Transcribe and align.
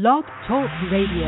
Blog 0.00 0.22
Talk 0.46 0.70
Radio. 0.92 1.26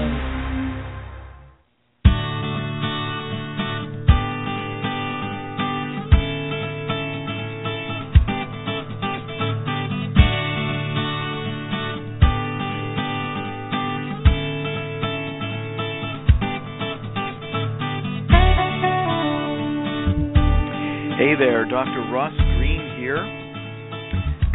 Hey 21.16 21.34
there, 21.36 21.64
Dr. 21.64 22.08
Ross 22.12 22.39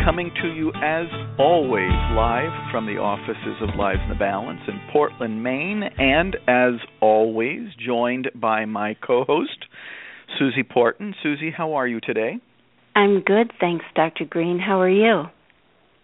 coming 0.05 0.29
to 0.39 0.53
you 0.53 0.71
as 0.83 1.07
always 1.39 1.89
live 2.13 2.51
from 2.71 2.85
the 2.85 2.95
offices 2.95 3.59
of 3.59 3.75
Lives 3.75 4.01
in 4.03 4.09
the 4.09 4.15
Balance 4.15 4.59
in 4.67 4.79
Portland, 4.93 5.41
Maine, 5.41 5.81
and 5.97 6.35
as 6.47 6.73
always 7.01 7.69
joined 7.83 8.29
by 8.35 8.65
my 8.65 8.93
co-host 8.93 9.65
Susie 10.37 10.61
Porton. 10.61 11.15
Susie, 11.23 11.49
how 11.49 11.73
are 11.73 11.87
you 11.87 11.99
today? 11.99 12.37
I'm 12.95 13.21
good, 13.21 13.51
thanks, 13.59 13.83
Dr. 13.95 14.25
Greene. 14.25 14.59
How 14.59 14.79
are 14.79 14.87
you? 14.87 15.23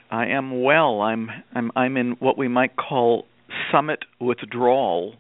I 0.09 0.25
am 0.29 0.63
well. 0.63 1.01
I'm 1.01 1.29
I'm 1.53 1.71
I'm 1.75 1.95
in 1.95 2.13
what 2.13 2.39
we 2.39 2.47
might 2.47 2.75
call 2.75 3.27
summit 3.71 3.99
withdrawal. 4.19 5.13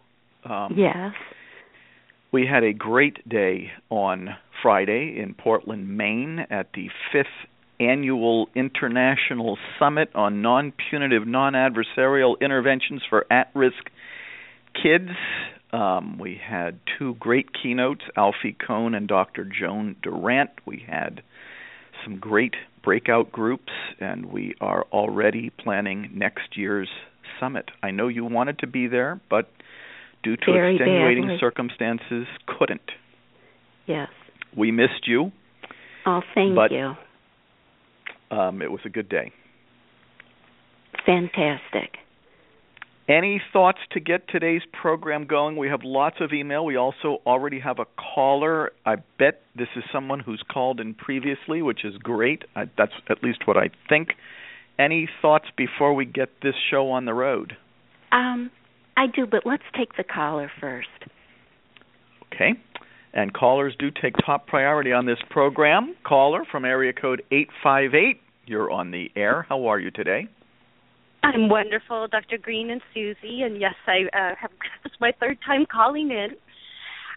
Um, 0.43 0.73
yes. 0.75 1.13
We 2.33 2.47
had 2.51 2.63
a 2.63 2.73
great 2.73 3.29
day 3.29 3.69
on 3.91 4.29
Friday 4.63 5.19
in 5.21 5.35
Portland, 5.35 5.95
Maine, 5.95 6.47
at 6.49 6.71
the 6.73 6.89
fifth 7.13 7.27
annual 7.81 8.47
International 8.55 9.57
Summit 9.79 10.09
on 10.13 10.41
Non 10.41 10.71
Punitive, 10.89 11.25
Non 11.27 11.53
Adversarial 11.53 12.39
Interventions 12.39 13.01
for 13.09 13.25
At 13.31 13.49
Risk 13.55 13.89
Kids. 14.81 15.09
Um, 15.73 16.19
we 16.19 16.39
had 16.41 16.79
two 16.97 17.15
great 17.15 17.47
keynotes, 17.53 18.01
Alfie 18.15 18.55
Kohn 18.65 18.93
and 18.93 19.07
Dr. 19.07 19.45
Joan 19.45 19.95
Durrant. 20.03 20.51
We 20.65 20.83
had 20.87 21.21
some 22.03 22.19
great 22.19 22.55
breakout 22.83 23.31
groups, 23.31 23.71
and 23.99 24.25
we 24.25 24.55
are 24.59 24.85
already 24.91 25.49
planning 25.49 26.11
next 26.13 26.57
year's 26.57 26.89
summit. 27.39 27.69
I 27.81 27.91
know 27.91 28.07
you 28.07 28.25
wanted 28.25 28.59
to 28.59 28.67
be 28.67 28.87
there, 28.87 29.19
but 29.29 29.49
due 30.23 30.35
to 30.35 30.51
Very 30.51 30.75
extenuating 30.75 31.23
badly. 31.23 31.37
circumstances, 31.39 32.27
couldn't. 32.47 32.91
Yes. 33.87 34.09
We 34.55 34.71
missed 34.71 35.07
you. 35.07 35.31
Oh, 36.05 36.21
thank 36.35 36.55
but, 36.55 36.71
you. 36.71 36.93
Um, 38.31 38.61
it 38.61 38.71
was 38.71 38.81
a 38.85 38.89
good 38.89 39.09
day. 39.09 39.31
Fantastic. 41.05 41.97
Any 43.09 43.41
thoughts 43.51 43.79
to 43.91 43.99
get 43.99 44.29
today's 44.29 44.61
program 44.79 45.25
going? 45.25 45.57
We 45.57 45.67
have 45.67 45.81
lots 45.83 46.17
of 46.21 46.31
email. 46.31 46.63
We 46.63 46.77
also 46.77 47.17
already 47.25 47.59
have 47.59 47.79
a 47.79 47.85
caller. 47.97 48.71
I 48.85 48.95
bet 49.19 49.41
this 49.55 49.67
is 49.75 49.83
someone 49.91 50.21
who's 50.21 50.41
called 50.49 50.79
in 50.79 50.93
previously, 50.93 51.61
which 51.61 51.83
is 51.83 51.97
great. 51.97 52.43
I, 52.55 52.69
that's 52.77 52.93
at 53.09 53.21
least 53.21 53.39
what 53.45 53.57
I 53.57 53.69
think. 53.89 54.09
Any 54.79 55.09
thoughts 55.21 55.47
before 55.57 55.93
we 55.93 56.05
get 56.05 56.29
this 56.41 56.53
show 56.69 56.89
on 56.91 57.05
the 57.05 57.13
road? 57.13 57.57
Um, 58.13 58.49
I 58.95 59.07
do, 59.07 59.25
but 59.25 59.45
let's 59.45 59.63
take 59.77 59.97
the 59.97 60.03
caller 60.03 60.49
first. 60.61 60.87
Okay. 62.33 62.53
And 63.13 63.33
callers 63.33 63.75
do 63.77 63.89
take 63.91 64.13
top 64.25 64.47
priority 64.47 64.91
on 64.93 65.05
this 65.05 65.17
program. 65.29 65.95
Caller 66.05 66.43
from 66.49 66.63
area 66.63 66.93
code 66.93 67.21
858, 67.31 68.21
you're 68.45 68.71
on 68.71 68.91
the 68.91 69.09
air. 69.15 69.45
How 69.49 69.65
are 69.67 69.79
you 69.79 69.91
today? 69.91 70.27
I'm 71.23 71.49
wonderful, 71.49 72.07
Dr. 72.09 72.37
Greene 72.41 72.69
and 72.71 72.81
Susie, 72.93 73.41
and 73.43 73.59
yes, 73.59 73.75
I 73.85 74.03
uh, 74.17 74.35
have. 74.39 74.51
This 74.83 74.93
is 74.93 74.97
my 74.99 75.11
third 75.19 75.37
time 75.45 75.65
calling 75.71 76.09
in. 76.09 76.29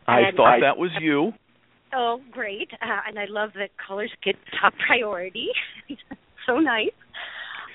I 0.07 0.21
And 0.21 0.37
thought 0.37 0.57
I- 0.57 0.61
that 0.61 0.77
was 0.77 0.91
you. 1.01 1.33
Oh, 1.97 2.21
great! 2.33 2.71
Uh, 2.83 3.01
and 3.09 3.19
I 3.19 3.27
love 3.29 3.51
that 3.55 3.71
callers 3.87 4.11
get 4.23 4.35
top 4.61 4.75
priority. 4.87 5.49
so 6.47 6.59
nice. 6.59 6.91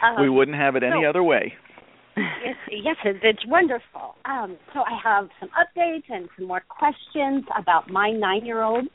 Um, 0.04 0.22
we 0.22 0.30
wouldn't 0.30 0.58
have 0.58 0.76
it 0.76 0.84
any 0.84 1.04
so- 1.04 1.10
other 1.10 1.24
way. 1.24 1.54
Yes, 2.44 2.56
yes, 2.70 2.96
it's 3.04 3.46
wonderful. 3.48 4.16
Um, 4.26 4.58
so 4.74 4.82
I 4.82 5.00
have 5.04 5.30
some 5.40 5.50
updates 5.50 6.04
and 6.10 6.30
some 6.38 6.48
more 6.48 6.64
questions 6.68 7.46
about 7.58 7.90
my 7.90 8.12
nine-year-old 8.12 8.86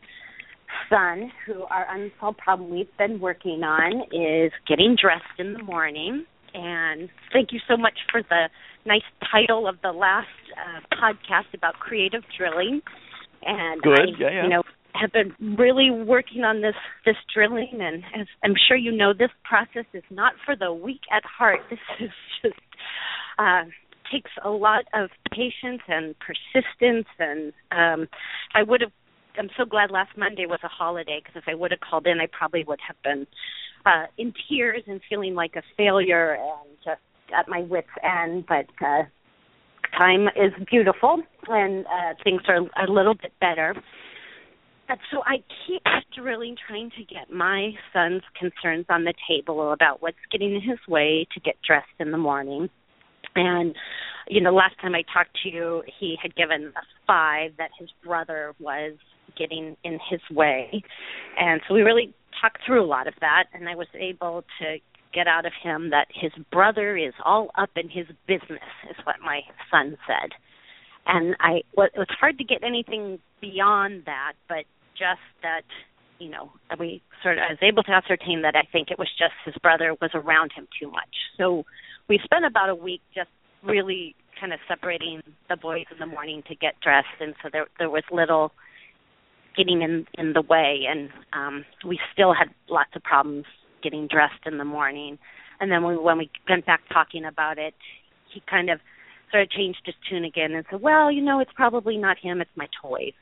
son, 0.91 1.31
who 1.47 1.63
our 1.65 1.87
unsolved 1.91 2.39
problem 2.39 2.71
we've 2.71 2.97
been 2.99 3.21
working 3.21 3.63
on 3.63 4.03
is 4.13 4.53
getting 4.69 4.97
dressed 5.01 5.39
in 5.39 5.55
the 5.55 5.63
morning. 5.63 6.25
And 6.55 7.09
thank 7.33 7.53
you 7.53 7.61
so 7.69 7.77
much 7.77 7.99
for 8.11 8.23
the 8.23 8.49
nice 8.87 9.03
title 9.31 9.67
of 9.67 9.77
the 9.83 9.93
last 9.93 10.29
uh, 10.57 10.81
podcast 10.95 11.53
about 11.55 11.75
creative 11.75 12.23
drilling. 12.37 12.81
And 13.43 13.83
Good, 13.83 13.93
I, 13.93 14.05
yeah, 14.19 14.31
yeah. 14.31 14.43
you 14.45 14.49
know, 14.49 14.63
have 14.95 15.13
been 15.13 15.35
really 15.59 15.91
working 15.91 16.45
on 16.45 16.63
this 16.63 16.77
this 17.05 17.17
drilling, 17.35 17.81
and 17.81 18.05
as 18.19 18.27
I'm 18.45 18.55
sure 18.69 18.77
you 18.77 18.93
know, 18.93 19.13
this 19.13 19.31
process 19.43 19.87
is 19.93 20.05
not 20.11 20.35
for 20.45 20.55
the 20.57 20.73
weak 20.73 21.01
at 21.15 21.25
heart. 21.25 21.61
This 21.71 21.79
is 22.01 22.11
just 22.43 22.61
uh, 23.39 23.65
takes 24.13 24.31
a 24.45 24.51
lot 24.51 24.85
of 24.95 25.11
patience 25.31 25.83
and 25.89 26.15
persistence, 26.19 27.07
and 27.19 27.53
um, 27.73 28.09
I 28.55 28.63
would 28.63 28.81
have. 28.81 28.93
I'm 29.37 29.51
so 29.57 29.65
glad 29.65 29.91
last 29.91 30.17
Monday 30.17 30.47
was 30.47 30.61
a 30.63 30.69
holiday 30.69 31.21
because 31.21 31.43
if 31.43 31.49
I 31.49 31.57
would 31.57 31.73
have 31.73 31.81
called 31.81 32.07
in, 32.07 32.21
I 32.21 32.27
probably 32.27 32.63
would 32.63 32.79
have 32.87 32.97
been 33.03 33.27
uh, 33.85 34.07
in 34.17 34.33
tears 34.49 34.83
and 34.87 35.01
feeling 35.09 35.35
like 35.35 35.57
a 35.57 35.63
failure 35.77 36.35
and 36.35 36.71
just 36.85 37.01
at 37.37 37.49
my 37.49 37.63
wits' 37.63 37.89
end. 38.05 38.45
But 38.47 38.67
uh, 38.81 39.03
time 39.99 40.29
is 40.29 40.53
beautiful, 40.71 41.23
and 41.49 41.85
uh, 41.87 42.15
things 42.23 42.43
are 42.47 42.59
a 42.59 42.91
little 42.91 43.15
bit 43.15 43.33
better. 43.41 43.75
And 44.89 44.99
so 45.11 45.23
I 45.25 45.37
keep 45.67 45.83
drilling, 46.15 46.57
trying 46.69 46.91
to 46.91 47.05
get 47.05 47.31
my 47.33 47.71
son's 47.93 48.23
concerns 48.39 48.87
on 48.91 49.05
the 49.05 49.15
table 49.29 49.73
about 49.73 50.03
what's 50.03 50.17
getting 50.31 50.55
in 50.55 50.61
his 50.61 50.79
way 50.87 51.27
to 51.33 51.41
get 51.41 51.57
dressed 51.67 51.87
in 51.99 52.11
the 52.11 52.19
morning. 52.19 52.69
And 53.37 53.75
you 54.29 54.41
know, 54.41 54.55
last 54.55 54.75
time 54.81 54.95
I 54.95 55.03
talked 55.13 55.37
to 55.43 55.51
you, 55.51 55.83
he 55.99 56.17
had 56.21 56.35
given 56.35 56.73
a 56.77 56.83
five 57.07 57.53
that 57.59 57.71
his 57.79 57.91
brother 58.05 58.55
was 58.59 58.95
getting 59.37 59.77
in 59.85 59.99
his 60.11 60.21
way, 60.31 60.83
and 61.39 61.61
so 61.67 61.75
we 61.75 61.83
really 61.83 62.15
talked 62.41 62.59
through 62.67 62.83
a 62.83 62.87
lot 62.87 63.07
of 63.07 63.15
that, 63.21 63.45
and 63.53 63.69
I 63.69 63.75
was 63.75 63.89
able 63.95 64.45
to 64.61 64.79
get 65.15 65.27
out 65.27 65.47
of 65.47 65.53
him 65.63 65.91
that 65.91 66.09
his 66.13 66.33
brother 66.51 66.97
is 66.97 67.15
all 67.25 67.51
up 67.57 67.71
in 67.77 67.89
his 67.89 68.07
business, 68.27 68.69
is 68.91 68.97
what 69.05 69.17
my 69.25 69.41
son 69.71 69.97
said. 70.07 70.31
And 71.07 71.37
I, 71.41 71.63
well, 71.77 71.87
it 71.87 71.99
was 71.99 72.09
hard 72.19 72.39
to 72.39 72.45
get 72.45 72.65
anything 72.65 73.19
beyond 73.41 74.05
that, 74.07 74.33
but 74.49 74.65
just 74.99 75.21
that, 75.43 75.63
you 76.19 76.31
know, 76.31 76.51
we 76.79 77.03
sort 77.23 77.39
of 77.39 77.45
I 77.49 77.53
was 77.53 77.59
able 77.63 77.83
to 77.85 77.93
ascertain 77.93 78.43
that 78.43 78.57
I 78.57 78.67
think 78.71 78.91
it 78.91 78.99
was 78.99 79.09
just 79.19 79.35
his 79.45 79.55
brother 79.63 79.95
was 80.01 80.11
around 80.15 80.53
him 80.57 80.67
too 80.81 80.91
much. 80.91 81.15
So 81.39 81.65
we 82.09 82.21
spent 82.25 82.45
about 82.45 82.69
a 82.69 82.75
week 82.75 83.01
just 83.15 83.31
really 83.63 84.15
kind 84.39 84.53
of 84.53 84.61
separating 84.69 85.23
the 85.49 85.57
boys 85.57 85.87
in 85.91 85.99
the 85.99 86.07
morning 86.07 86.43
to 86.49 86.55
get 86.55 86.75
dressed, 86.81 87.21
and 87.21 87.35
so 87.43 87.49
there 87.53 87.67
there 87.79 87.91
was 87.91 88.03
little 88.11 88.53
getting 89.57 89.83
in 89.83 90.07
in 90.19 90.33
the 90.33 90.43
way, 90.43 90.83
and 90.89 91.11
um 91.33 91.65
we 91.87 91.99
still 92.13 92.35
had 92.35 92.49
lots 92.69 92.91
of 92.95 93.03
problems 93.03 93.45
getting 93.83 94.07
dressed 94.09 94.47
in 94.47 94.59
the 94.59 94.65
morning. 94.65 95.19
And 95.61 95.71
then 95.71 95.85
we, 95.85 95.97
when 95.97 96.19
we 96.19 96.31
went 96.49 96.67
back 96.67 96.81
talking 96.93 97.25
about 97.25 97.59
it, 97.59 97.75
he 98.33 98.43
kind 98.51 98.71
of 98.71 98.81
sort 99.31 99.45
of 99.45 99.51
changed 99.51 99.81
his 99.85 99.95
tune 100.09 100.25
again 100.25 100.53
and 100.53 100.65
said, 100.71 100.81
"Well, 100.81 101.11
you 101.11 101.23
know, 101.23 101.41
it's 101.41 101.53
probably 101.55 101.97
not 101.97 102.19
him; 102.19 102.41
it's 102.41 102.51
my 102.57 102.69
toys." 102.83 103.15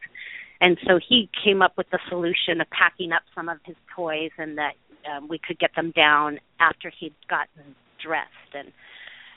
And 0.60 0.78
so 0.86 0.98
he 0.98 1.28
came 1.44 1.60
up 1.60 1.76
with 1.76 1.90
the 1.90 1.98
solution 2.08 2.60
of 2.60 2.70
packing 2.70 3.12
up 3.12 3.22
some 3.34 3.48
of 3.48 3.58
his 3.64 3.76
toys, 3.94 4.30
and 4.38 4.56
that 4.58 4.74
um, 5.10 5.28
we 5.28 5.38
could 5.38 5.58
get 5.58 5.74
them 5.74 5.92
down 5.94 6.38
after 6.60 6.90
he'd 6.98 7.14
gotten 7.28 7.74
dressed, 8.02 8.54
and 8.54 8.72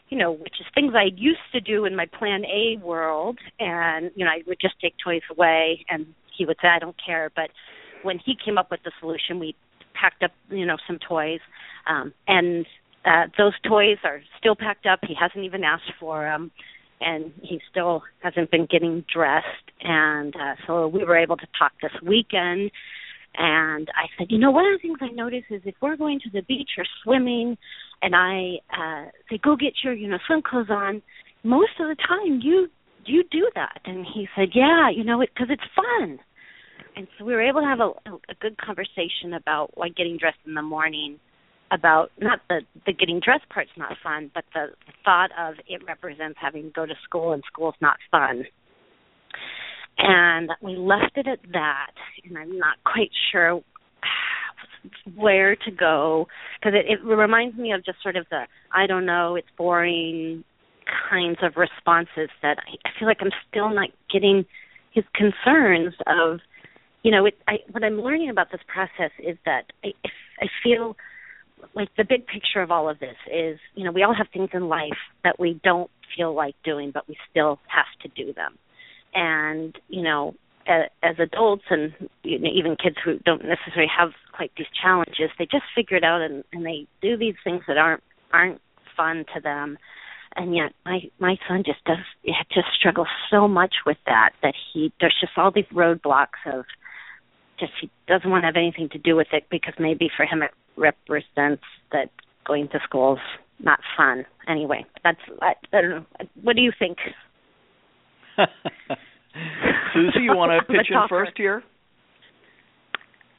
you 0.09 0.17
know, 0.17 0.31
which 0.31 0.55
is 0.59 0.65
things 0.75 0.93
I 0.95 1.09
used 1.15 1.39
to 1.53 1.59
do 1.59 1.85
in 1.85 1.95
my 1.95 2.05
Plan 2.05 2.45
A 2.45 2.77
world, 2.83 3.39
and 3.59 4.11
you 4.15 4.25
know, 4.25 4.31
I 4.31 4.41
would 4.47 4.59
just 4.59 4.79
take 4.79 4.93
toys 5.03 5.21
away, 5.31 5.85
and 5.89 6.05
he 6.37 6.45
would 6.45 6.57
say, 6.61 6.67
"I 6.67 6.79
don't 6.79 6.95
care," 7.03 7.31
but 7.35 7.49
when 8.03 8.19
he 8.19 8.35
came 8.35 8.57
up 8.57 8.69
with 8.71 8.81
the 8.83 8.91
solution, 8.99 9.39
we 9.39 9.55
packed 9.93 10.23
up, 10.23 10.31
you 10.49 10.65
know, 10.65 10.77
some 10.87 10.99
toys, 10.99 11.39
um, 11.87 12.13
and 12.27 12.65
uh, 13.05 13.25
those 13.37 13.53
toys 13.67 13.97
are 14.03 14.21
still 14.39 14.55
packed 14.55 14.85
up. 14.85 14.99
He 15.07 15.15
hasn't 15.19 15.43
even 15.45 15.63
asked 15.63 15.91
for 15.99 16.23
them, 16.23 16.51
and 17.01 17.31
he 17.41 17.61
still 17.69 18.03
hasn't 18.19 18.51
been 18.51 18.65
getting 18.65 19.05
dressed. 19.11 19.45
And 19.81 20.35
uh, 20.35 20.55
so 20.65 20.87
we 20.87 21.03
were 21.03 21.17
able 21.17 21.37
to 21.37 21.47
talk 21.57 21.73
this 21.81 21.91
weekend. 22.01 22.71
And 23.37 23.89
I 23.95 24.07
said, 24.17 24.27
you 24.29 24.37
know, 24.37 24.51
one 24.51 24.65
of 24.65 24.73
the 24.73 24.81
things 24.81 24.97
I 25.01 25.13
notice 25.13 25.43
is 25.49 25.61
if 25.65 25.75
we're 25.81 25.97
going 25.97 26.19
to 26.21 26.29
the 26.29 26.41
beach 26.41 26.71
or 26.77 26.85
swimming, 27.03 27.57
and 28.01 28.15
I 28.15 28.57
uh, 28.71 29.09
say, 29.29 29.39
go 29.43 29.55
get 29.55 29.73
your, 29.83 29.93
you 29.93 30.07
know, 30.07 30.17
swim 30.27 30.41
clothes 30.41 30.69
on, 30.69 31.01
most 31.43 31.71
of 31.79 31.87
the 31.87 31.95
time 31.95 32.39
you 32.41 32.67
you 33.05 33.23
do 33.29 33.49
that. 33.53 33.81
And 33.85 34.03
he 34.03 34.27
said, 34.35 34.49
yeah, 34.55 34.89
you 34.89 35.03
know, 35.03 35.19
because 35.19 35.47
it's 35.49 35.61
fun 35.75 36.19
and 36.95 37.07
so 37.17 37.25
we 37.25 37.33
were 37.33 37.41
able 37.41 37.61
to 37.61 37.67
have 37.67 37.79
a, 37.79 37.91
a 38.31 38.35
good 38.39 38.57
conversation 38.57 39.33
about 39.35 39.71
why 39.75 39.89
getting 39.89 40.17
dressed 40.17 40.39
in 40.45 40.53
the 40.53 40.61
morning 40.61 41.19
about 41.71 42.11
not 42.19 42.39
the 42.47 42.61
the 42.85 42.93
getting 42.93 43.19
dressed 43.19 43.49
part's 43.49 43.71
not 43.75 43.97
fun, 44.03 44.31
but 44.33 44.43
the 44.53 44.67
thought 45.03 45.31
of 45.37 45.55
it 45.67 45.81
represents 45.87 46.37
having 46.39 46.63
to 46.63 46.69
go 46.69 46.85
to 46.85 46.93
school 47.03 47.33
and 47.33 47.43
school's 47.51 47.75
not 47.81 47.97
fun. 48.11 48.45
And 49.97 50.51
we 50.61 50.75
left 50.75 51.17
it 51.17 51.27
at 51.27 51.39
that, 51.53 51.91
and 52.25 52.37
I'm 52.37 52.57
not 52.57 52.77
quite 52.83 53.11
sure 53.31 53.61
where 55.15 55.55
to 55.55 55.71
go 55.71 56.27
because 56.59 56.73
it, 56.75 56.91
it 56.91 57.03
reminds 57.03 57.57
me 57.57 57.71
of 57.71 57.83
just 57.85 58.01
sort 58.03 58.15
of 58.15 58.25
the 58.29 58.45
I 58.73 58.87
don't 58.87 59.05
know, 59.05 59.35
it's 59.35 59.47
boring 59.57 60.43
kinds 61.09 61.37
of 61.41 61.53
responses 61.57 62.29
that 62.41 62.57
I, 62.59 62.87
I 62.87 62.91
feel 62.99 63.07
like 63.07 63.17
I'm 63.21 63.31
still 63.49 63.69
not 63.69 63.89
getting 64.11 64.45
his 64.91 65.03
concerns 65.13 65.93
of 66.07 66.39
you 67.03 67.11
know 67.11 67.25
it 67.25 67.37
I 67.47 67.57
what 67.71 67.83
I'm 67.83 68.01
learning 68.01 68.29
about 68.29 68.51
this 68.51 68.61
process 68.67 69.11
is 69.19 69.37
that 69.45 69.71
I 69.83 69.89
I 70.39 70.47
feel 70.63 70.95
like 71.73 71.89
the 71.97 72.03
big 72.03 72.27
picture 72.27 72.61
of 72.61 72.71
all 72.71 72.89
of 72.89 72.99
this 72.99 73.15
is 73.31 73.59
you 73.75 73.83
know 73.83 73.91
we 73.91 74.03
all 74.03 74.13
have 74.13 74.27
things 74.31 74.49
in 74.53 74.67
life 74.67 74.99
that 75.23 75.39
we 75.39 75.59
don't 75.63 75.89
feel 76.15 76.33
like 76.33 76.55
doing 76.63 76.91
but 76.93 77.07
we 77.07 77.17
still 77.29 77.59
have 77.67 77.87
to 78.03 78.23
do 78.23 78.33
them 78.33 78.57
and 79.15 79.77
you 79.87 80.03
know 80.03 80.35
as, 80.67 80.89
as 81.03 81.15
adults 81.19 81.63
and 81.69 81.93
you 82.23 82.39
know, 82.39 82.49
even 82.53 82.75
kids 82.75 82.97
who 83.03 83.17
don't 83.19 83.43
necessarily 83.45 83.91
have 83.97 84.11
quite 84.33 84.51
these 84.57 84.67
challenges 84.81 85.31
they 85.39 85.45
just 85.45 85.63
figure 85.73 85.97
it 85.97 86.03
out 86.03 86.21
and, 86.21 86.43
and 86.53 86.65
they 86.65 86.85
do 87.01 87.17
these 87.17 87.35
things 87.43 87.63
that 87.67 87.77
aren't 87.77 88.03
aren't 88.33 88.61
fun 88.95 89.25
to 89.33 89.41
them. 89.41 89.77
And 90.35 90.55
yet 90.55 90.73
my 90.85 91.01
my 91.19 91.37
son 91.47 91.63
just 91.65 91.83
does 91.85 91.97
just 92.53 92.67
struggles 92.77 93.07
so 93.31 93.47
much 93.47 93.75
with 93.85 93.97
that 94.05 94.31
that 94.41 94.53
he 94.73 94.91
there's 94.99 95.15
just 95.19 95.33
all 95.37 95.51
these 95.51 95.65
roadblocks 95.73 96.43
of 96.45 96.65
just 97.59 97.71
he 97.79 97.89
doesn't 98.07 98.29
want 98.29 98.43
to 98.43 98.47
have 98.47 98.57
anything 98.57 98.89
to 98.89 98.97
do 98.97 99.15
with 99.15 99.27
it 99.31 99.45
because 99.49 99.73
maybe 99.79 100.09
for 100.15 100.25
him 100.25 100.41
it 100.41 100.51
represents 100.75 101.63
that 101.93 102.09
going 102.45 102.67
to 102.69 102.79
school's 102.83 103.19
not 103.59 103.79
fun. 103.95 104.25
Anyway 104.47 104.85
that's 105.03 105.21
I, 105.41 105.53
I 105.71 105.81
don't 105.81 105.89
know. 105.89 106.05
What 106.41 106.57
do 106.57 106.61
you 106.61 106.73
think 106.77 106.97
Susie, 109.93 110.21
you 110.21 110.35
want 110.35 110.51
to 110.51 110.65
pitch 110.65 110.87
in 110.89 110.97
first 111.09 111.33
here? 111.37 111.63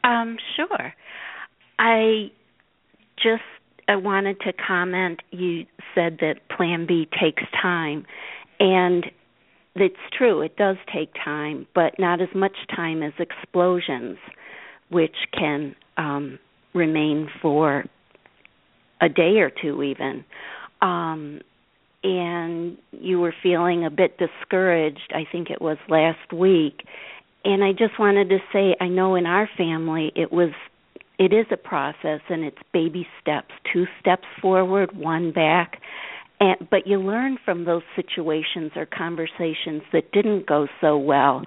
Um, 0.05 0.37
sure. 0.57 0.93
I 1.79 2.31
just 3.17 3.43
I 3.89 3.97
wanted 3.97 4.41
to 4.41 4.53
comment. 4.53 5.21
You 5.31 5.67
said 5.95 6.19
that 6.21 6.49
Plan 6.55 6.87
B 6.87 7.09
takes 7.21 7.43
time, 7.61 8.07
and 8.61 9.07
it's 9.75 9.97
true. 10.17 10.43
It 10.43 10.57
does 10.57 10.77
take 10.93 11.13
time, 11.23 11.67
but 11.75 11.99
not 11.99 12.21
as 12.21 12.29
much 12.35 12.57
time 12.75 13.03
as 13.03 13.13
explosions, 13.19 14.19
which 14.91 15.17
can 15.37 15.75
um, 15.97 16.39
remain 16.75 17.29
for 17.43 17.85
a 19.01 19.09
day 19.09 19.39
or 19.39 19.51
two, 19.51 19.83
even. 19.83 20.25
Um, 20.81 21.41
and 22.07 22.79
you 22.93 23.19
were 23.19 23.35
feeling 23.43 23.85
a 23.85 23.91
bit 23.91 24.17
discouraged. 24.17 25.13
I 25.13 25.27
think 25.31 25.51
it 25.51 25.61
was 25.61 25.77
last 25.89 26.33
week. 26.33 26.87
And 27.45 27.65
I 27.65 27.73
just 27.73 27.99
wanted 27.99 28.29
to 28.29 28.39
say 28.53 28.77
I 28.81 28.87
know 28.87 29.17
in 29.17 29.27
our 29.27 29.49
family 29.57 30.13
it 30.15 30.33
was 30.33 30.51
it 31.19 31.33
is 31.33 31.47
a 31.51 31.57
process 31.57 32.21
and 32.29 32.45
it's 32.45 32.59
baby 32.73 33.09
steps, 33.21 33.51
two 33.73 33.87
steps 33.99 34.27
forward, 34.41 34.97
one 34.97 35.33
back. 35.33 35.81
And 36.39 36.69
but 36.71 36.87
you 36.87 36.99
learn 36.99 37.39
from 37.45 37.65
those 37.65 37.83
situations 37.97 38.71
or 38.77 38.87
conversations 38.87 39.83
that 39.93 40.13
didn't 40.13 40.47
go 40.47 40.69
so 40.81 40.97
well. 40.97 41.43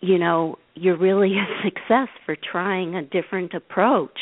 You 0.00 0.18
know, 0.18 0.58
you're 0.74 0.98
really 0.98 1.36
a 1.36 1.46
success 1.62 2.08
for 2.26 2.34
trying 2.34 2.96
a 2.96 3.02
different 3.02 3.54
approach 3.54 4.18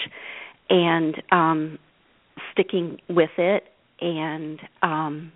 and 0.69 1.23
um 1.33 1.79
sticking 2.53 2.99
with 3.09 3.31
it 3.39 3.65
and 4.03 4.61
um 4.83 5.33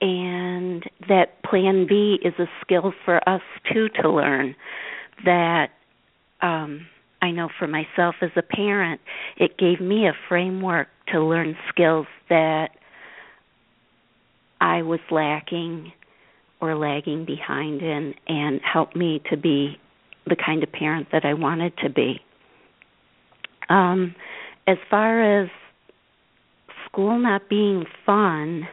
and 0.00 0.84
that 1.08 1.42
plan 1.42 1.86
B 1.88 2.18
is 2.22 2.34
a 2.38 2.46
skill 2.60 2.92
for 3.04 3.26
us 3.28 3.42
too 3.72 3.88
to 4.00 4.10
learn 4.10 4.54
that 5.24 5.70
um 6.42 6.86
I 7.22 7.30
know 7.30 7.48
for 7.58 7.66
myself 7.66 8.16
as 8.20 8.30
a 8.36 8.42
parent 8.42 9.00
it 9.36 9.56
gave 9.58 9.80
me 9.80 10.06
a 10.06 10.12
framework 10.28 10.88
to 11.12 11.22
learn 11.22 11.56
skills 11.68 12.06
that 12.28 12.70
I 14.60 14.82
was 14.82 15.00
lacking 15.10 15.92
or 16.60 16.76
lagging 16.76 17.24
behind 17.24 17.82
in 17.82 18.14
and 18.26 18.60
helped 18.60 18.96
me 18.96 19.22
to 19.30 19.36
be 19.36 19.78
the 20.26 20.36
kind 20.36 20.62
of 20.62 20.72
parent 20.72 21.08
that 21.12 21.24
I 21.24 21.34
wanted 21.34 21.76
to 21.78 21.90
be. 21.90 22.20
Um 23.68 24.14
as 24.66 24.78
far 24.90 25.42
as 25.42 25.48
school 26.86 27.18
not 27.18 27.48
being 27.48 27.84
fun, 28.04 28.66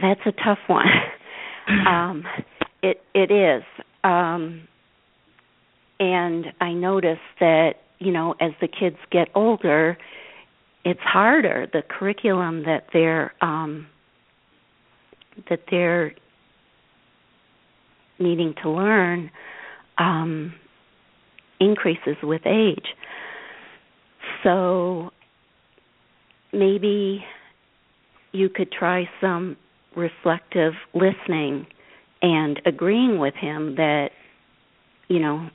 that's 0.00 0.20
a 0.26 0.32
tough 0.32 0.58
one. 0.66 0.86
um, 1.86 2.24
it 2.82 3.02
it 3.14 3.30
is, 3.30 3.62
um, 4.04 4.66
and 6.00 6.46
I 6.60 6.72
notice 6.72 7.18
that 7.40 7.74
you 7.98 8.12
know 8.12 8.34
as 8.40 8.52
the 8.60 8.68
kids 8.68 8.96
get 9.10 9.28
older, 9.34 9.98
it's 10.84 11.00
harder. 11.00 11.66
The 11.72 11.82
curriculum 11.82 12.64
that 12.64 12.86
they're 12.92 13.32
um, 13.40 13.86
that 15.48 15.60
they're 15.70 16.14
needing 18.18 18.54
to 18.62 18.70
learn 18.70 19.30
um, 19.98 20.54
increases 21.60 22.16
with 22.22 22.42
age. 22.46 22.86
So 24.42 25.10
maybe 26.52 27.24
you 28.32 28.48
could 28.48 28.70
try 28.70 29.08
some 29.20 29.56
reflective 29.98 30.74
listening 30.94 31.66
and 32.22 32.60
agreeing 32.64 33.18
with 33.18 33.34
him 33.34 33.74
that 33.76 34.10
you 35.08 35.18
know 35.18 35.50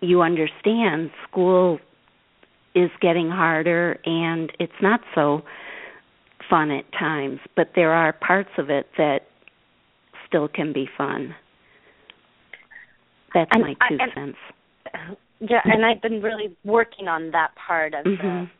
you 0.00 0.20
understand 0.20 1.10
school 1.28 1.78
is 2.74 2.90
getting 3.00 3.30
harder 3.30 3.98
and 4.04 4.52
it's 4.60 4.80
not 4.82 5.00
so 5.14 5.42
fun 6.50 6.70
at 6.70 6.90
times 6.92 7.38
but 7.54 7.70
there 7.74 7.92
are 7.92 8.12
parts 8.12 8.50
of 8.58 8.68
it 8.68 8.86
that 8.98 9.20
still 10.26 10.48
can 10.48 10.72
be 10.72 10.88
fun 10.98 11.34
that's 13.32 13.50
and 13.54 13.62
my 13.62 13.74
two 13.88 13.98
I, 14.00 14.14
cents 14.14 14.38
yeah 15.40 15.60
and 15.64 15.84
i've 15.84 16.02
been 16.02 16.22
really 16.22 16.54
working 16.64 17.08
on 17.08 17.30
that 17.30 17.52
part 17.54 17.94
of 17.94 18.04
mm-hmm. 18.04 18.26
the 18.44 18.50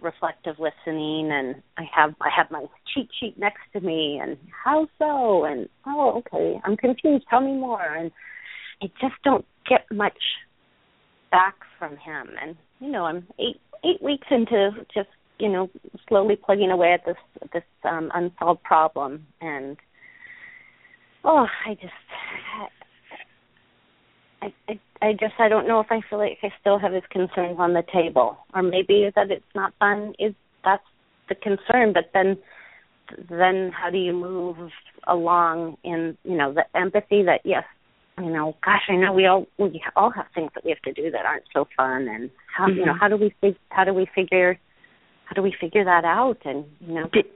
reflective 0.00 0.56
listening 0.58 1.30
and 1.32 1.62
I 1.76 1.84
have 1.94 2.14
I 2.20 2.28
have 2.34 2.50
my 2.50 2.64
cheat 2.92 3.08
sheet 3.18 3.38
next 3.38 3.62
to 3.72 3.80
me 3.80 4.20
and 4.22 4.36
how 4.64 4.88
so? 4.98 5.44
And 5.44 5.68
oh 5.86 6.18
okay 6.18 6.60
I'm 6.64 6.76
confused. 6.76 7.24
Tell 7.28 7.40
me 7.40 7.54
more. 7.54 7.82
And 7.82 8.10
I 8.82 8.86
just 9.00 9.14
don't 9.24 9.44
get 9.68 9.84
much 9.92 10.18
back 11.30 11.56
from 11.78 11.92
him. 11.92 12.30
And 12.40 12.56
you 12.80 12.90
know 12.90 13.04
I'm 13.04 13.26
eight 13.38 13.60
eight 13.84 14.02
weeks 14.02 14.26
into 14.30 14.70
just 14.94 15.08
you 15.38 15.48
know 15.48 15.70
slowly 16.08 16.36
plugging 16.36 16.70
away 16.70 16.92
at 16.92 17.04
this 17.04 17.48
this 17.52 17.64
um 17.84 18.10
unsolved 18.14 18.62
problem. 18.62 19.26
And 19.40 19.76
oh 21.24 21.46
I 21.66 21.74
just 21.74 21.92
I, 24.42 24.52
I 24.68 24.80
I 25.00 25.12
just 25.12 25.34
I 25.38 25.48
don't 25.48 25.68
know 25.68 25.80
if 25.80 25.86
I 25.90 26.00
feel 26.08 26.18
like 26.18 26.38
I 26.42 26.48
still 26.60 26.78
have 26.78 26.92
his 26.92 27.04
concerns 27.10 27.56
on 27.58 27.72
the 27.72 27.82
table, 27.92 28.38
or 28.54 28.62
maybe 28.62 29.10
that 29.14 29.30
it's 29.30 29.44
not 29.54 29.72
fun 29.78 30.14
is 30.18 30.34
that's 30.64 30.82
the 31.28 31.34
concern. 31.34 31.92
But 31.92 32.10
then, 32.12 32.36
then 33.28 33.72
how 33.72 33.90
do 33.90 33.98
you 33.98 34.12
move 34.12 34.56
along 35.06 35.76
in 35.84 36.16
you 36.24 36.36
know 36.36 36.52
the 36.52 36.64
empathy 36.78 37.22
that 37.24 37.40
yes, 37.44 37.64
you 38.18 38.30
know, 38.30 38.56
gosh, 38.64 38.82
I 38.88 38.96
know 38.96 39.12
we 39.12 39.26
all 39.26 39.46
we 39.58 39.82
all 39.96 40.10
have 40.10 40.26
things 40.34 40.50
that 40.54 40.64
we 40.64 40.70
have 40.70 40.82
to 40.82 40.92
do 40.92 41.10
that 41.10 41.24
aren't 41.24 41.44
so 41.52 41.68
fun, 41.76 42.08
and 42.08 42.30
how 42.56 42.66
mm-hmm. 42.66 42.78
you 42.78 42.86
know 42.86 42.94
how 42.98 43.08
do 43.08 43.16
we 43.16 43.32
how 43.70 43.84
do 43.84 43.94
we 43.94 44.06
figure 44.14 44.58
how 45.24 45.34
do 45.34 45.42
we 45.42 45.54
figure 45.60 45.84
that 45.84 46.04
out? 46.04 46.38
And 46.44 46.64
you 46.80 46.94
know, 46.94 47.08
Did, 47.12 47.26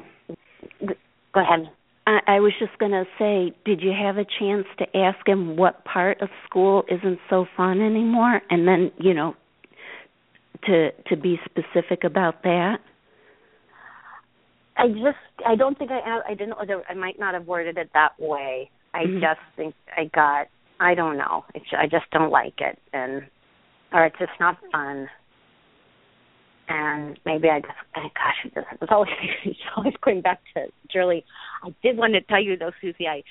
go 1.33 1.41
ahead. 1.41 1.71
I, 2.07 2.21
I 2.27 2.41
was 2.41 2.53
just 2.59 2.77
going 2.79 2.93
to 2.93 3.05
say, 3.19 3.55
did 3.65 3.81
you 3.81 3.93
have 3.93 4.17
a 4.17 4.25
chance 4.39 4.67
to 4.79 4.97
ask 4.97 5.27
him 5.27 5.57
what 5.57 5.85
part 5.85 6.21
of 6.21 6.29
school 6.45 6.85
isn't 6.89 7.19
so 7.31 7.47
fun 7.57 7.81
anymore, 7.81 8.41
and 8.51 8.67
then 8.67 8.91
you 8.99 9.15
know, 9.15 9.35
to 10.65 10.91
to 11.09 11.17
be 11.17 11.39
specific 11.45 12.05
about 12.05 12.43
that? 12.43 12.79
I 14.77 14.89
just 14.89 15.19
I 15.47 15.55
don't 15.55 15.79
think 15.79 15.91
I 15.91 16.21
I 16.29 16.35
didn't 16.35 16.55
I 16.89 16.95
might 16.95 17.19
not 17.19 17.35
have 17.35 17.47
worded 17.47 17.79
it 17.79 17.91
that 17.95 18.19
way. 18.19 18.71
I 18.95 19.05
Mhm. 19.05 19.21
just 19.21 19.41
think 19.57 19.75
I 19.97 20.07
got 20.07 20.49
I 20.81 20.95
don't 20.95 21.17
know. 21.17 21.45
It's 21.55 21.67
I 21.77 21.87
just 21.87 22.11
don't 22.11 22.31
like 22.31 22.61
it 22.61 22.79
and 22.93 23.27
or 23.93 24.05
it's 24.07 24.19
just 24.19 24.33
not 24.41 24.57
fun. 24.73 25.09
And 26.69 27.19
maybe 27.27 27.49
I 27.49 27.61
just 27.61 27.73
I, 27.95 28.03
gosh 28.03 28.45
it 28.45 28.55
just 28.55 28.67
it's 28.81 28.93
always 28.93 29.11
it's 29.45 29.59
always 29.77 29.95
going 30.03 30.21
back 30.21 30.41
to 30.55 30.67
Julie. 30.93 31.25
I 31.65 31.75
did 31.83 31.97
want 31.97 32.15
to 32.15 32.21
tell 32.23 32.43
you 32.43 32.57
though, 32.57 32.73
Susie, 32.81 33.07
I 33.09 33.23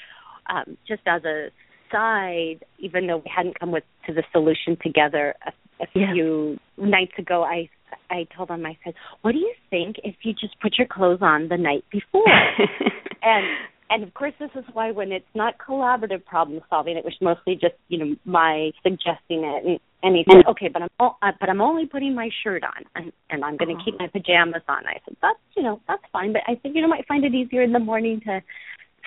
um 0.50 0.78
just 0.88 1.02
as 1.06 1.24
a 1.24 1.50
decide, 1.92 2.64
even 2.80 3.08
though 3.08 3.18
we 3.18 3.32
hadn't 3.34 3.60
come 3.60 3.72
with 3.72 3.84
to 4.08 4.14
the 4.14 4.24
solution 4.32 4.78
together 4.82 5.36
a, 5.46 5.52
a 5.84 5.88
Yeah. 5.94 6.14
few 6.14 6.58
nights 6.78 7.14
ago, 7.18 7.44
I 7.44 7.70
I 8.10 8.28
told 8.36 8.50
him 8.50 8.66
I 8.66 8.78
said, 8.84 8.94
"What 9.22 9.34
do 9.34 9.40
you 9.40 9.54
think 9.70 9.98
if 10.04 10.16
you 10.24 10.34
just 10.34 10.60
put 10.62 10.78
your 10.78 10.88
clothes 10.88 11.22
on 11.22 11.48
the 11.50 11.58
night 11.58 11.84
before?" 11.92 12.26
and 13.24 13.46
and 13.90 14.04
of 14.04 14.14
course, 14.14 14.34
this 14.40 14.52
is 14.56 14.64
why 14.74 14.92
when 14.92 15.12
it's 15.12 15.26
not 15.36 15.56
collaborative 15.58 16.24
problem 16.26 16.62
solving, 16.70 16.96
it 16.98 17.04
was 17.06 17.16
mostly 17.22 17.56
just 17.56 17.76
you 17.90 17.98
know 17.98 18.16
my 18.26 18.72
suggesting 18.84 19.44
it, 19.44 19.66
and, 19.66 19.80
and 20.04 20.16
he 20.16 20.26
said, 20.32 20.46
"Okay, 20.48 20.68
but 20.68 20.82
I'm 20.82 20.90
uh, 21.00 21.32
but 21.40 21.50
I'm 21.50 21.62
only 21.62 21.86
putting 21.86 22.16
my 22.16 22.30
shirt 22.44 22.64
on, 22.64 22.84
and 22.96 23.12
and 23.30 23.44
I'm 23.44 23.58
going 23.58 23.76
to 23.76 23.84
keep 23.84 24.00
my 24.00 24.08
pajamas 24.08 24.64
on." 24.68 24.86
I 24.86 25.00
said, 25.06 25.16
"That's 25.22 25.40
you 25.56 25.64
know 25.64 25.82
that's 25.88 26.04
fine, 26.12 26.34
but 26.34 26.42
I 26.48 26.56
think 26.56 26.76
you 26.76 26.82
know 26.82 26.88
might 26.88 27.08
find 27.08 27.24
it 27.24 27.34
easier 27.34 27.62
in 27.62 27.72
the 27.72 27.80
morning 27.80 28.22
to." 28.26 28.42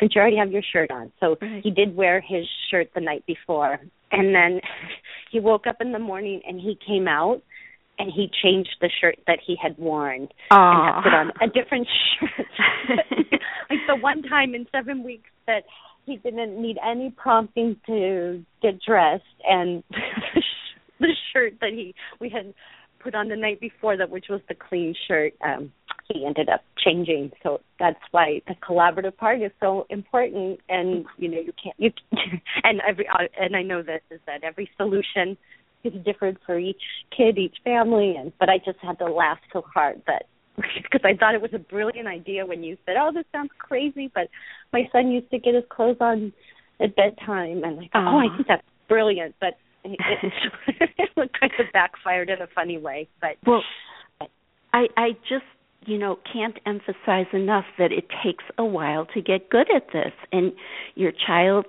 Since 0.01 0.17
you 0.17 0.21
already 0.21 0.39
have 0.39 0.51
your 0.51 0.63
shirt 0.73 0.91
on, 0.91 1.13
so 1.21 1.37
Right. 1.41 1.63
he 1.63 1.71
did 1.71 1.95
wear 1.95 2.21
his 2.21 2.45
shirt 2.69 2.91
the 2.97 3.01
night 3.01 3.25
before, 3.27 3.79
and 4.11 4.35
then 4.35 4.61
he 5.31 5.39
woke 5.39 5.69
up 5.69 5.77
in 5.81 5.93
the 5.93 6.01
morning 6.01 6.41
and 6.49 6.61
he 6.61 6.77
came 6.85 7.07
out 7.07 7.43
and 7.97 8.11
he 8.13 8.29
changed 8.43 8.75
the 8.81 8.91
shirt 9.01 9.17
that 9.29 9.39
he 9.47 9.55
had 9.55 9.79
worn 9.79 10.29
and 10.51 10.83
had 10.83 11.01
put 11.03 11.15
on 11.15 11.31
a 11.41 11.47
different 11.47 11.87
shirt. 12.19 12.47
like 13.71 13.79
the 13.87 13.95
one 13.95 14.23
time 14.23 14.53
in 14.53 14.67
seven 14.73 15.05
weeks 15.05 15.31
that 15.47 15.63
he 16.07 16.17
didn't 16.17 16.61
need 16.61 16.77
any 16.85 17.11
prompting 17.17 17.77
to 17.87 18.45
get 18.63 18.81
dressed, 18.83 19.23
and 19.49 19.85
the 21.01 21.15
shirt 21.33 21.55
that 21.61 21.71
he 21.73 21.95
we 22.21 22.29
had 22.29 22.55
put 23.05 23.15
on 23.15 23.29
the 23.29 23.37
night 23.37 23.61
before 23.61 23.97
that, 23.99 24.11
which 24.11 24.27
was 24.31 24.41
the 24.49 24.55
clean 24.55 24.95
shirt, 25.07 25.35
um, 25.45 25.71
he 26.09 26.25
ended 26.25 26.49
up 26.49 26.63
changing. 26.83 27.31
So 27.43 27.61
that's 27.79 28.01
why 28.11 28.41
the 28.49 28.55
collaborative 28.55 29.17
part 29.17 29.43
is 29.43 29.53
so 29.61 29.87
important. 29.91 30.61
And 30.69 31.05
you 31.19 31.29
know, 31.29 31.41
you 31.41 31.53
can't 31.63 31.77
you 31.79 31.93
and 32.65 32.81
every 32.89 33.07
uh, 33.09 33.29
and 33.39 33.55
I 33.55 33.63
know 33.63 33.83
this 33.83 34.01
is 34.11 34.21
that 34.27 34.43
every 34.43 34.71
solution 34.77 35.37
is 35.85 35.93
different 36.05 36.39
for 36.47 36.59
each 36.59 36.81
kid, 37.15 37.39
each 37.39 37.57
family, 37.63 38.17
and 38.19 38.33
but 38.41 38.49
I 38.49 38.59
just 38.59 38.79
had 38.81 38.99
to 38.99 39.07
laugh 39.07 39.39
so 39.53 39.63
hard 39.63 40.03
that 40.07 40.25
because 40.57 41.01
I 41.05 41.17
thought 41.17 41.35
it 41.35 41.43
was 41.43 41.53
a 41.53 41.59
brilliant 41.59 42.09
idea 42.09 42.47
when 42.47 42.65
you 42.65 42.77
said, 42.87 42.97
"Oh, 42.99 43.11
this 43.13 43.25
sounds 43.33 43.51
crazy," 43.59 44.11
but 44.15 44.29
my 44.73 44.89
son 44.93 45.11
used 45.11 45.31
to 45.31 45.39
get 45.39 45.55
his 45.55 45.65
clothes 45.69 45.99
on 46.01 46.33
at 46.81 46.97
bedtime, 46.97 47.65
and 47.65 47.79
thought, 47.93 48.15
"Oh, 48.15 48.19
I 48.19 48.35
think 48.37 48.49
that's 48.49 48.67
brilliant," 48.89 49.35
but 49.41 49.59
it, 49.85 49.99
it, 50.67 50.91
it 51.17 51.31
kind 51.39 51.53
of 51.59 51.67
backfired 51.73 52.31
in 52.31 52.41
a 52.43 52.47
funny 52.55 52.79
way. 52.79 53.09
But 53.21 53.37
Well, 53.47 53.63
I 54.73 54.87
I 54.97 55.11
just 55.29 55.45
you 55.87 55.99
know 55.99 56.19
can't 56.33 56.59
emphasize 56.67 57.27
enough 57.33 57.65
that 57.79 57.93
it 57.93 58.07
takes 58.25 58.45
a 58.59 58.65
while 58.65 59.07
to 59.15 59.21
get 59.21 59.51
good 59.51 59.67
at 59.75 59.87
this, 59.93 60.13
and 60.33 60.53
your 60.95 61.13
child 61.27 61.67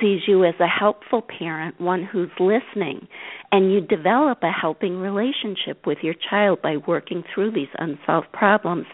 sees 0.00 0.20
you 0.28 0.44
as 0.44 0.54
a 0.60 0.66
helpful 0.66 1.22
parent, 1.22 1.80
one 1.80 2.02
who's 2.04 2.28
listening, 2.38 3.08
and 3.50 3.72
you 3.72 3.80
develop 3.80 4.38
a 4.42 4.50
helping 4.50 4.98
relationship 4.98 5.86
with 5.86 5.98
your 6.02 6.14
child 6.28 6.60
by 6.60 6.76
working 6.76 7.24
through 7.34 7.50
these 7.50 7.68
unsolved 7.78 8.30
problems 8.32 8.84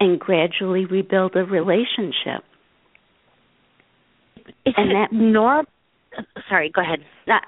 and 0.00 0.18
gradually 0.18 0.86
rebuild 0.86 1.36
a 1.36 1.44
relationship. 1.44 2.42
is 4.64 4.74
And 4.76 4.90
that- 4.94 5.12
norm? 5.12 5.66
Sorry, 6.48 6.70
go 6.70 6.80
ahead. 6.80 7.00
Uh, 7.28 7.38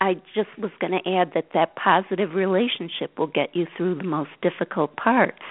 I 0.00 0.14
just 0.34 0.48
was 0.58 0.70
going 0.80 0.92
to 0.92 1.10
add 1.10 1.32
that 1.34 1.48
that 1.54 1.74
positive 1.76 2.34
relationship 2.34 3.18
will 3.18 3.26
get 3.28 3.54
you 3.54 3.66
through 3.76 3.96
the 3.96 4.04
most 4.04 4.30
difficult 4.42 4.96
parts. 4.96 5.42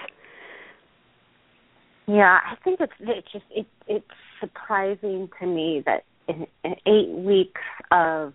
Yeah, 2.06 2.38
I 2.44 2.54
think 2.62 2.80
it's 2.80 2.92
it's 3.00 3.32
just 3.32 3.44
it 3.50 3.66
it's 3.88 4.06
surprising 4.40 5.28
to 5.40 5.46
me 5.46 5.82
that 5.86 6.04
in, 6.28 6.46
in 6.62 6.74
eight 6.86 7.08
weeks 7.08 7.60
of 7.90 8.34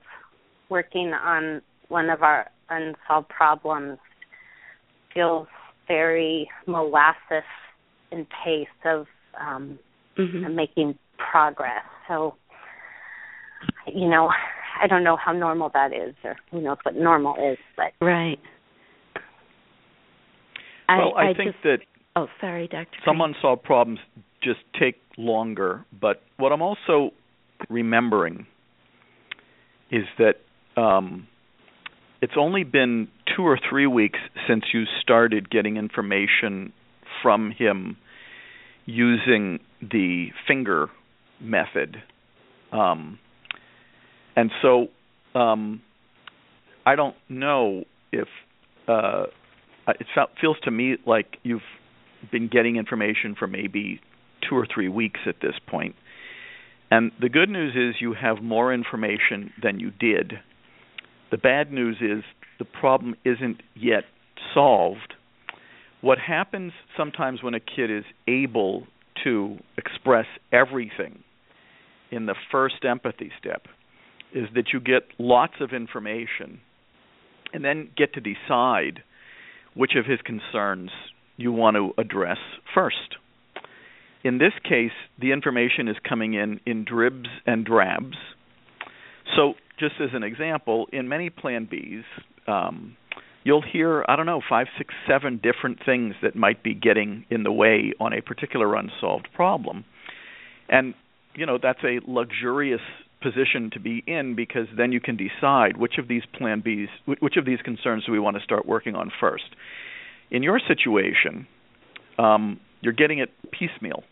working 0.69 1.13
on 1.13 1.61
one 1.87 2.09
of 2.09 2.21
our 2.21 2.49
unsolved 2.69 3.29
problems 3.29 3.97
feels 5.13 5.47
very 5.87 6.49
molasses 6.67 7.43
in 8.11 8.27
pace 8.43 8.67
of 8.85 9.07
um 9.39 9.79
Mhm. 10.17 10.53
making 10.53 10.97
progress. 11.17 11.85
So 12.09 12.35
you 13.87 14.09
know, 14.09 14.29
I 14.79 14.87
don't 14.87 15.03
know 15.03 15.17
how 15.17 15.31
normal 15.31 15.69
that 15.73 15.93
is 15.93 16.15
or 16.23 16.35
who 16.51 16.61
knows 16.61 16.77
what 16.83 16.95
normal 16.95 17.35
is, 17.35 17.57
but 17.75 17.93
Right. 18.05 18.39
well, 20.87 21.13
I, 21.15 21.29
I 21.29 21.33
think 21.33 21.53
just, 21.53 21.63
that 21.63 21.77
Oh, 22.15 22.27
sorry, 22.41 22.67
Doctor. 22.67 22.97
some 23.05 23.21
unsolved 23.21 23.63
problems 23.63 23.99
just 24.43 24.59
take 24.79 24.95
longer. 25.17 25.85
But 25.99 26.21
what 26.37 26.51
I'm 26.51 26.61
also 26.61 27.11
remembering 27.69 28.47
is 29.91 30.03
that 30.17 30.81
um, 30.81 31.27
it's 32.21 32.33
only 32.37 32.63
been 32.63 33.07
two 33.35 33.43
or 33.43 33.59
three 33.69 33.87
weeks 33.87 34.19
since 34.47 34.63
you 34.73 34.83
started 35.01 35.49
getting 35.49 35.77
information 35.77 36.73
from 37.21 37.51
him 37.51 37.97
using 38.85 39.59
the 39.81 40.27
finger 40.47 40.89
method. 41.39 41.97
Um, 42.71 43.19
and 44.35 44.51
so 44.61 44.87
um, 45.37 45.81
I 46.85 46.95
don't 46.95 47.15
know 47.29 47.83
if 48.11 48.27
uh, 48.87 49.25
it 49.87 50.07
feels 50.39 50.57
to 50.63 50.71
me 50.71 50.97
like 51.05 51.37
you've 51.43 51.61
been 52.31 52.47
getting 52.47 52.75
information 52.75 53.35
for 53.37 53.47
maybe 53.47 53.99
two 54.47 54.55
or 54.55 54.67
three 54.71 54.89
weeks 54.89 55.21
at 55.27 55.35
this 55.41 55.55
point. 55.67 55.95
And 56.89 57.11
the 57.21 57.29
good 57.29 57.49
news 57.49 57.73
is 57.75 58.01
you 58.01 58.13
have 58.13 58.41
more 58.43 58.73
information 58.73 59.51
than 59.61 59.79
you 59.79 59.91
did. 59.91 60.33
The 61.31 61.37
bad 61.37 61.71
news 61.71 61.97
is 62.01 62.23
the 62.59 62.65
problem 62.65 63.15
isn't 63.23 63.61
yet 63.75 64.03
solved. 64.53 65.13
What 66.01 66.17
happens 66.19 66.73
sometimes 66.97 67.41
when 67.41 67.53
a 67.53 67.59
kid 67.59 67.89
is 67.89 68.03
able 68.27 68.87
to 69.23 69.57
express 69.77 70.25
everything 70.51 71.23
in 72.11 72.25
the 72.25 72.35
first 72.51 72.83
empathy 72.83 73.31
step 73.39 73.67
is 74.33 74.47
that 74.55 74.73
you 74.73 74.79
get 74.79 75.03
lots 75.17 75.55
of 75.59 75.71
information 75.71 76.59
and 77.53 77.63
then 77.63 77.89
get 77.97 78.13
to 78.13 78.21
decide 78.21 79.03
which 79.73 79.91
of 79.95 80.05
his 80.05 80.19
concerns 80.21 80.91
you 81.37 81.51
want 81.51 81.75
to 81.75 81.93
address 81.97 82.37
first. 82.73 83.17
In 84.23 84.37
this 84.37 84.53
case, 84.63 84.91
the 85.19 85.31
information 85.31 85.87
is 85.87 85.95
coming 86.07 86.33
in 86.33 86.59
in 86.65 86.85
dribs 86.85 87.29
and 87.45 87.65
drabs. 87.65 88.17
So, 89.35 89.55
just 89.79 89.95
as 89.99 90.09
an 90.13 90.23
example, 90.23 90.87
in 90.93 91.07
many 91.07 91.29
Plan 91.29 91.67
Bs, 91.67 92.03
um, 92.47 92.95
you'll 93.43 93.63
hear, 93.63 94.05
I 94.07 94.15
don't 94.15 94.27
know, 94.27 94.41
five, 94.47 94.67
six, 94.77 94.93
seven 95.07 95.41
different 95.41 95.79
things 95.83 96.13
that 96.21 96.35
might 96.35 96.61
be 96.61 96.75
getting 96.75 97.25
in 97.31 97.43
the 97.43 97.51
way 97.51 97.93
on 97.99 98.13
a 98.13 98.21
particular 98.21 98.75
unsolved 98.75 99.29
problem. 99.33 99.85
And, 100.69 100.93
you 101.35 101.45
know, 101.45 101.57
that's 101.61 101.83
a 101.83 101.99
luxurious 102.05 102.81
position 103.21 103.69
to 103.73 103.79
be 103.79 104.03
in 104.07 104.35
because 104.35 104.67
then 104.75 104.91
you 104.91 104.99
can 104.99 105.17
decide 105.17 105.77
which 105.77 105.97
of 105.97 106.07
these 106.07 106.23
Plan 106.33 106.61
Bs, 106.61 106.87
which 107.19 107.37
of 107.37 107.45
these 107.45 107.59
concerns 107.63 108.05
do 108.05 108.11
we 108.11 108.19
want 108.19 108.37
to 108.37 108.43
start 108.43 108.65
working 108.65 108.95
on 108.95 109.11
first. 109.19 109.55
In 110.29 110.43
your 110.43 110.59
situation, 110.59 111.47
um, 112.17 112.59
you're 112.81 112.93
getting 112.93 113.19
it 113.19 113.29
piecemeal. 113.51 114.03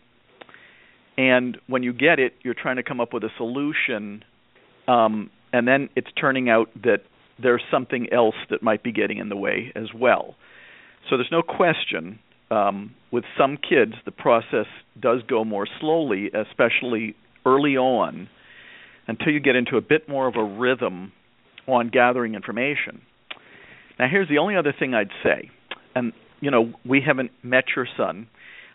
And 1.16 1.58
when 1.66 1.82
you 1.82 1.92
get 1.92 2.18
it, 2.18 2.34
you're 2.42 2.54
trying 2.54 2.76
to 2.76 2.82
come 2.82 3.00
up 3.00 3.12
with 3.12 3.24
a 3.24 3.30
solution, 3.36 4.24
um, 4.88 5.30
and 5.52 5.66
then 5.66 5.90
it's 5.96 6.08
turning 6.18 6.48
out 6.48 6.70
that 6.82 7.02
there's 7.42 7.62
something 7.70 8.12
else 8.12 8.36
that 8.50 8.62
might 8.62 8.82
be 8.82 8.92
getting 8.92 9.18
in 9.18 9.28
the 9.28 9.36
way 9.36 9.72
as 9.74 9.92
well. 9.94 10.34
So 11.08 11.16
there's 11.16 11.32
no 11.32 11.42
question. 11.42 12.18
Um, 12.50 12.94
with 13.12 13.24
some 13.38 13.56
kids, 13.56 13.92
the 14.04 14.10
process 14.10 14.66
does 14.98 15.20
go 15.28 15.44
more 15.44 15.66
slowly, 15.80 16.30
especially 16.34 17.14
early 17.46 17.76
on, 17.76 18.28
until 19.10 19.32
you 19.32 19.40
get 19.40 19.56
into 19.56 19.76
a 19.76 19.80
bit 19.80 20.08
more 20.08 20.28
of 20.28 20.36
a 20.36 20.44
rhythm 20.44 21.10
on 21.66 21.88
gathering 21.88 22.36
information. 22.36 23.02
Now, 23.98 24.06
here's 24.08 24.28
the 24.28 24.38
only 24.38 24.54
other 24.54 24.72
thing 24.78 24.94
I'd 24.94 25.10
say, 25.24 25.50
and 25.96 26.12
you 26.40 26.52
know, 26.52 26.72
we 26.86 27.02
haven't 27.04 27.32
met 27.42 27.64
your 27.74 27.88
son. 27.96 28.28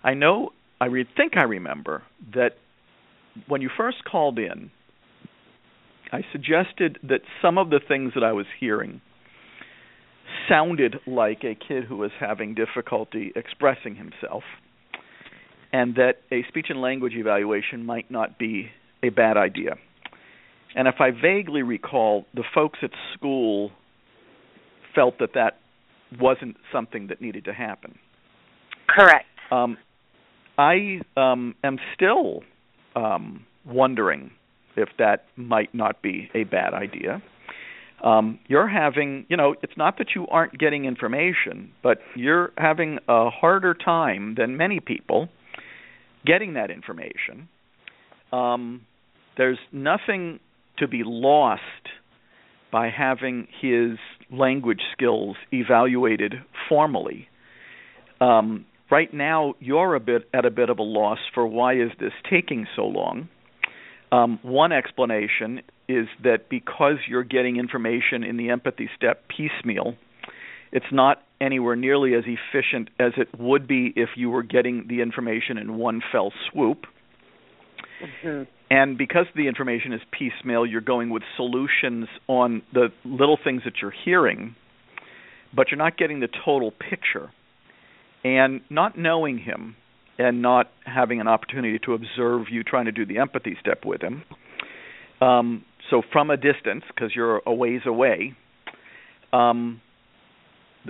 I 0.04 0.14
know, 0.14 0.50
I 0.80 0.88
re- 0.88 1.08
think 1.16 1.38
I 1.38 1.44
remember 1.44 2.04
that 2.34 2.52
when 3.48 3.62
you 3.62 3.70
first 3.78 4.04
called 4.04 4.38
in, 4.38 4.72
I 6.12 6.22
suggested 6.34 7.00
that 7.04 7.22
some 7.42 7.58
of 7.58 7.70
the 7.70 7.80
things 7.86 8.12
that 8.16 8.24
I 8.24 8.34
was 8.34 8.46
hearing 8.60 9.00
sounded 10.50 10.98
like 11.08 11.46
a 11.46 11.56
kid 11.56 11.86
who 11.86 11.96
was 11.96 12.12
having 12.20 12.56
difficulty 12.56 13.32
expressing 13.38 13.96
himself, 13.96 14.44
and 15.72 15.96
that 15.96 16.16
a 16.30 16.44
speech 16.50 16.68
and 16.70 16.82
language 16.82 17.14
evaluation 17.16 17.86
might 17.86 18.12
not 18.12 18.38
be 18.38 18.70
a 19.02 19.10
bad 19.10 19.38
idea. 19.38 19.76
And 20.76 20.88
if 20.88 20.96
I 21.00 21.12
vaguely 21.12 21.64
recall, 21.64 22.26
the 22.34 22.44
folks 22.54 22.80
at 22.84 22.92
school 23.14 23.72
felt 24.94 25.20
that 25.20 25.30
that 25.34 25.58
wasn't 26.20 26.58
something 26.72 27.08
that 27.08 27.22
needed 27.22 27.46
to 27.46 27.54
happen. 27.54 27.98
correct. 28.88 29.26
Um, 29.52 29.78
I 30.58 31.02
um, 31.18 31.56
am 31.64 31.78
still 31.94 32.42
um, 32.96 33.46
wondering 33.66 34.32
if 34.78 34.90
that 34.98 35.26
might 35.36 35.74
not 35.74 36.02
be 36.02 36.30
a 36.34 36.44
bad 36.44 36.74
idea. 36.74 37.22
Um, 38.04 38.40
you're 38.48 38.68
having, 38.68 39.26
you 39.30 39.38
know, 39.38 39.56
it's 39.64 39.78
not 39.78 39.98
that 39.98 40.08
you 40.16 40.28
aren't 40.28 40.58
getting 40.58 40.86
information, 40.86 41.72
but 41.82 42.00
you're 42.16 42.52
having 42.58 43.00
a 43.08 43.30
harder 43.30 43.74
time 43.74 44.36
than 44.38 44.58
many 44.58 44.80
people 44.80 45.30
getting 46.26 46.54
that 46.54 46.72
information. 46.72 47.48
Um, 48.32 48.82
there's 49.38 49.60
nothing 49.72 50.40
to 50.78 50.88
be 50.88 51.04
lost 51.04 51.62
by 52.72 52.90
having 52.90 53.48
his 53.62 53.98
language 54.32 54.82
skills 54.92 55.38
evaluated 55.52 56.36
formally. 56.68 57.28
Um, 58.20 58.66
right 58.90 59.14
now, 59.14 59.56
you're 59.60 59.96
a 59.96 60.00
bit 60.00 60.28
at 60.34 60.46
a 60.46 60.52
bit 60.52 60.70
of 60.70 60.80
a 60.80 60.84
loss 60.84 61.20
for 61.34 61.46
why 61.46 61.76
is 61.76 61.92
this 62.00 62.14
taking 62.30 62.68
so 62.76 62.84
long. 62.84 63.30
Um, 64.12 64.40
one 64.44 64.72
explanation 64.72 65.62
is 65.88 66.08
that 66.24 66.50
because 66.50 66.98
you're 67.08 67.24
getting 67.24 67.58
information 67.58 68.24
in 68.24 68.38
the 68.38 68.50
empathy 68.50 68.90
step 68.96 69.24
piecemeal, 69.28 69.96
it's 70.72 70.86
not 70.92 71.24
anywhere 71.42 71.76
nearly 71.76 72.14
as 72.14 72.24
efficient 72.26 72.90
as 73.00 73.14
it 73.18 73.28
would 73.40 73.68
be 73.68 73.94
if 73.96 74.10
you 74.16 74.30
were 74.30 74.44
getting 74.44 74.86
the 74.88 75.02
information 75.02 75.58
in 75.58 75.76
one 75.78 76.02
fell 76.12 76.32
swoop. 76.52 76.86
Mm-hmm. 78.04 78.44
And 78.70 78.98
because 78.98 79.26
the 79.36 79.48
information 79.48 79.94
is 79.94 80.02
piecemeal, 80.12 80.66
you're 80.66 80.82
going 80.82 81.10
with 81.10 81.24
solutions 81.36 82.08
on 82.28 82.64
the 82.74 82.90
little 83.04 83.38
things 83.42 83.62
that 83.66 83.74
you're 83.82 83.94
hearing, 84.04 84.56
but 85.56 85.70
you're 85.70 85.78
not 85.78 85.98
getting 85.98 86.20
the 86.20 86.30
total 86.44 86.72
picture. 86.72 87.32
And 88.24 88.62
not 88.72 88.98
knowing 88.98 89.38
him 89.38 89.76
and 90.18 90.42
not 90.42 90.72
having 90.84 91.22
an 91.22 91.28
opportunity 91.28 91.78
to 91.86 91.94
observe 91.94 92.48
you 92.50 92.64
trying 92.64 92.86
to 92.86 92.92
do 92.92 93.06
the 93.06 93.20
empathy 93.20 93.56
step 93.60 93.86
with 93.86 94.02
him. 94.02 94.24
Um, 95.22 95.64
so 95.90 96.02
from 96.12 96.32
a 96.32 96.38
distance, 96.38 96.84
because 96.88 97.12
you're 97.16 97.42
a 97.46 97.54
ways 97.54 97.82
away, 97.86 98.34
um, 99.32 99.82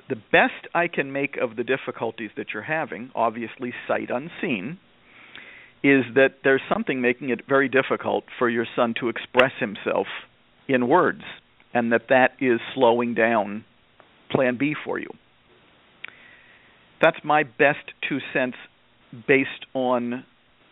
the 0.09 0.15
best 0.15 0.67
I 0.73 0.87
can 0.87 1.11
make 1.11 1.37
of 1.37 1.55
the 1.55 1.63
difficulties 1.63 2.29
that 2.37 2.47
you're 2.53 2.63
having, 2.63 3.11
obviously 3.15 3.73
sight 3.87 4.09
unseen, 4.09 4.77
is 5.85 6.03
that 6.15 6.37
there's 6.43 6.63
something 6.67 6.99
making 6.99 7.29
it 7.29 7.41
very 7.47 7.69
difficult 7.69 8.23
for 8.39 8.49
your 8.49 8.65
son 8.75 8.95
to 8.99 9.07
express 9.07 9.51
himself 9.59 10.07
in 10.67 10.87
words, 10.87 11.21
and 11.75 11.91
that 11.91 12.07
that 12.09 12.31
is 12.39 12.59
slowing 12.73 13.13
down 13.13 13.63
Plan 14.31 14.57
B 14.57 14.73
for 14.83 14.97
you. 14.97 15.09
That's 17.03 17.19
my 17.23 17.43
best 17.43 17.91
two 18.09 18.17
cents 18.33 18.57
based 19.27 19.67
on 19.75 20.25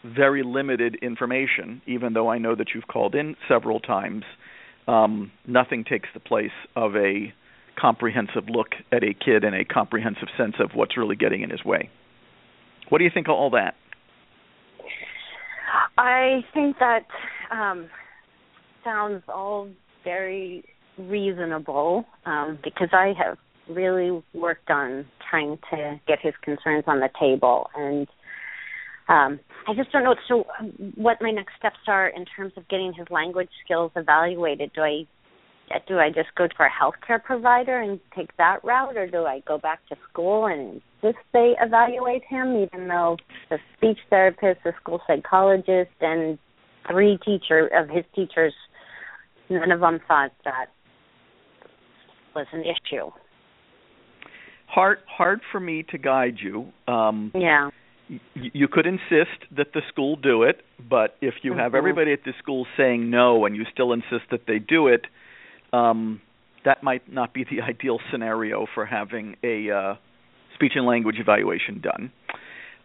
very 0.03 0.41
limited 0.41 0.95
information, 1.03 1.83
even 1.85 2.13
though 2.13 2.27
I 2.27 2.39
know 2.39 2.55
that 2.55 2.69
you've 2.73 2.87
called 2.87 3.13
in 3.13 3.35
several 3.47 3.79
times. 3.79 4.23
Um, 4.87 5.31
nothing 5.45 5.83
takes 5.83 6.09
the 6.15 6.19
place 6.21 6.49
of 6.75 6.95
a 6.95 7.31
comprehensive 7.79 8.49
look 8.49 8.69
at 8.91 9.03
a 9.03 9.13
kid 9.13 9.43
and 9.43 9.53
a 9.53 9.63
comprehensive 9.63 10.29
sense 10.37 10.55
of 10.59 10.71
what's 10.73 10.97
really 10.97 11.15
getting 11.15 11.41
in 11.41 11.51
his 11.51 11.63
way. 11.63 11.91
What 12.89 12.97
do 12.97 13.03
you 13.03 13.11
think 13.13 13.27
of 13.27 13.35
all 13.35 13.51
that? 13.51 13.75
I 15.97 16.41
think 16.53 16.77
that 16.79 17.05
um, 17.51 17.89
sounds 18.83 19.23
all 19.27 19.69
very 20.03 20.63
reasonable 20.97 22.05
um, 22.25 22.59
because 22.63 22.89
I 22.91 23.13
have 23.17 23.37
really 23.69 24.21
worked 24.33 24.69
on 24.69 25.05
trying 25.29 25.57
to 25.71 25.99
get 26.07 26.19
his 26.21 26.33
concerns 26.43 26.83
on 26.87 26.99
the 26.99 27.09
table 27.19 27.69
and 27.75 28.07
um, 29.09 29.39
I 29.67 29.73
just 29.75 29.91
don't 29.91 30.03
know 30.03 30.15
so 30.27 30.45
what 30.95 31.17
my 31.21 31.31
next 31.31 31.53
steps 31.57 31.79
are 31.87 32.07
in 32.07 32.25
terms 32.25 32.53
of 32.55 32.67
getting 32.69 32.93
his 32.93 33.07
language 33.09 33.49
skills 33.63 33.91
evaluated. 33.95 34.71
Do 34.73 34.81
I 34.81 35.05
do 35.87 35.99
I 35.99 36.09
just 36.09 36.33
go 36.35 36.47
to 36.47 36.53
our 36.59 36.69
healthcare 36.69 37.23
provider 37.23 37.79
and 37.79 37.99
take 38.15 38.35
that 38.37 38.63
route, 38.63 38.95
or 38.97 39.07
do 39.07 39.25
I 39.25 39.41
go 39.47 39.57
back 39.57 39.79
to 39.89 39.95
school 40.09 40.45
and 40.45 40.81
insist 41.01 41.23
they 41.33 41.55
evaluate 41.59 42.23
him, 42.29 42.55
even 42.55 42.87
though 42.87 43.17
the 43.49 43.57
speech 43.77 43.97
therapist, 44.09 44.61
the 44.63 44.73
school 44.81 45.01
psychologist, 45.07 45.91
and 46.01 46.37
three 46.89 47.17
teacher 47.25 47.67
of 47.67 47.89
his 47.89 48.05
teachers, 48.15 48.53
none 49.49 49.71
of 49.71 49.79
them 49.79 49.99
thought 50.07 50.31
that 50.45 50.67
was 52.35 52.47
an 52.51 52.61
issue. 52.61 53.09
Hard, 54.67 54.99
hard 55.07 55.41
for 55.51 55.59
me 55.59 55.83
to 55.91 55.97
guide 55.97 56.37
you. 56.41 56.71
Um, 56.87 57.31
yeah 57.35 57.69
you 58.33 58.67
could 58.67 58.85
insist 58.85 59.47
that 59.55 59.73
the 59.73 59.81
school 59.89 60.15
do 60.15 60.43
it, 60.43 60.61
but 60.89 61.15
if 61.21 61.35
you 61.41 61.53
have 61.53 61.69
mm-hmm. 61.69 61.75
everybody 61.77 62.13
at 62.13 62.19
the 62.25 62.33
school 62.39 62.65
saying 62.77 63.09
no 63.09 63.45
and 63.45 63.55
you 63.55 63.63
still 63.71 63.93
insist 63.93 64.29
that 64.31 64.41
they 64.47 64.59
do 64.59 64.87
it, 64.87 65.05
um, 65.73 66.21
that 66.63 66.83
might 66.83 67.11
not 67.11 67.33
be 67.33 67.43
the 67.43 67.61
ideal 67.67 67.99
scenario 68.11 68.65
for 68.73 68.85
having 68.85 69.35
a 69.43 69.69
uh, 69.69 69.95
speech 70.55 70.73
and 70.75 70.85
language 70.85 71.17
evaluation 71.19 71.81
done. 71.81 72.11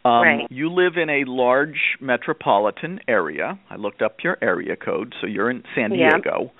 Um, 0.04 0.22
right. 0.22 0.46
You 0.50 0.72
live 0.72 0.96
in 0.96 1.10
a 1.10 1.24
large 1.26 1.96
metropolitan 2.00 3.00
area. 3.08 3.58
I 3.68 3.76
looked 3.76 4.00
up 4.00 4.16
your 4.22 4.38
area 4.40 4.76
code, 4.76 5.14
so 5.20 5.26
you're 5.26 5.50
in 5.50 5.64
San 5.74 5.90
Diego. 5.90 6.40
Yep. 6.40 6.52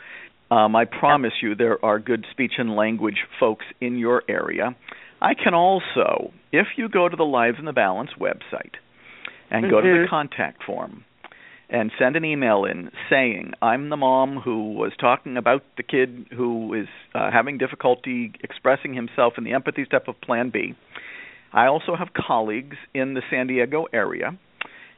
Um, 0.51 0.77
I 0.77 0.87
promise 0.87 1.33
you 1.43 1.55
there 1.55 1.83
are 1.85 1.99
good 1.99 2.27
speech 2.31 2.53
and 2.59 2.75
language 2.75 3.19
folks 3.39 3.67
in 3.81 3.99
your 3.99 4.23
area. 4.29 4.75
I 5.21 5.35
can 5.35 5.55
also, 5.55 6.33
if 6.53 6.67
you 6.77 6.89
go 6.89 7.09
to 7.09 7.17
the 7.17 7.25
Lives 7.25 7.59
in 7.59 7.65
the 7.65 7.73
Balance 7.73 8.11
website 8.19 8.75
and 9.51 9.65
mm-hmm. 9.65 9.71
go 9.71 9.81
to 9.81 9.87
the 9.87 9.95
mm-hmm. 9.95 10.11
contact 10.11 10.65
form 10.65 11.05
and 11.71 11.91
send 11.99 12.17
an 12.17 12.25
email 12.25 12.65
in 12.65 12.91
saying, 13.11 13.53
I'm 13.61 13.91
the 13.91 13.97
mom 13.97 14.39
who 14.39 14.73
was 14.73 14.93
talking 14.99 15.37
about 15.37 15.63
the 15.77 15.83
kid 15.83 16.27
who 16.35 16.75
is 16.75 16.89
uh, 17.15 17.31
having 17.31 17.59
difficulty 17.59 18.33
expressing 18.43 18.95
himself 18.95 19.35
in 19.37 19.45
the 19.45 19.53
empathy 19.53 19.85
step 19.85 20.09
of 20.09 20.21
Plan 20.21 20.51
B. 20.51 20.75
I 21.53 21.67
also 21.67 21.95
have 21.97 22.09
colleagues 22.15 22.77
in 22.95 23.15
the 23.15 23.23
San 23.31 23.47
Diego 23.47 23.87
area, 23.93 24.39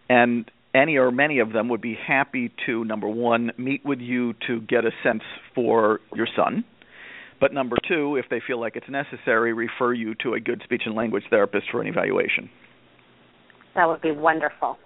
and 0.09 0.51
any 0.75 0.97
or 0.97 1.11
many 1.11 1.41
of 1.41 1.53
them 1.53 1.69
would 1.69 1.81
be 1.81 1.97
happy 1.97 2.53
to, 2.67 2.85
number 2.85 3.09
one, 3.09 3.53
meet 3.59 3.85
with 3.85 3.99
you 4.01 4.35
to 4.47 4.61
get 4.61 4.85
a 4.85 4.91
sense 5.03 5.23
for 5.55 6.01
your 6.15 6.29
son 6.37 6.65
but 7.41 7.55
number 7.55 7.77
two, 7.89 8.17
if 8.17 8.27
they 8.29 8.41
feel 8.47 8.61
like 8.61 8.77
it's 8.77 8.89
necessary, 8.89 9.53
refer 9.53 9.95
you 9.95 10.15
to 10.23 10.35
a 10.35 10.41
good 10.41 10.61
speech 10.63 10.83
and 10.85 10.95
language 10.95 11.25
therapist 11.31 11.67
for 11.73 11.81
an 11.81 11.89
evaluation. 11.89 12.51
That 13.75 13.89
would 13.89 14.03
be 14.03 14.13
wonderful. 14.13 14.77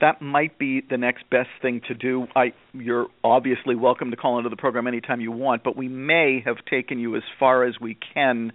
That 0.00 0.22
might 0.22 0.58
be 0.58 0.80
the 0.88 0.96
next 0.96 1.28
best 1.28 1.50
thing 1.60 1.82
to 1.88 1.94
do. 1.94 2.26
I, 2.34 2.52
you're 2.72 3.08
obviously 3.22 3.74
welcome 3.74 4.10
to 4.10 4.16
call 4.16 4.38
into 4.38 4.48
the 4.48 4.56
program 4.56 4.86
anytime 4.86 5.20
you 5.20 5.30
want, 5.30 5.62
but 5.62 5.76
we 5.76 5.88
may 5.88 6.42
have 6.44 6.56
taken 6.70 6.98
you 6.98 7.16
as 7.16 7.22
far 7.38 7.64
as 7.64 7.74
we 7.80 7.98
can 8.14 8.52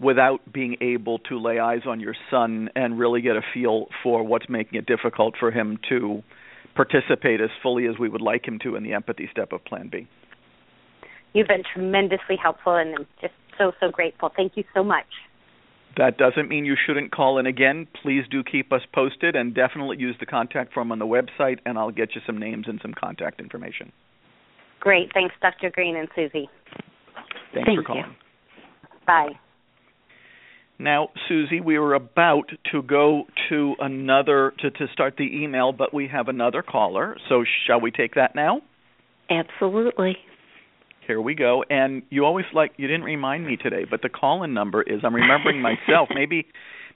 without 0.00 0.40
being 0.52 0.76
able 0.80 1.20
to 1.20 1.38
lay 1.38 1.60
eyes 1.60 1.82
on 1.86 2.00
your 2.00 2.14
son 2.30 2.68
and 2.74 2.98
really 2.98 3.20
get 3.20 3.36
a 3.36 3.42
feel 3.54 3.86
for 4.02 4.24
what's 4.24 4.48
making 4.48 4.78
it 4.78 4.86
difficult 4.86 5.34
for 5.38 5.52
him 5.52 5.78
to 5.88 6.22
participate 6.74 7.40
as 7.40 7.50
fully 7.62 7.86
as 7.86 7.98
we 7.98 8.08
would 8.08 8.20
like 8.20 8.46
him 8.46 8.58
to 8.58 8.74
in 8.74 8.82
the 8.82 8.92
empathy 8.92 9.28
step 9.30 9.52
of 9.52 9.64
Plan 9.64 9.88
B. 9.92 10.08
You've 11.32 11.48
been 11.48 11.62
tremendously 11.72 12.36
helpful, 12.42 12.74
and 12.74 12.94
I'm 12.94 13.06
just 13.20 13.34
so, 13.56 13.72
so 13.80 13.90
grateful. 13.90 14.32
Thank 14.34 14.56
you 14.56 14.64
so 14.74 14.82
much. 14.82 15.06
That 15.96 16.16
doesn't 16.16 16.48
mean 16.48 16.64
you 16.64 16.76
shouldn't 16.86 17.12
call 17.12 17.38
in 17.38 17.46
again. 17.46 17.86
Please 18.02 18.24
do 18.30 18.42
keep 18.42 18.72
us 18.72 18.80
posted 18.94 19.36
and 19.36 19.54
definitely 19.54 19.98
use 19.98 20.16
the 20.18 20.26
contact 20.26 20.72
form 20.72 20.90
on 20.90 20.98
the 20.98 21.06
website, 21.06 21.58
and 21.66 21.78
I'll 21.78 21.90
get 21.90 22.14
you 22.14 22.22
some 22.26 22.38
names 22.38 22.66
and 22.66 22.78
some 22.80 22.94
contact 22.94 23.40
information. 23.40 23.92
Great. 24.80 25.10
Thanks, 25.12 25.34
Dr. 25.42 25.70
Greene 25.70 25.96
and 25.96 26.08
Susie. 26.14 26.48
Thanks 27.54 27.66
Thank 27.66 27.78
for 27.78 27.84
calling. 27.84 28.04
You. 28.06 28.98
Bye. 29.06 29.28
Now, 30.78 31.10
Susie, 31.28 31.60
we 31.60 31.78
were 31.78 31.94
about 31.94 32.50
to 32.72 32.82
go 32.82 33.24
to 33.48 33.74
another 33.78 34.52
to, 34.58 34.70
to 34.70 34.86
start 34.92 35.14
the 35.16 35.24
email, 35.24 35.72
but 35.72 35.94
we 35.94 36.08
have 36.08 36.28
another 36.28 36.62
caller. 36.62 37.16
So, 37.28 37.44
shall 37.66 37.80
we 37.80 37.90
take 37.90 38.14
that 38.14 38.34
now? 38.34 38.62
Absolutely. 39.30 40.16
Here 41.06 41.20
we 41.20 41.34
go. 41.34 41.64
And 41.68 42.02
you 42.10 42.24
always 42.24 42.46
like 42.54 42.72
you 42.76 42.86
didn't 42.86 43.04
remind 43.04 43.46
me 43.46 43.56
today, 43.56 43.84
but 43.88 44.02
the 44.02 44.08
call-in 44.08 44.54
number 44.54 44.82
is 44.82 45.00
I'm 45.02 45.14
remembering 45.14 45.60
myself. 45.62 46.08
maybe 46.14 46.46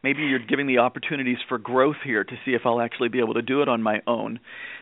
maybe 0.02 0.22
you're 0.22 0.38
giving 0.38 0.66
the 0.66 0.78
opportunities 0.78 1.38
for 1.48 1.58
growth 1.58 1.96
here 2.04 2.22
to 2.22 2.32
see 2.44 2.52
if 2.52 2.62
I'll 2.64 2.80
actually 2.80 3.08
be 3.08 3.18
able 3.18 3.34
to 3.34 3.42
do 3.42 3.62
it 3.62 3.68
on 3.68 3.82
my 3.82 4.00
own. 4.06 4.38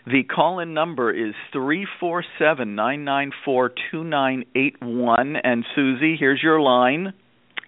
The 0.06 0.22
call-in 0.24 0.74
number 0.74 1.10
is 1.10 1.34
three 1.52 1.86
four 2.00 2.24
seven 2.38 2.74
nine 2.74 3.04
nine 3.04 3.30
four 3.44 3.72
two 3.90 4.04
nine 4.04 4.44
eight 4.54 4.76
one. 4.82 5.36
And 5.42 5.64
Susie, 5.74 6.16
here's 6.18 6.42
your 6.42 6.60
line. 6.60 7.14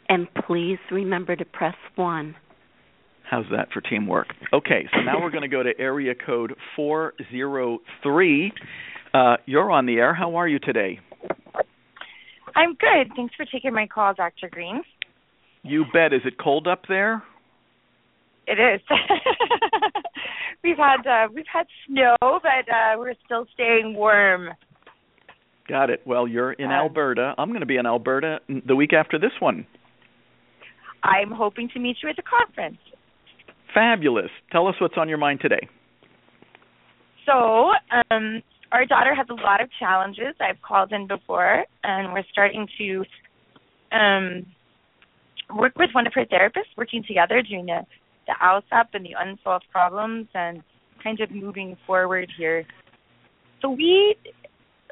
And 0.09 0.29
please 0.47 0.79
remember 0.91 1.35
to 1.35 1.45
press 1.45 1.75
one. 1.95 2.37
How's 3.29 3.47
that 3.51 3.69
for 3.73 3.81
teamwork? 3.81 4.29
Okay, 4.53 4.87
so 4.93 5.01
now 5.01 5.21
we're 5.21 5.31
going 5.31 5.43
to 5.43 5.49
go 5.49 5.63
to 5.63 5.73
area 5.81 6.15
code 6.15 6.55
403. 6.77 8.53
Uh, 9.13 9.37
you're 9.47 9.71
on 9.71 9.87
the 9.87 9.95
air. 9.95 10.15
How 10.15 10.37
are 10.37 10.47
you 10.47 10.61
today? 10.61 11.01
I'm 12.57 12.71
good. 12.75 13.13
Thanks 13.15 13.35
for 13.37 13.45
taking 13.45 13.73
my 13.75 13.87
call, 13.87 14.15
Dr. 14.15 14.49
Greene. 14.51 14.83
You 15.63 15.85
bet. 15.93 16.13
Is 16.13 16.23
it 16.25 16.39
cold 16.43 16.67
up 16.67 16.83
there? 16.89 17.23
It 18.47 18.59
is. 18.59 18.81
we've 20.65 20.77
had 20.77 21.07
uh, 21.07 21.29
we've 21.35 21.45
had 21.53 21.67
snow, 21.87 22.15
but 22.21 22.41
uh, 22.73 22.97
we're 22.99 23.15
still 23.25 23.47
staying 23.55 23.95
warm. 23.95 24.49
Got 25.69 25.91
it. 25.91 26.01
Well, 26.07 26.27
you're 26.29 26.53
in 26.53 26.67
Um, 26.67 26.73
Alberta. 26.73 27.35
I'm 27.39 27.49
going 27.49 27.61
to 27.61 27.67
be 27.67 27.77
in 27.77 27.87
Alberta 27.87 28.39
the 28.67 28.77
week 28.77 28.93
after 28.93 29.19
this 29.19 29.33
one. 29.41 29.67
I'm 31.03 31.31
hoping 31.33 31.69
to 31.75 31.81
meet 31.81 31.97
you 32.03 32.09
at 32.09 32.17
the 32.17 32.23
conference. 32.23 32.79
Fabulous. 33.75 34.31
Tell 34.53 34.69
us 34.69 34.77
what's 34.81 34.95
on 34.97 35.09
your 35.09 35.19
mind 35.19 35.41
today. 35.41 35.69
So, 37.27 37.73
um, 38.11 38.43
our 38.73 38.85
daughter 38.85 39.15
has 39.15 39.27
a 39.31 39.35
lot 39.35 39.61
of 39.61 39.69
challenges. 39.79 40.35
I've 40.41 40.61
called 40.63 40.93
in 40.93 41.07
before, 41.07 41.65
and 41.85 42.13
we're 42.13 42.25
starting 42.31 42.67
to 42.79 43.05
um, 43.93 44.47
work 45.55 45.73
with 45.77 45.91
one 45.93 46.07
of 46.07 46.15
her 46.15 46.25
therapists, 46.25 46.77
working 46.77 47.05
together, 47.07 47.43
doing 47.43 47.67
the, 47.67 47.81
the 48.27 48.35
ALSUP 48.43 48.87
and 48.95 49.05
the 49.05 49.15
unsolved 49.19 49.67
problems, 49.71 50.27
and 50.35 50.63
kind 51.03 51.21
of 51.21 51.31
moving 51.31 51.77
forward 51.87 52.31
here. 52.37 52.65
So 53.63 53.71
we 53.71 54.17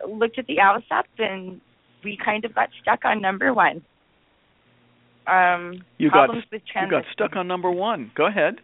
looked 0.09 0.39
at 0.39 0.47
the 0.47 0.57
ALSUP, 0.59 1.05
and 1.19 1.61
we 2.05 2.19
kind 2.23 2.45
of 2.45 2.55
got 2.55 2.69
stuck 2.83 3.05
on 3.05 3.21
number 3.21 3.53
one. 3.53 3.83
Um, 5.27 5.85
You 5.99 6.11
got 6.11 6.29
with 6.29 6.45
you 6.53 6.91
got 6.91 7.05
stuck 7.13 7.37
on 7.37 7.49
number 7.49 7.71
1. 7.71 8.13
Go 8.15 8.27
ahead. 8.27 8.57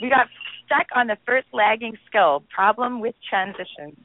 We 0.00 0.08
got 0.08 0.26
stuck 0.72 0.86
on 0.94 1.06
the 1.06 1.16
first 1.26 1.46
lagging 1.52 1.96
skill, 2.06 2.42
problem 2.54 3.00
with 3.00 3.14
transitions. 3.28 3.98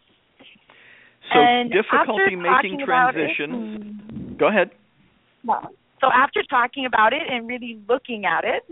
So 1.34 1.40
and 1.40 1.72
difficulty 1.72 2.36
making 2.36 2.82
about 2.82 3.16
it- 3.16 3.36
transitions. 3.36 4.38
Go 4.38 4.48
ahead. 4.48 4.72
Well, 5.44 5.72
so 6.00 6.08
after 6.14 6.44
talking 6.50 6.86
about 6.86 7.14
it 7.14 7.24
and 7.30 7.48
really 7.48 7.80
looking 7.88 8.26
at 8.26 8.44
it, 8.44 8.64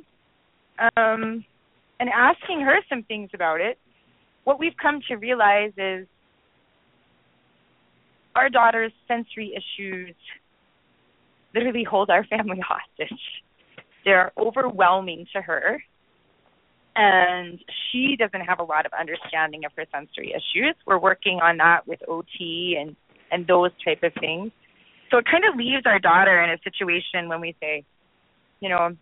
um, 0.98 1.44
and 2.00 2.10
asking 2.10 2.62
her 2.62 2.78
some 2.90 3.04
things 3.04 3.30
about 3.34 3.62
it, 3.62 3.78
what 4.44 4.60
we've 4.60 4.76
come 4.82 5.00
to 5.08 5.16
realize 5.16 5.72
is 5.78 6.08
our 8.36 8.50
daughter's 8.50 8.92
sensory 9.08 9.54
issues 9.56 10.16
literally 11.54 11.84
hold 11.84 12.10
our 12.10 12.26
family 12.26 12.60
hostage. 12.68 13.20
They're 14.04 14.32
overwhelming 14.38 15.26
to 15.34 15.42
her, 15.42 15.82
and 16.96 17.60
she 17.92 18.16
doesn't 18.18 18.42
have 18.42 18.60
a 18.60 18.64
lot 18.64 18.86
of 18.86 18.94
understanding 18.98 19.66
of 19.66 19.72
her 19.76 19.86
sensory 19.92 20.32
issues. 20.32 20.76
We're 20.86 21.00
working 21.00 21.40
on 21.44 21.58
that 21.58 21.88
with 21.88 22.00
OT 22.08 22.78
and 22.80 22.96
and 23.32 23.48
those 23.48 23.72
type 23.84 24.04
of 24.04 24.14
things. 24.20 24.52
So 25.12 25.18
it 25.18 25.26
kind 25.30 25.44
of 25.50 25.58
leaves 25.58 25.84
our 25.86 26.00
daughter 26.00 26.42
in 26.44 26.52
a 26.52 26.58
situation 26.64 27.28
when 27.28 27.42
we 27.42 27.56
say, 27.60 27.84
you 28.60 28.70
know, 28.70 28.96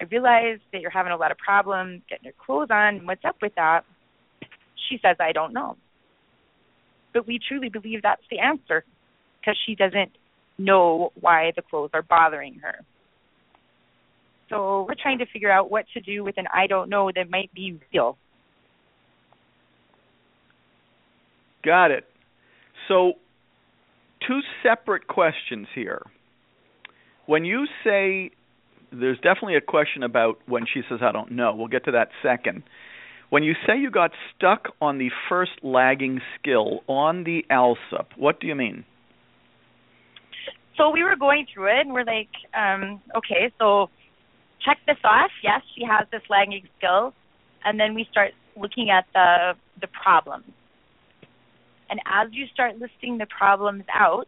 I 0.00 0.04
realize 0.10 0.58
that 0.72 0.80
you're 0.80 0.90
having 0.90 1.12
a 1.12 1.16
lot 1.16 1.30
of 1.30 1.38
problems 1.38 2.02
getting 2.08 2.24
your 2.24 2.34
clothes 2.44 2.68
on. 2.70 3.06
What's 3.06 3.24
up 3.24 3.36
with 3.40 3.54
that? 3.56 3.82
She 4.88 4.98
says, 5.02 5.16
I 5.20 5.32
don't 5.32 5.52
know. 5.52 5.76
But 7.14 7.26
we 7.26 7.38
truly 7.48 7.68
believe 7.68 8.02
that's 8.02 8.22
the 8.30 8.40
answer 8.40 8.84
because 9.40 9.58
she 9.66 9.74
doesn't 9.74 10.12
know 10.58 11.12
why 11.20 11.52
the 11.56 11.62
clothes 11.62 11.90
are 11.94 12.02
bothering 12.02 12.60
her. 12.62 12.80
So 14.48 14.86
we're 14.88 14.94
trying 15.00 15.18
to 15.18 15.26
figure 15.26 15.50
out 15.50 15.70
what 15.70 15.86
to 15.94 16.00
do 16.00 16.22
with 16.22 16.38
an 16.38 16.46
I 16.52 16.66
don't 16.66 16.88
know 16.88 17.10
that 17.14 17.30
might 17.30 17.52
be 17.52 17.78
real. 17.92 18.16
Got 21.64 21.90
it. 21.90 22.04
So, 22.86 23.14
two 24.26 24.38
separate 24.62 25.08
questions 25.08 25.66
here. 25.74 26.02
When 27.26 27.44
you 27.44 27.66
say 27.82 28.30
there's 28.92 29.18
definitely 29.18 29.56
a 29.56 29.60
question 29.60 30.02
about 30.02 30.38
when 30.46 30.64
she 30.72 30.82
says 30.88 31.00
I 31.02 31.12
don't 31.12 31.32
know. 31.32 31.54
We'll 31.54 31.68
get 31.68 31.84
to 31.86 31.92
that 31.92 32.08
second. 32.22 32.62
When 33.30 33.42
you 33.42 33.54
say 33.66 33.78
you 33.78 33.90
got 33.90 34.12
stuck 34.36 34.68
on 34.80 34.98
the 34.98 35.10
first 35.28 35.52
lagging 35.62 36.20
skill 36.38 36.80
on 36.86 37.24
the 37.24 37.44
ALSUP, 37.50 38.06
what 38.16 38.40
do 38.40 38.46
you 38.46 38.54
mean? 38.54 38.84
So 40.76 40.90
we 40.90 41.02
were 41.02 41.16
going 41.16 41.46
through 41.52 41.76
it 41.76 41.80
and 41.80 41.92
we're 41.92 42.04
like, 42.04 42.28
um, 42.54 43.00
okay, 43.16 43.52
so 43.58 43.88
check 44.64 44.78
this 44.86 44.98
off. 45.04 45.30
Yes, 45.42 45.62
she 45.74 45.84
has 45.84 46.06
this 46.10 46.22
lagging 46.28 46.68
skill. 46.78 47.12
And 47.64 47.78
then 47.80 47.94
we 47.94 48.06
start 48.10 48.32
looking 48.56 48.90
at 48.90 49.06
the 49.12 49.54
the 49.80 49.88
problems. 49.88 50.50
And 51.88 52.00
as 52.06 52.28
you 52.32 52.46
start 52.52 52.78
listing 52.78 53.18
the 53.18 53.26
problems 53.26 53.84
out, 53.92 54.26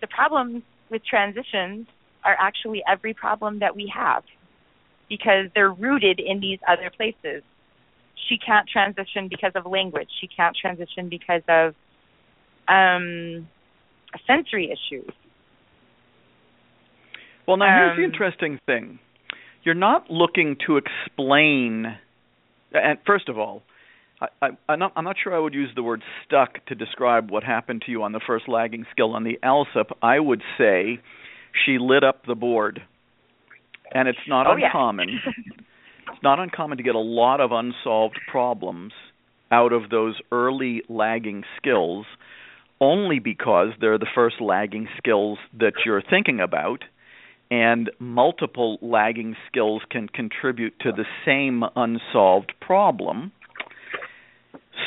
the 0.00 0.06
problems 0.06 0.62
with 0.90 1.04
transitions 1.04 1.86
are 2.24 2.36
actually 2.38 2.82
every 2.88 3.14
problem 3.14 3.58
that 3.60 3.74
we 3.76 3.92
have 3.94 4.22
because 5.08 5.46
they're 5.54 5.72
rooted 5.72 6.20
in 6.20 6.40
these 6.40 6.58
other 6.66 6.90
places. 6.96 7.42
She 8.28 8.38
can't 8.38 8.68
transition 8.68 9.28
because 9.28 9.52
of 9.54 9.66
language. 9.66 10.08
She 10.20 10.26
can't 10.26 10.56
transition 10.56 11.08
because 11.08 11.42
of 11.48 11.74
um, 12.68 13.48
sensory 14.26 14.72
issues. 14.72 15.12
Well, 17.46 17.56
now 17.56 17.66
here's 17.66 17.96
the 17.96 18.04
Um, 18.04 18.10
interesting 18.10 18.60
thing. 18.66 18.98
You're 19.62 19.74
not 19.74 20.10
looking 20.10 20.56
to 20.66 20.76
explain. 20.76 21.96
And 22.72 22.98
first 23.06 23.28
of 23.28 23.38
all, 23.38 23.62
I, 24.20 24.26
I, 24.42 24.48
I'm, 24.68 24.78
not, 24.78 24.92
I'm 24.96 25.04
not 25.04 25.16
sure 25.22 25.34
I 25.34 25.38
would 25.38 25.54
use 25.54 25.70
the 25.74 25.82
word 25.82 26.02
stuck 26.24 26.64
to 26.66 26.74
describe 26.74 27.30
what 27.30 27.42
happened 27.44 27.82
to 27.86 27.90
you 27.90 28.02
on 28.02 28.12
the 28.12 28.20
first 28.26 28.48
lagging 28.48 28.86
skill 28.90 29.14
on 29.14 29.24
the 29.24 29.38
ALSUP. 29.42 29.90
I 30.02 30.18
would 30.18 30.42
say 30.58 31.00
she 31.64 31.78
lit 31.78 32.04
up 32.04 32.26
the 32.26 32.34
board, 32.34 32.82
and 33.92 34.08
it's 34.08 34.18
not 34.28 34.46
oh, 34.46 34.56
yeah. 34.56 34.66
uncommon. 34.66 35.20
it's 36.12 36.22
not 36.22 36.38
uncommon 36.38 36.78
to 36.78 36.84
get 36.84 36.94
a 36.94 37.00
lot 37.00 37.40
of 37.40 37.52
unsolved 37.52 38.18
problems 38.30 38.92
out 39.50 39.72
of 39.72 39.90
those 39.90 40.16
early 40.32 40.82
lagging 40.88 41.44
skills 41.56 42.06
only 42.80 43.18
because 43.18 43.68
they're 43.80 43.98
the 43.98 44.06
first 44.14 44.40
lagging 44.40 44.88
skills 44.98 45.38
that 45.58 45.72
you're 45.84 46.02
thinking 46.02 46.40
about 46.40 46.84
and 47.50 47.90
multiple 47.98 48.78
lagging 48.82 49.36
skills 49.48 49.82
can 49.90 50.08
contribute 50.08 50.78
to 50.80 50.92
the 50.92 51.04
same 51.24 51.62
unsolved 51.76 52.52
problem. 52.60 53.32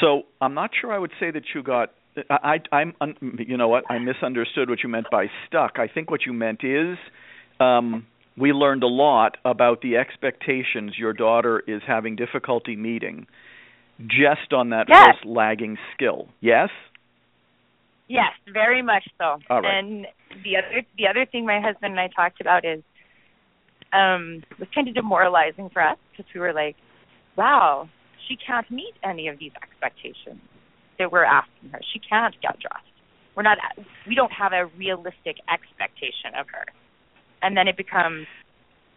So 0.02 0.24
I'm 0.42 0.54
not 0.54 0.72
sure 0.80 0.92
I 0.94 1.00
would 1.00 1.12
say 1.20 1.32
that 1.32 1.44
you 1.54 1.64
got. 1.64 1.92
I, 2.30 2.58
I, 2.72 2.76
I'm, 2.76 2.94
un, 3.02 3.16
you 3.48 3.56
know 3.58 3.68
what? 3.68 3.86
I 3.90 3.98
misunderstood 4.00 4.70
what 4.70 4.80
you 4.84 4.90
meant 4.90 5.08
by 5.12 5.28
stuck. 5.48 5.78
I 5.78 5.88
think 5.88 6.12
what 6.12 6.26
you 6.26 6.34
meant 6.34 6.64
is, 6.64 6.98
um, 7.60 8.06
we 8.38 8.52
learned 8.52 8.84
a 8.84 8.88
lot 8.88 9.38
about 9.46 9.82
the 9.82 9.98
expectations 9.98 10.94
your 10.98 11.14
daughter 11.14 11.62
is 11.68 11.82
having 11.86 12.16
difficulty 12.16 12.76
meeting, 12.76 13.28
just 14.08 14.54
on 14.54 14.70
that 14.70 14.88
Yes. 14.90 15.08
first 15.08 15.26
lagging 15.26 15.78
skill. 15.94 16.30
Yes. 16.40 16.70
Yes, 18.10 18.34
very 18.52 18.82
much 18.82 19.08
so. 19.20 19.38
All 19.50 19.62
right. 19.62 19.78
And 19.78 20.08
the 20.44 20.58
other 20.58 20.82
the 20.98 21.08
other 21.08 21.26
thing 21.32 21.46
my 21.46 21.62
husband 21.62 21.92
and 21.92 22.00
I 22.00 22.08
talked 22.08 22.42
about 22.42 22.66
is 22.66 22.82
um 23.94 24.44
was 24.58 24.68
kind 24.74 24.88
of 24.88 24.96
demoralizing 24.96 25.70
for 25.70 25.82
us 25.82 25.98
because 26.12 26.26
we 26.34 26.42
were 26.42 26.52
like, 26.52 26.76
wow, 27.38 27.88
she 28.28 28.36
can't 28.36 28.70
meet 28.72 28.96
any 29.04 29.28
of 29.28 29.38
these 29.40 29.52
expectations 29.62 30.42
that 30.98 31.12
we're 31.12 31.24
asking 31.24 31.70
her. 31.72 31.80
She 31.94 32.00
can't 32.00 32.34
get 32.42 32.60
dressed. 32.60 32.84
We're 33.36 33.44
not 33.44 33.60
we 34.08 34.16
don't 34.16 34.34
have 34.34 34.54
a 34.54 34.66
realistic 34.76 35.38
expectation 35.48 36.34
of 36.38 36.48
her. 36.52 36.66
And 37.44 37.56
then 37.56 37.68
it 37.68 37.78
becomes 37.78 38.26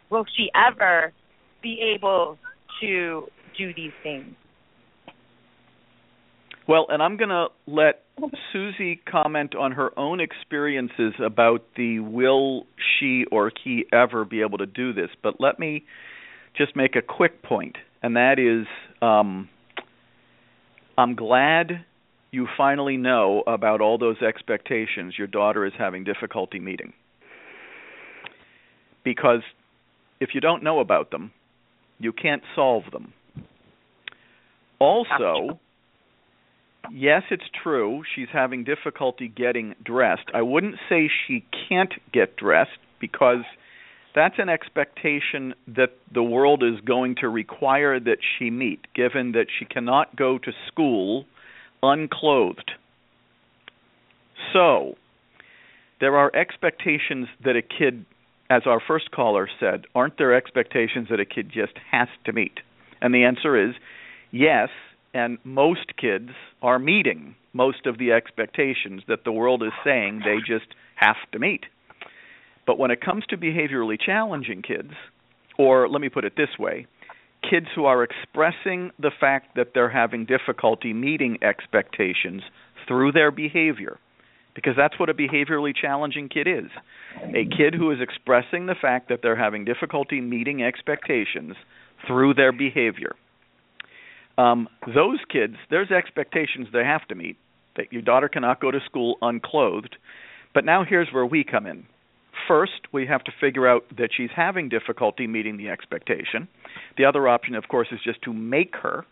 will 0.09 0.25
she 0.37 0.51
ever 0.57 1.13
be 1.63 1.95
able 1.95 2.39
to 2.81 3.29
do 3.59 3.75
these 3.75 3.93
things? 4.03 4.35
Well, 6.69 6.87
and 6.89 7.03
I'm 7.03 7.17
going 7.17 7.31
to 7.31 7.49
let 7.67 8.03
Susie 8.53 9.01
comment 9.11 9.55
on 9.55 9.73
her 9.73 9.97
own 9.99 10.21
experiences 10.21 11.15
about 11.25 11.65
the 11.77 11.99
will 11.99 12.67
she 12.99 13.25
or 13.33 13.51
he 13.65 13.85
ever 13.93 14.25
be 14.25 14.43
able 14.43 14.59
to 14.59 14.67
do 14.67 14.93
this. 14.93 15.11
But 15.23 15.41
let 15.41 15.59
me 15.59 15.85
just 16.57 16.77
make 16.77 16.95
a 16.95 17.03
quick 17.03 17.43
point, 17.43 17.77
and 18.03 18.17
that 18.17 18.39
is 18.39 18.67
um, 19.01 19.49
I'm 20.97 21.17
glad 21.17 21.85
you 22.31 22.47
finally 22.57 22.97
know 22.97 23.43
about 23.47 23.81
all 23.81 23.99
those 23.99 24.21
expectations 24.23 25.15
your 25.19 25.27
daughter 25.27 25.67
is 25.67 25.73
having 25.79 26.05
difficulty 26.05 26.59
meeting. 26.59 26.93
Because 29.05 29.43
if 30.21 30.31
you 30.35 30.41
don't 30.41 30.63
know 30.63 30.81
about 30.81 31.11
them, 31.11 31.33
you 31.99 32.13
can't 32.13 32.43
solve 32.55 32.85
them. 32.93 33.13
Also, 34.79 35.61
yes, 36.91 37.23
it's 37.31 37.45
true. 37.63 38.03
She's 38.15 38.29
having 38.33 38.65
difficulty 38.65 39.29
getting 39.29 39.75
dressed. 39.85 40.31
I 40.35 40.43
wouldn't 40.43 40.77
say 40.89 41.11
she 41.27 41.45
can't 41.69 41.93
get 42.13 42.37
dressed 42.37 42.79
because 43.01 43.45
that's 44.15 44.35
an 44.39 44.49
expectation 44.49 45.55
that 45.69 45.91
the 46.13 46.23
world 46.23 46.63
is 46.63 46.81
going 46.85 47.17
to 47.21 47.29
require 47.29 47.99
that 47.99 48.19
she 48.39 48.51
meet, 48.51 48.81
given 48.95 49.33
that 49.33 49.47
she 49.59 49.65
cannot 49.65 50.17
go 50.17 50.39
to 50.39 50.53
school 50.69 51.25
unclothed. 51.83 52.73
So, 54.53 54.97
there 56.01 56.17
are 56.17 56.35
expectations 56.35 57.29
that 57.45 57.57
a 57.57 57.63
kid, 57.63 58.05
as 58.51 58.63
our 58.67 58.81
first 58.87 59.11
caller 59.11 59.49
said, 59.59 59.87
aren't 59.95 60.19
there 60.19 60.35
expectations 60.35 61.09
that 61.11 61.21
a 61.21 61.25
kid 61.25 61.51
just 61.53 61.75
has 61.91 62.09
to 62.27 62.33
meet? 62.33 62.61
And 63.01 63.15
the 63.15 63.25
answer 63.25 63.69
is 63.69 63.75
yes, 64.31 64.69
and 65.15 65.39
most 65.45 65.97
kids 65.99 66.31
are 66.63 66.79
meeting 66.79 67.35
most 67.53 67.87
of 67.87 67.99
the 67.99 68.13
expectations 68.13 69.03
that 69.09 69.25
the 69.25 69.33
world 69.33 69.63
is 69.63 69.73
saying 69.85 70.23
they 70.25 70.39
just 70.39 70.75
have 70.97 71.17
to 71.33 71.39
meet. 71.39 71.65
But 72.67 72.79
when 72.79 72.91
it 72.91 73.01
comes 73.01 73.25
to 73.29 73.37
behaviorally 73.37 74.01
challenging 74.01 74.63
kids, 74.63 74.93
or 75.59 75.89
let 75.89 76.01
me 76.01 76.09
put 76.09 76.25
it 76.25 76.35
this 76.37 76.59
way, 76.59 76.87
kids 77.49 77.67
who 77.75 77.85
are 77.85 78.05
expressing 78.05 78.91
the 78.99 79.11
fact 79.19 79.57
that 79.57 79.69
they're 79.75 79.91
having 79.91 80.25
difficulty 80.25 80.93
meeting 80.93 81.39
expectations 81.43 82.43
through 82.87 83.13
their 83.13 83.31
behavior, 83.31 83.99
because 84.55 84.75
that's 84.77 84.99
what 84.99 85.11
a 85.11 85.15
behaviorally 85.15 85.75
challenging 85.75 86.29
kid 86.29 86.47
is. 86.47 86.71
A 87.35 87.45
kid 87.57 87.75
who 87.75 87.91
is 87.91 87.99
expressing 88.01 88.67
the 88.67 88.77
fact 88.81 89.09
that 89.09 89.21
they're 89.23 89.37
having 89.37 89.65
difficulty 89.65 90.21
meeting 90.21 90.63
expectations 90.63 91.55
through 92.07 92.35
their 92.35 92.53
behavior. 92.53 93.15
Um, 94.39 94.69
those 94.87 95.19
kids, 95.31 95.55
there's 95.71 95.91
expectations 95.91 96.69
they 96.73 96.85
have 96.85 97.07
to 97.09 97.15
meet. 97.15 97.37
That 97.77 97.93
your 97.93 98.03
daughter 98.03 98.29
cannot 98.29 98.61
go 98.61 98.71
to 98.71 98.81
school 98.85 99.17
unclothed. 99.23 99.97
But 100.55 100.65
now 100.65 100.85
here's 100.85 101.09
where 101.13 101.27
we 101.27 101.45
come 101.45 101.67
in. 101.67 101.87
First, 102.47 102.89
we 102.93 103.07
have 103.07 103.25
to 103.25 103.33
figure 103.41 103.67
out 103.69 103.85
that 103.97 104.11
she's 104.15 104.31
having 104.35 104.69
difficulty 104.69 105.27
meeting 105.27 105.57
the 105.57 105.69
expectation. 105.69 106.49
The 106.99 107.05
other 107.05 107.29
option, 107.29 107.55
of 107.55 107.69
course, 107.69 107.89
is 107.93 108.01
just 108.05 108.21
to 108.23 108.33
make 108.33 108.75
her. 108.83 109.07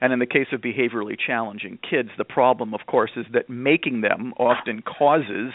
And 0.00 0.12
in 0.12 0.18
the 0.18 0.26
case 0.26 0.48
of 0.52 0.60
behaviorally 0.60 1.16
challenging 1.18 1.78
kids, 1.88 2.10
the 2.18 2.24
problem, 2.24 2.74
of 2.74 2.80
course, 2.86 3.12
is 3.16 3.26
that 3.32 3.48
making 3.48 4.00
them 4.00 4.34
often 4.38 4.82
causes 4.82 5.52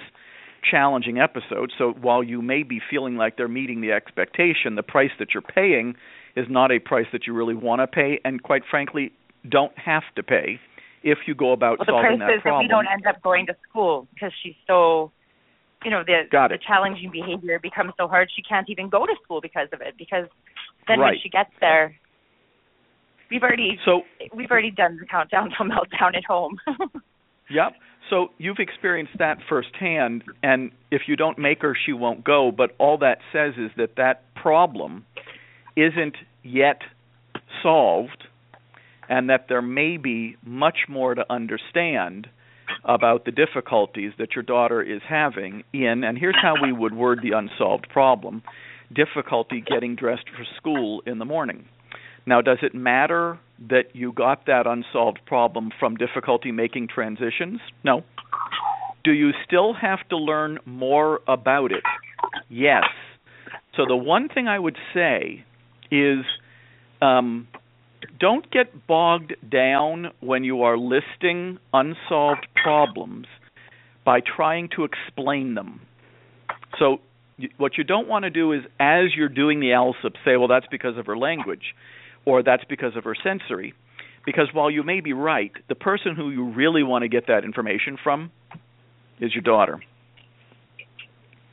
challenging 0.70 1.20
episodes. 1.20 1.74
So 1.78 1.92
while 2.02 2.24
you 2.24 2.42
may 2.42 2.64
be 2.64 2.80
feeling 2.90 3.16
like 3.16 3.38
they're 3.38 3.48
meeting 3.48 3.82
the 3.82 3.92
expectation, 3.92 4.76
the 4.76 4.84
price 4.84 5.12
that 5.20 5.30
you're 5.34 5.42
paying 5.42 5.96
is 6.36 6.46
not 6.50 6.72
a 6.72 6.80
price 6.80 7.08
that 7.12 7.28
you 7.28 7.34
really 7.34 7.56
want 7.56 7.82
to 7.82 7.88
pay, 7.88 8.20
and 8.24 8.42
quite 8.42 8.64
frankly, 8.70 9.12
don't 9.50 9.78
have 9.78 10.04
to 10.16 10.24
pay 10.24 10.60
if 11.04 11.20
you 11.28 11.36
go 11.36 11.52
about 11.54 11.80
well, 11.80 11.88
solving 11.90 12.20
the 12.20 12.26
price 12.26 12.30
that 12.30 12.36
is 12.36 12.42
problem. 12.42 12.68
that 12.68 12.76
we 12.78 12.84
don't 12.84 12.92
end 12.92 13.06
up 13.08 13.22
going 13.22 13.46
to 13.48 13.56
school 13.70 14.08
because 14.14 14.32
she's 14.44 14.56
so 14.68 15.12
you 15.84 15.92
know 15.92 16.04
the 16.06 16.24
Got 16.32 16.50
the 16.50 16.56
it. 16.56 16.62
challenging 16.66 17.10
behavior 17.12 17.60
becomes 17.60 17.94
so 17.98 18.08
hard 18.08 18.30
she 18.36 18.42
can't 18.42 18.70
even 18.70 18.90
go 18.90 19.06
to 19.06 19.14
school 19.24 19.40
because 19.42 19.70
of 19.72 19.82
it 19.82 19.96
because 19.98 20.26
then 20.88 21.00
Right. 21.00 21.12
when 21.12 21.20
she 21.24 21.30
gets 21.30 21.52
there 21.62 21.96
we've 23.32 23.42
already 23.44 23.80
So, 23.86 24.02
we've 24.36 24.52
already 24.52 24.72
done 24.72 24.98
the 25.00 25.06
countdown 25.06 25.50
to 25.58 25.64
meltdown 25.64 26.16
at 26.18 26.26
home 26.26 26.58
yep. 27.50 27.74
So 28.10 28.30
you've 28.38 28.58
experienced 28.60 29.14
that 29.20 29.38
firsthand, 29.48 30.24
and 30.42 30.72
if 30.90 31.04
you 31.08 31.16
don't 31.16 31.38
make 31.38 31.62
her, 31.62 31.76
she 31.86 31.94
won't 31.94 32.24
go. 32.24 32.52
But 32.56 32.76
all 32.80 32.98
that 33.00 33.20
says 33.32 33.54
is 33.58 33.72
that 33.78 33.96
that 33.98 34.24
problem 34.36 35.06
isn't 35.76 36.16
yet 36.44 36.82
solved, 37.62 38.24
and 39.08 39.30
that 39.30 39.46
there 39.48 39.62
may 39.62 39.98
be 39.98 40.38
much 40.44 40.78
more 40.88 41.14
to 41.14 41.26
understand 41.30 42.28
about 42.84 43.26
the 43.26 43.32
difficulties 43.32 44.12
that 44.18 44.36
your 44.36 44.44
daughter 44.44 44.82
is 44.82 45.02
having 45.08 45.64
in, 45.74 46.04
and 46.04 46.18
here's 46.18 46.38
how 46.42 46.56
we 46.62 46.72
would 46.72 46.94
word 46.94 47.20
the 47.22 47.32
unsolved 47.38 47.88
problem 47.90 48.44
difficulty 48.96 49.62
getting 49.62 49.96
dressed 49.96 50.26
for 50.36 50.44
school 50.58 51.04
in 51.06 51.20
the 51.20 51.26
morning. 51.26 51.66
Now, 52.30 52.42
does 52.42 52.60
it 52.62 52.76
matter 52.76 53.40
that 53.70 53.86
you 53.94 54.14
got 54.14 54.46
that 54.46 54.68
unsolved 54.68 55.18
problem 55.26 55.72
from 55.80 55.96
difficulty 55.96 56.52
making 56.52 56.88
transitions? 56.88 57.60
No. 57.84 58.04
Do 59.04 59.14
you 59.14 59.32
still 59.48 59.74
have 59.74 60.08
to 60.10 60.16
learn 60.16 60.60
more 60.64 61.22
about 61.28 61.72
it? 61.72 61.82
Yes. 62.48 62.84
So, 63.76 63.86
the 63.88 63.96
one 63.96 64.30
thing 64.30 64.48
I 64.48 64.60
would 64.60 64.78
say 64.94 65.44
is 65.90 66.20
um, 67.02 67.48
don't 68.20 68.50
get 68.52 68.86
bogged 68.86 69.34
down 69.50 70.12
when 70.20 70.44
you 70.44 70.62
are 70.62 70.78
listing 70.78 71.58
unsolved 71.74 72.46
problems 72.62 73.26
by 74.06 74.20
trying 74.20 74.70
to 74.76 74.84
explain 74.84 75.56
them. 75.56 75.82
So, 76.78 76.98
what 77.58 77.80
you 77.80 77.84
don't 77.84 78.08
want 78.08 78.26
to 78.26 78.30
do 78.30 78.52
is, 78.52 78.62
as 78.80 79.16
you're 79.16 79.30
doing 79.30 79.62
the 79.62 79.72
ALSUP, 79.72 80.14
say, 80.24 80.38
well, 80.38 80.48
that's 80.48 80.68
because 80.70 80.96
of 80.96 81.08
her 81.08 81.18
language, 81.18 81.74
or 82.26 82.44
that's 82.44 82.64
because 82.70 82.96
of 82.96 83.04
her 83.04 83.16
sensory. 83.24 83.74
Because 84.26 84.48
while 84.54 84.70
you 84.70 84.84
may 84.84 85.02
be 85.02 85.14
right, 85.14 85.52
the 85.70 85.76
person 85.76 86.16
who 86.16 86.30
you 86.30 86.52
really 86.52 86.84
want 86.84 87.04
to 87.04 87.08
get 87.10 87.28
that 87.28 87.44
information 87.44 87.98
from 88.04 88.32
is 89.20 89.34
your 89.34 89.42
daughter 89.42 89.80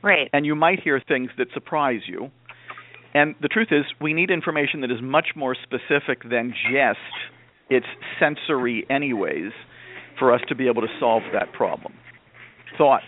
right 0.03 0.29
and 0.33 0.47
you 0.47 0.55
might 0.55 0.81
hear 0.81 1.03
things 1.07 1.31
that 1.37 1.49
surprise 1.53 2.01
you. 2.07 2.31
And 3.15 3.35
the 3.41 3.49
truth 3.49 3.69
is, 3.71 3.85
we 4.01 4.13
need 4.13 4.31
information 4.31 4.83
that 4.83 4.91
is 4.91 4.99
much 5.03 5.29
more 5.35 5.57
specific 5.63 6.23
than 6.29 6.53
just 6.71 6.99
its 7.71 7.87
sensory, 8.21 8.87
anyways, 8.91 9.53
for 10.19 10.35
us 10.35 10.41
to 10.49 10.55
be 10.55 10.67
able 10.69 10.83
to 10.83 10.89
solve 11.01 11.23
that 11.33 11.53
problem. 11.53 11.95
Thoughts? 12.79 13.05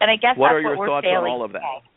and 0.00 0.10
i 0.10 0.16
guess 0.16 0.36
What 0.36 0.48
that's 0.48 0.54
are 0.54 0.60
your 0.60 0.70
what 0.70 0.78
we're 0.78 0.86
thoughts 0.88 1.06
on 1.06 1.26
all 1.28 1.44
of 1.44 1.52
that? 1.52 1.60
today. 1.60 1.93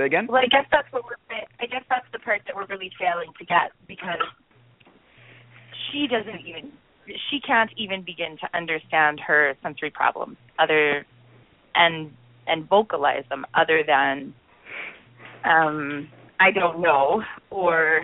Say 0.00 0.06
again? 0.06 0.28
Well, 0.30 0.40
I 0.40 0.46
guess 0.46 0.64
that's 0.70 0.90
what 0.92 1.04
we're. 1.04 1.36
I 1.60 1.66
guess 1.66 1.82
that's 1.90 2.06
the 2.12 2.20
part 2.20 2.40
that 2.46 2.56
we're 2.56 2.66
really 2.66 2.90
failing 2.98 3.32
to 3.38 3.44
get 3.44 3.72
because 3.86 4.24
she 5.92 6.06
doesn't 6.06 6.40
even. 6.46 6.72
She 7.30 7.38
can't 7.38 7.70
even 7.76 8.02
begin 8.02 8.38
to 8.40 8.56
understand 8.56 9.20
her 9.20 9.54
sensory 9.62 9.90
problems 9.90 10.38
other, 10.58 11.04
and 11.74 12.12
and 12.46 12.66
vocalize 12.66 13.24
them 13.28 13.44
other 13.52 13.82
than, 13.86 14.32
um, 15.44 16.08
I 16.40 16.50
don't 16.50 16.80
know, 16.80 17.22
or 17.50 18.00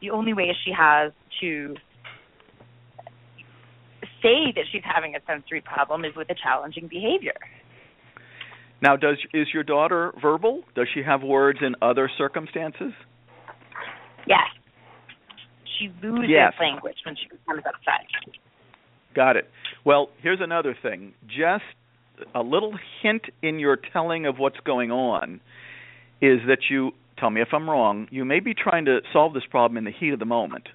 the 0.00 0.10
only 0.10 0.34
way 0.34 0.56
she 0.64 0.70
has 0.70 1.10
to 1.40 1.74
say 4.22 4.52
that 4.54 4.64
she's 4.70 4.82
having 4.84 5.16
a 5.16 5.20
sensory 5.26 5.62
problem 5.62 6.04
is 6.04 6.14
with 6.14 6.30
a 6.30 6.34
challenging 6.34 6.86
behavior. 6.86 7.34
Now, 8.84 8.96
does 8.96 9.16
is 9.32 9.46
your 9.54 9.62
daughter 9.62 10.12
verbal? 10.20 10.62
Does 10.74 10.88
she 10.92 11.02
have 11.02 11.22
words 11.22 11.60
in 11.62 11.74
other 11.80 12.10
circumstances? 12.18 12.92
Yes. 14.26 14.46
She 15.78 15.90
loses 16.02 16.28
Yes. 16.28 16.52
language 16.60 16.98
when 17.06 17.16
she 17.16 17.26
becomes 17.28 17.64
upset. 17.64 18.06
Got 19.14 19.38
it. 19.38 19.50
Well, 19.84 20.10
here's 20.18 20.42
another 20.42 20.74
thing. 20.74 21.14
Just 21.26 21.64
a 22.34 22.42
little 22.42 22.78
hint 23.00 23.22
in 23.40 23.58
your 23.58 23.76
telling 23.76 24.26
of 24.26 24.38
what's 24.38 24.60
going 24.60 24.92
on 24.92 25.40
is 26.20 26.40
that 26.46 26.68
you 26.68 26.92
tell 27.16 27.30
me 27.30 27.40
if 27.40 27.54
I'm 27.54 27.68
wrong, 27.70 28.06
you 28.10 28.26
may 28.26 28.40
be 28.40 28.52
trying 28.52 28.84
to 28.84 29.00
solve 29.14 29.32
this 29.32 29.46
problem 29.46 29.78
in 29.78 29.84
the 29.84 29.92
heat 29.92 30.12
of 30.12 30.18
the 30.18 30.26
moment. 30.26 30.68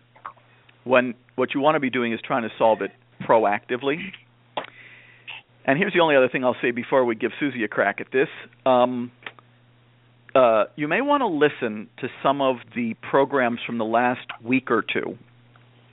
When 0.84 1.14
what 1.36 1.54
you 1.54 1.60
want 1.60 1.76
to 1.76 1.80
be 1.80 1.92
doing 1.92 2.12
is 2.12 2.20
trying 2.22 2.42
to 2.42 2.52
solve 2.58 2.82
it 2.82 2.92
proactively. 3.22 4.14
And 5.66 5.78
here's 5.78 5.94
the 5.94 6.00
only 6.00 6.16
other 6.16 6.30
thing 6.30 6.44
I'll 6.44 6.56
say 6.62 6.72
before 6.72 7.06
we 7.06 7.16
give 7.16 7.32
Susie 7.40 7.64
a 7.64 7.68
crack 7.68 8.02
at 8.02 8.08
this. 8.12 8.30
Um, 8.66 9.12
uh, 10.34 10.66
you 10.76 10.88
may 10.88 11.02
want 11.02 11.22
to 11.22 11.28
listen 11.28 11.90
to 12.00 12.08
some 12.24 12.42
of 12.42 12.58
the 12.76 12.96
programs 13.10 13.60
from 13.66 13.78
the 13.78 13.86
last 13.86 14.28
week 14.44 14.72
or 14.72 14.84
two, 14.84 15.18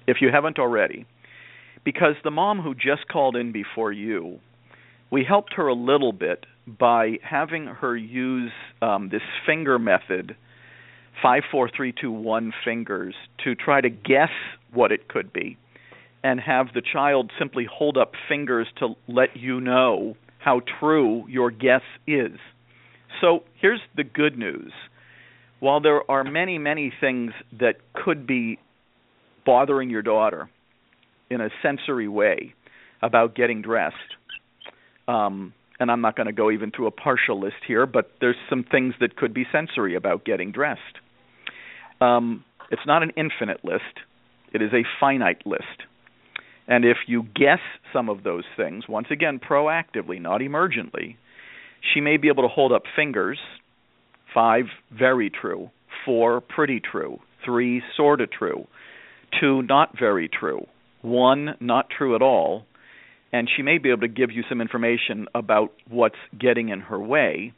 if 0.07 0.19
you 0.21 0.31
haven't 0.33 0.59
already 0.59 1.07
because 1.87 2.17
the 2.25 2.33
mom 2.33 2.61
who 2.61 2.75
just 2.75 3.07
called 3.11 3.37
in 3.37 3.53
before 3.53 3.93
you, 3.93 4.41
we 5.11 5.25
helped 5.25 5.55
her 5.55 5.69
a 5.69 5.75
little 5.75 6.13
bit 6.13 6.45
by 6.67 7.13
having 7.23 7.67
her 7.67 7.97
use 7.97 8.51
um, 8.83 9.09
this 9.09 9.23
finger 9.47 9.79
method, 9.79 10.37
five, 11.23 11.45
four, 11.51 11.71
three, 11.75 11.95
two, 11.99 12.11
one 12.11 12.53
fingers, 12.65 13.15
to 13.45 13.55
try 13.55 13.81
to 13.81 13.89
guess 13.89 14.31
what 14.73 14.91
it 14.91 15.07
could 15.07 15.33
be, 15.33 15.57
and 16.27 16.41
have 16.41 16.67
the 16.75 16.83
child 16.83 17.31
simply 17.39 17.69
hold 17.73 17.97
up 17.97 18.11
fingers 18.29 18.67
to 18.81 18.97
let 19.07 19.37
you 19.37 19.61
know 19.61 20.17
how 20.39 20.61
true 20.81 21.25
your 21.29 21.53
guess 21.53 21.83
is. 22.05 22.37
So 23.21 23.45
here's 23.61 23.81
the 23.97 24.03
good 24.03 24.37
news. 24.37 24.73
While 25.61 25.81
there 25.81 26.11
are 26.11 26.25
many, 26.25 26.59
many 26.59 26.93
things 27.01 27.31
that 27.61 27.77
could 27.95 28.27
be 28.27 28.59
bothering 29.45 29.89
your 29.89 30.03
daughter, 30.03 30.51
in 31.31 31.41
a 31.41 31.49
sensory 31.63 32.09
way 32.09 32.55
about 33.03 33.35
getting 33.37 33.63
dressed. 33.63 33.97
Um, 35.09 35.53
and 35.79 35.91
I'm 35.91 36.01
not 36.01 36.17
going 36.17 36.27
to 36.27 36.33
go 36.33 36.51
even 36.51 36.71
through 36.71 36.87
a 36.87 36.91
partial 36.91 37.41
list 37.41 37.57
here, 37.67 37.87
but 37.87 38.11
there's 38.21 38.37
some 38.49 38.65
things 38.69 38.95
that 39.01 39.17
could 39.17 39.33
be 39.33 39.45
sensory 39.53 39.95
about 39.95 40.25
getting 40.25 40.51
dressed. 40.51 40.81
Um, 42.01 42.45
it's 42.71 42.83
not 42.85 43.03
an 43.03 43.13
infinite 43.17 43.65
list, 43.65 43.85
it 44.53 44.63
is 44.63 44.73
a 44.73 44.83
finite 44.99 45.47
list. 45.47 45.85
And 46.69 46.85
if 46.85 46.97
you 47.07 47.23
guess 47.35 47.61
some 47.93 48.09
of 48.09 48.23
those 48.25 48.45
things, 48.57 48.85
once 48.89 49.09
again, 49.11 49.39
proactively, 49.39 50.21
not 50.21 50.41
emergently, 50.41 51.17
she 51.95 52.01
may 52.01 52.17
be 52.17 52.29
able 52.29 52.43
to 52.43 52.49
hold 52.49 52.73
up 52.73 52.83
fingers. 52.95 53.39
Five, 54.35 54.65
very 54.91 55.31
true. 55.31 55.71
Four, 56.05 56.41
pretty 56.41 56.81
true. 56.81 57.21
Three, 57.45 57.83
sort 57.97 58.21
of 58.21 58.31
true. 58.31 58.67
Two, 59.41 59.63
not 59.63 59.99
very 59.99 60.29
true 60.29 60.67
one 61.03 61.55
not 61.61 61.87
true 61.89 62.17
at 62.17 62.23
all 62.23 62.67
and 63.33 63.49
she 63.55 63.63
may 63.63 63.79
be 63.79 63.91
able 63.91 64.01
to 64.01 64.09
give 64.09 64.31
you 64.33 64.43
some 64.49 64.61
information 64.61 65.27
about 65.35 65.73
what's 65.89 66.17
getting 66.39 66.69
in 66.69 66.81
her 66.81 66.99
way 66.99 67.53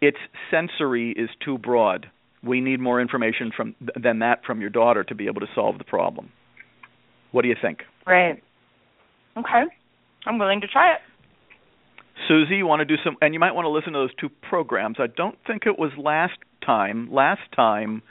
its 0.00 0.16
sensory 0.50 1.12
is 1.12 1.30
too 1.44 1.58
broad 1.58 2.06
we 2.42 2.60
need 2.60 2.80
more 2.80 3.00
information 3.00 3.52
from 3.56 3.74
than 4.00 4.18
that 4.18 4.44
from 4.44 4.60
your 4.60 4.70
daughter 4.70 5.04
to 5.04 5.14
be 5.14 5.26
able 5.26 5.40
to 5.40 5.46
solve 5.54 5.78
the 5.78 5.84
problem. 5.84 6.30
What 7.32 7.42
do 7.42 7.48
you 7.48 7.56
think? 7.60 7.80
Right. 8.06 8.42
Okay. 9.36 9.64
I'm 10.26 10.38
willing 10.38 10.60
to 10.60 10.68
try 10.68 10.94
it. 10.94 11.00
Susie, 12.28 12.56
you 12.56 12.66
want 12.66 12.80
to 12.80 12.84
do 12.84 12.94
some, 13.02 13.16
and 13.20 13.34
you 13.34 13.40
might 13.40 13.52
want 13.52 13.64
to 13.64 13.70
listen 13.70 13.94
to 13.94 13.98
those 13.98 14.14
two 14.20 14.28
programs. 14.28 14.96
I 15.00 15.06
don't 15.08 15.36
think 15.46 15.62
it 15.66 15.78
was 15.78 15.90
last 15.98 16.38
time. 16.64 17.12
Last 17.12 17.40
time, 17.54 18.02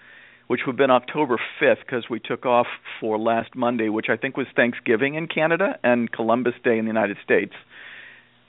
which 0.48 0.62
would 0.66 0.74
have 0.74 0.78
been 0.78 0.92
October 0.92 1.40
5th, 1.62 1.78
because 1.86 2.06
we 2.10 2.20
took 2.20 2.46
off 2.46 2.68
for 3.00 3.18
last 3.18 3.56
Monday, 3.56 3.90
which 3.90 4.08
I 4.10 4.18
think 4.18 4.36
was 4.36 4.48
Thanksgiving 4.56 5.16
in 5.16 5.28
Canada 5.28 5.80
and 5.84 6.12
Columbus 6.12 6.56
Day 6.64 6.78
in 6.78 6.86
the 6.86 6.90
United 6.90 7.18
States. 7.24 7.54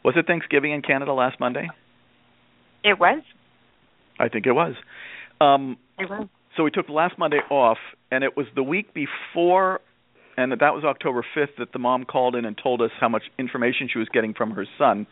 Was 0.05 0.15
it 0.17 0.27
Thanksgiving 0.27 0.73
in 0.73 0.83
Canada 0.83 1.13
last 1.13 1.39
Monday? 1.39 1.69
It 2.83 2.99
was. 2.99 3.23
I 4.19 4.29
think 4.29 4.47
it 4.47 4.53
was. 4.53 4.75
Um, 5.41 5.77
it 5.99 6.11
was. 6.11 6.27
So 6.57 6.65
we 6.65 6.71
took 6.71 6.89
last 6.89 7.19
Monday 7.19 7.41
off, 7.51 7.79
and 8.11 8.25
it 8.25 8.37
was 8.37 8.47
the 8.55 8.63
week 8.63 8.93
before 8.93 9.81
and 10.37 10.53
that 10.53 10.61
that 10.61 10.75
was 10.75 10.85
October 10.85 11.25
5th 11.37 11.57
that 11.59 11.73
the 11.73 11.79
mom 11.79 12.05
called 12.05 12.35
in 12.35 12.45
and 12.45 12.59
told 12.61 12.81
us 12.81 12.91
how 13.01 13.09
much 13.09 13.25
information 13.39 13.89
she 13.93 13.99
was 13.99 14.09
getting 14.09 14.35
from 14.35 14.53
her 14.53 14.67
son. 14.79 15.07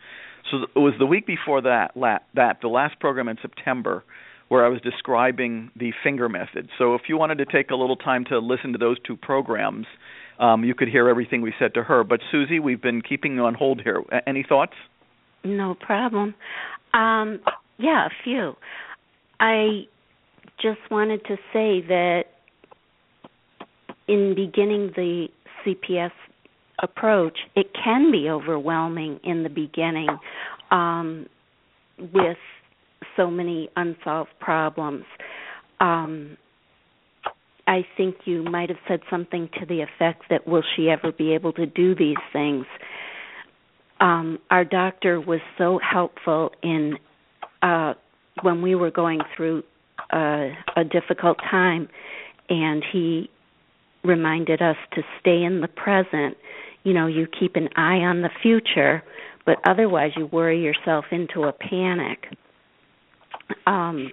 So 0.49 0.63
it 0.75 0.79
was 0.79 0.93
the 0.99 1.05
week 1.05 1.27
before 1.27 1.61
that, 1.61 1.91
that 1.95 2.57
the 2.61 2.67
last 2.67 2.99
program 2.99 3.27
in 3.27 3.37
September, 3.41 4.03
where 4.47 4.65
I 4.65 4.69
was 4.69 4.81
describing 4.81 5.71
the 5.75 5.93
finger 6.03 6.27
method. 6.27 6.69
So 6.77 6.95
if 6.95 7.03
you 7.07 7.17
wanted 7.17 7.37
to 7.37 7.45
take 7.45 7.69
a 7.69 7.75
little 7.75 7.95
time 7.95 8.25
to 8.25 8.39
listen 8.39 8.73
to 8.73 8.77
those 8.77 8.97
two 9.05 9.15
programs, 9.15 9.85
um, 10.39 10.63
you 10.63 10.73
could 10.73 10.87
hear 10.87 11.07
everything 11.07 11.41
we 11.41 11.53
said 11.59 11.73
to 11.75 11.83
her. 11.83 12.03
But 12.03 12.19
Susie, 12.31 12.59
we've 12.59 12.81
been 12.81 13.01
keeping 13.01 13.35
you 13.35 13.45
on 13.45 13.53
hold 13.53 13.81
here. 13.81 14.01
Any 14.25 14.43
thoughts? 14.47 14.73
No 15.43 15.75
problem. 15.75 16.33
Um, 16.93 17.39
yeah, 17.77 18.07
a 18.07 18.09
few. 18.23 18.55
I 19.39 19.83
just 20.61 20.79
wanted 20.89 21.23
to 21.25 21.35
say 21.53 21.81
that 21.87 22.23
in 24.11 24.35
beginning 24.35 24.91
the 24.95 25.27
CPS 25.65 26.11
approach, 26.83 27.37
it 27.55 27.67
can 27.81 28.11
be 28.11 28.29
overwhelming 28.29 29.21
in 29.23 29.43
the 29.43 29.49
beginning 29.49 30.09
um, 30.69 31.27
with 31.97 32.37
so 33.15 33.31
many 33.31 33.69
unsolved 33.77 34.31
problems. 34.39 35.05
Um, 35.79 36.37
I 37.67 37.85
think 37.95 38.15
you 38.25 38.43
might 38.43 38.67
have 38.67 38.79
said 38.85 38.99
something 39.09 39.49
to 39.59 39.65
the 39.65 39.81
effect 39.81 40.23
that 40.29 40.45
will 40.45 40.63
she 40.75 40.89
ever 40.89 41.13
be 41.13 41.33
able 41.33 41.53
to 41.53 41.65
do 41.65 41.95
these 41.95 42.17
things? 42.33 42.65
Um, 44.01 44.39
our 44.49 44.65
doctor 44.65 45.21
was 45.21 45.39
so 45.57 45.79
helpful 45.79 46.51
in 46.61 46.97
uh, 47.61 47.93
when 48.41 48.61
we 48.61 48.75
were 48.75 48.91
going 48.91 49.19
through 49.37 49.63
uh, 50.11 50.49
a 50.75 50.83
difficult 50.83 51.37
time, 51.49 51.87
and 52.49 52.83
he 52.91 53.29
reminded 54.03 54.61
us 54.61 54.77
to 54.93 55.01
stay 55.19 55.43
in 55.43 55.61
the 55.61 55.67
present. 55.67 56.37
You 56.83 56.93
know, 56.93 57.07
you 57.07 57.27
keep 57.27 57.55
an 57.55 57.69
eye 57.75 57.99
on 57.99 58.21
the 58.21 58.29
future, 58.41 59.03
but 59.45 59.57
otherwise 59.65 60.11
you 60.15 60.27
worry 60.27 60.61
yourself 60.61 61.05
into 61.11 61.43
a 61.43 61.53
panic. 61.53 62.25
Um, 63.67 64.11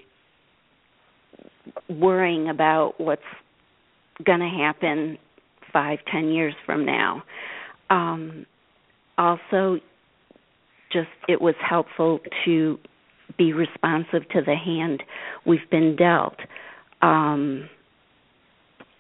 worrying 1.88 2.48
about 2.48 2.94
what's 2.98 3.22
going 4.24 4.40
to 4.40 4.48
happen 4.48 5.18
five, 5.72 5.98
ten 6.10 6.28
years 6.28 6.54
from 6.66 6.84
now. 6.84 7.22
Um, 7.90 8.46
also, 9.16 9.78
just 10.92 11.08
it 11.28 11.40
was 11.40 11.54
helpful 11.66 12.20
to 12.44 12.78
be 13.36 13.52
responsive 13.52 14.28
to 14.30 14.40
the 14.40 14.54
hand 14.54 15.02
we've 15.46 15.68
been 15.70 15.96
dealt. 15.96 16.36
Um, 17.02 17.68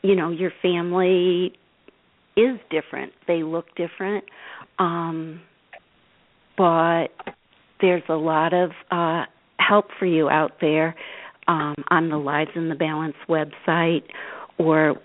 you 0.02 0.14
know 0.14 0.30
your 0.30 0.52
family 0.62 1.52
is 2.36 2.58
different. 2.70 3.12
They 3.26 3.42
look 3.42 3.66
different. 3.76 4.24
Um 4.78 5.40
but 6.56 7.08
there's 7.80 8.02
a 8.08 8.14
lot 8.14 8.52
of 8.52 8.70
uh 8.90 9.24
help 9.58 9.86
for 9.98 10.06
you 10.06 10.28
out 10.28 10.52
there 10.60 10.94
um 11.48 11.74
on 11.90 12.08
the 12.08 12.16
lives 12.16 12.50
in 12.54 12.68
the 12.68 12.74
balance 12.74 13.16
website 13.28 14.04
or 14.58 14.96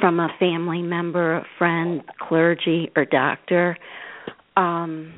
from 0.00 0.20
a 0.20 0.28
family 0.38 0.82
member 0.82 1.36
a 1.36 1.46
friend 1.58 2.02
clergy 2.20 2.90
or 2.96 3.04
doctor. 3.04 3.76
Um 4.56 5.14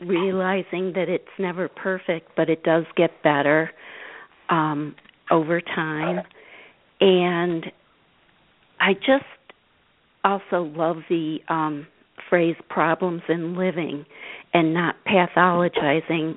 realizing 0.00 0.92
that 0.94 1.08
it's 1.08 1.24
never 1.38 1.68
perfect 1.68 2.30
but 2.36 2.50
it 2.50 2.62
does 2.62 2.84
get 2.96 3.10
better 3.22 3.70
um 4.50 4.94
over 5.30 5.60
time 5.60 6.20
and 7.06 7.66
I 8.80 8.94
just 8.94 9.24
also 10.24 10.64
love 10.76 10.96
the 11.08 11.38
um, 11.48 11.86
phrase 12.28 12.56
problems 12.68 13.22
in 13.28 13.56
living 13.56 14.04
and 14.52 14.74
not 14.74 14.96
pathologizing 15.06 16.36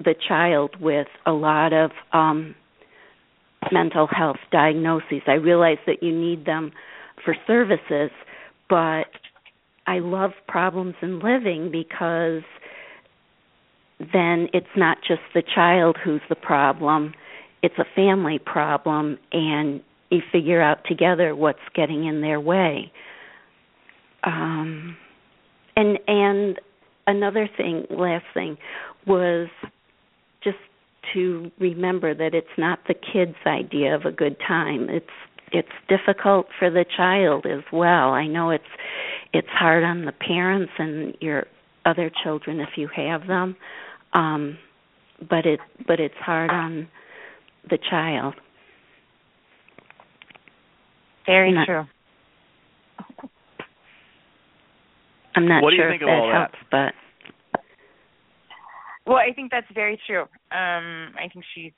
the 0.00 0.16
child 0.26 0.74
with 0.80 1.06
a 1.24 1.30
lot 1.30 1.72
of 1.72 1.92
um, 2.12 2.56
mental 3.70 4.08
health 4.08 4.38
diagnoses. 4.50 5.22
I 5.28 5.34
realize 5.34 5.78
that 5.86 6.02
you 6.02 6.12
need 6.12 6.44
them 6.44 6.72
for 7.24 7.36
services, 7.46 8.10
but 8.68 9.04
I 9.86 10.00
love 10.00 10.32
problems 10.48 10.96
in 11.00 11.20
living 11.20 11.70
because 11.70 12.42
then 14.00 14.48
it's 14.52 14.66
not 14.76 14.98
just 15.06 15.22
the 15.32 15.44
child 15.54 15.96
who's 16.02 16.22
the 16.28 16.34
problem, 16.34 17.14
it's 17.62 17.78
a 17.78 17.86
family 17.94 18.40
problem 18.44 19.18
and 19.32 19.80
you 20.10 20.20
figure 20.32 20.60
out 20.62 20.78
together 20.88 21.34
what's 21.34 21.58
getting 21.74 22.06
in 22.06 22.20
their 22.20 22.40
way. 22.40 22.92
Um, 24.24 24.96
and 25.76 25.98
and 26.06 26.60
another 27.06 27.48
thing, 27.56 27.86
last 27.90 28.24
thing, 28.34 28.56
was 29.06 29.48
just 30.42 30.58
to 31.14 31.50
remember 31.58 32.14
that 32.14 32.34
it's 32.34 32.46
not 32.56 32.80
the 32.88 32.94
kid's 32.94 33.36
idea 33.46 33.94
of 33.94 34.04
a 34.04 34.12
good 34.12 34.36
time. 34.46 34.88
It's 34.90 35.06
it's 35.52 35.68
difficult 35.88 36.46
for 36.58 36.70
the 36.70 36.84
child 36.96 37.46
as 37.46 37.62
well. 37.72 38.10
I 38.10 38.26
know 38.26 38.50
it's 38.50 38.64
it's 39.32 39.48
hard 39.50 39.84
on 39.84 40.04
the 40.04 40.12
parents 40.12 40.72
and 40.78 41.16
your 41.20 41.46
other 41.86 42.10
children 42.22 42.60
if 42.60 42.70
you 42.76 42.88
have 42.94 43.26
them. 43.26 43.56
Um 44.12 44.58
but 45.28 45.46
it 45.46 45.60
but 45.86 46.00
it's 46.00 46.14
hard 46.18 46.50
on 46.50 46.88
the 47.68 47.78
child. 47.90 48.34
Very 51.28 51.52
not, 51.52 51.66
true. 51.66 51.84
I'm 55.36 55.46
not 55.46 55.62
what 55.62 55.74
sure 55.76 55.92
if 55.92 56.00
that 56.00 56.30
helps, 56.32 56.54
that? 56.72 56.94
but 57.04 57.52
well, 59.06 59.18
I 59.18 59.34
think 59.34 59.50
that's 59.50 59.66
very 59.74 60.00
true. 60.06 60.22
Um, 60.22 61.12
I 61.20 61.28
think 61.32 61.44
she 61.54 61.74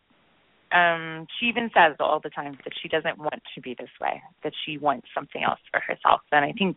um 0.72 1.26
she 1.38 1.46
even 1.46 1.68
says 1.74 1.96
all 1.98 2.20
the 2.22 2.30
time 2.30 2.56
that 2.62 2.72
she 2.80 2.88
doesn't 2.88 3.18
want 3.18 3.42
to 3.56 3.60
be 3.60 3.74
this 3.76 3.90
way, 4.00 4.22
that 4.44 4.52
she 4.64 4.78
wants 4.78 5.08
something 5.12 5.42
else 5.42 5.58
for 5.72 5.80
herself. 5.80 6.20
And 6.30 6.44
I 6.44 6.52
think 6.52 6.76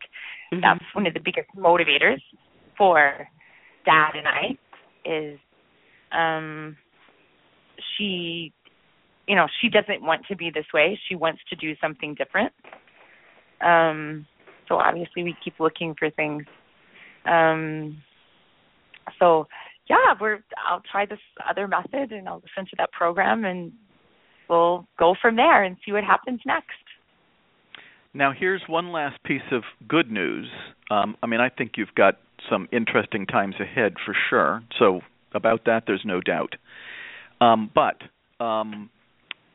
mm-hmm. 0.51 0.61
that's 0.61 0.83
one 0.93 1.05
of 1.05 1.13
the 1.13 1.19
biggest 1.19 1.49
motivators 1.55 2.21
for 2.75 3.27
dad 3.85 4.13
and 4.15 4.27
I 4.27 4.57
is 5.05 5.37
um 6.11 6.75
she 7.97 8.51
you 9.27 9.35
know 9.35 9.47
she 9.61 9.69
doesn't 9.69 10.01
want 10.01 10.25
to 10.27 10.35
be 10.35 10.49
this 10.53 10.65
way. 10.73 10.99
She 11.07 11.15
wants 11.15 11.41
to 11.49 11.55
do 11.55 11.73
something 11.81 12.15
different. 12.15 12.53
Um 13.61 14.25
so 14.67 14.75
obviously 14.75 15.23
we 15.23 15.35
keep 15.43 15.59
looking 15.59 15.95
for 15.97 16.09
things. 16.09 16.43
Um 17.25 17.97
so 19.19 19.47
yeah 19.89 20.13
we're 20.19 20.39
i'll 20.69 20.81
try 20.89 21.05
this 21.05 21.19
other 21.49 21.67
method 21.67 22.11
and 22.11 22.27
i'll 22.27 22.41
listen 22.41 22.65
to 22.69 22.75
that 22.77 22.91
program 22.91 23.43
and 23.45 23.71
we'll 24.49 24.87
go 24.97 25.15
from 25.21 25.35
there 25.35 25.63
and 25.63 25.77
see 25.85 25.91
what 25.91 26.03
happens 26.03 26.39
next. 26.45 26.71
Now 28.13 28.31
here's 28.37 28.61
one 28.67 28.91
last 28.91 29.21
piece 29.23 29.49
of 29.51 29.63
good 29.87 30.11
news. 30.11 30.47
Um 30.89 31.15
i 31.23 31.27
mean 31.27 31.39
i 31.41 31.49
think 31.49 31.73
you've 31.77 31.95
got 31.95 32.15
some 32.49 32.67
interesting 32.71 33.25
times 33.25 33.55
ahead 33.59 33.95
for 34.05 34.15
sure. 34.29 34.63
So 34.79 35.01
about 35.33 35.65
that 35.65 35.83
there's 35.87 36.03
no 36.05 36.21
doubt. 36.21 36.55
Um 37.41 37.71
but 37.73 37.97
um 38.43 38.89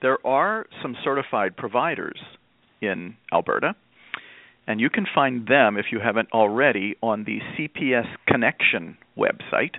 there 0.00 0.24
are 0.26 0.66
some 0.82 0.96
certified 1.02 1.56
providers 1.56 2.18
in 2.80 3.16
Alberta, 3.32 3.74
and 4.66 4.80
you 4.80 4.90
can 4.90 5.06
find 5.12 5.46
them 5.46 5.76
if 5.76 5.86
you 5.90 5.98
haven't 5.98 6.30
already 6.32 6.96
on 7.02 7.24
the 7.24 7.40
CPS 7.56 8.06
Connection 8.26 8.96
website. 9.16 9.76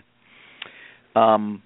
Um, 1.16 1.62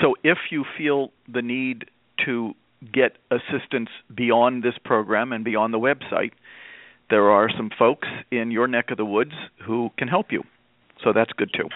so 0.00 0.14
if 0.22 0.38
you 0.50 0.64
feel 0.76 1.10
the 1.32 1.42
need 1.42 1.86
to 2.24 2.54
get 2.92 3.16
assistance 3.30 3.88
beyond 4.14 4.62
this 4.62 4.74
program 4.84 5.32
and 5.32 5.44
beyond 5.44 5.74
the 5.74 5.78
website, 5.78 6.32
there 7.10 7.30
are 7.30 7.48
some 7.56 7.70
folks 7.78 8.08
in 8.30 8.50
your 8.50 8.68
neck 8.68 8.90
of 8.90 8.96
the 8.96 9.04
woods 9.04 9.32
who 9.66 9.90
can 9.98 10.08
help 10.08 10.26
you. 10.30 10.42
So 11.02 11.12
that's 11.12 11.32
good 11.32 11.50
too. 11.54 11.68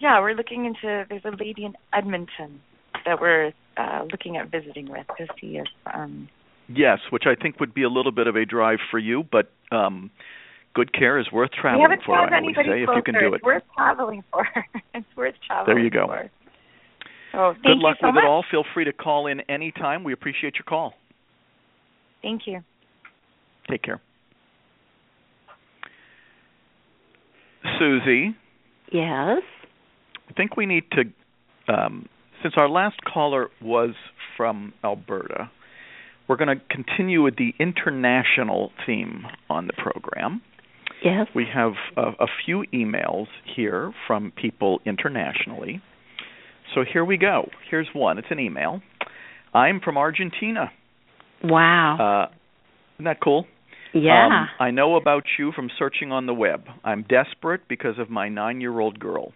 Yeah, 0.00 0.20
we're 0.20 0.34
looking 0.34 0.66
into 0.66 1.04
there's 1.08 1.24
a 1.24 1.36
lady 1.36 1.64
in 1.64 1.74
Edmonton 1.92 2.60
that 3.08 3.20
we're 3.20 3.52
uh, 3.76 4.04
looking 4.10 4.36
at 4.36 4.50
visiting 4.50 4.88
with 4.90 5.06
to 5.16 5.26
see 5.40 5.56
if. 5.56 5.66
Um, 5.92 6.28
yes, 6.68 6.98
which 7.10 7.24
I 7.26 7.34
think 7.40 7.58
would 7.60 7.72
be 7.74 7.82
a 7.82 7.88
little 7.88 8.12
bit 8.12 8.26
of 8.26 8.36
a 8.36 8.44
drive 8.44 8.78
for 8.90 8.98
you, 8.98 9.24
but 9.30 9.50
um, 9.72 10.10
good 10.74 10.92
care 10.92 11.18
is 11.18 11.26
worth 11.32 11.50
traveling 11.52 11.80
we 11.80 11.90
haven't 11.90 12.04
for. 12.04 12.16
found 12.16 12.34
I 12.34 12.38
always 12.38 12.54
anybody 12.58 12.68
say 12.80 12.84
closer. 12.84 12.98
if 12.98 13.06
you 13.06 13.12
can 13.12 13.20
do 13.20 13.34
it's 13.34 13.44
worth 13.44 13.62
traveling 13.76 14.22
for. 14.30 14.46
it's 14.94 15.06
worth 15.16 15.34
traveling. 15.46 15.66
For. 15.66 15.74
There 15.74 15.82
you 15.84 15.90
go. 15.90 16.06
For. 16.06 16.30
Oh, 17.34 17.52
thank 17.52 17.62
good 17.64 17.76
you 17.78 17.82
luck 17.82 17.96
so 18.00 18.08
with 18.08 18.14
much. 18.16 18.24
it 18.24 18.26
all. 18.26 18.44
Feel 18.50 18.64
free 18.74 18.84
to 18.84 18.92
call 18.92 19.26
in 19.26 19.40
anytime. 19.50 20.04
We 20.04 20.12
appreciate 20.12 20.54
your 20.54 20.64
call. 20.66 20.94
Thank 22.22 22.42
you. 22.46 22.60
Take 23.70 23.82
care. 23.82 24.00
Susie, 27.78 28.34
Yes. 28.90 29.42
I 30.28 30.32
think 30.34 30.56
we 30.56 30.64
need 30.66 30.84
to, 30.92 31.04
um, 31.72 32.08
since 32.42 32.54
our 32.56 32.68
last 32.68 32.96
caller 33.04 33.48
was 33.60 33.94
from 34.36 34.72
Alberta, 34.84 35.50
we're 36.28 36.36
going 36.36 36.56
to 36.56 36.62
continue 36.70 37.22
with 37.22 37.36
the 37.36 37.52
international 37.58 38.70
theme 38.86 39.24
on 39.48 39.66
the 39.66 39.72
program. 39.72 40.42
Yes. 41.02 41.26
We 41.34 41.46
have 41.52 41.72
a, 41.96 42.24
a 42.24 42.26
few 42.44 42.64
emails 42.72 43.26
here 43.56 43.92
from 44.06 44.32
people 44.32 44.80
internationally. 44.84 45.80
So 46.74 46.82
here 46.90 47.04
we 47.04 47.16
go. 47.16 47.48
Here's 47.70 47.88
one. 47.94 48.18
It's 48.18 48.28
an 48.30 48.40
email. 48.40 48.82
I'm 49.54 49.80
from 49.80 49.96
Argentina. 49.96 50.70
Wow. 51.42 52.28
Uh, 52.28 52.34
isn't 52.96 53.04
that 53.04 53.20
cool? 53.22 53.46
yeah. 53.94 54.26
Um, 54.26 54.48
I 54.60 54.70
know 54.70 54.96
about 54.96 55.24
you 55.38 55.52
from 55.52 55.70
searching 55.78 56.12
on 56.12 56.26
the 56.26 56.34
web. 56.34 56.64
I'm 56.84 57.04
desperate 57.08 57.62
because 57.68 57.98
of 57.98 58.10
my 58.10 58.28
nine 58.28 58.60
year 58.60 58.78
old 58.78 58.98
girl. 58.98 59.32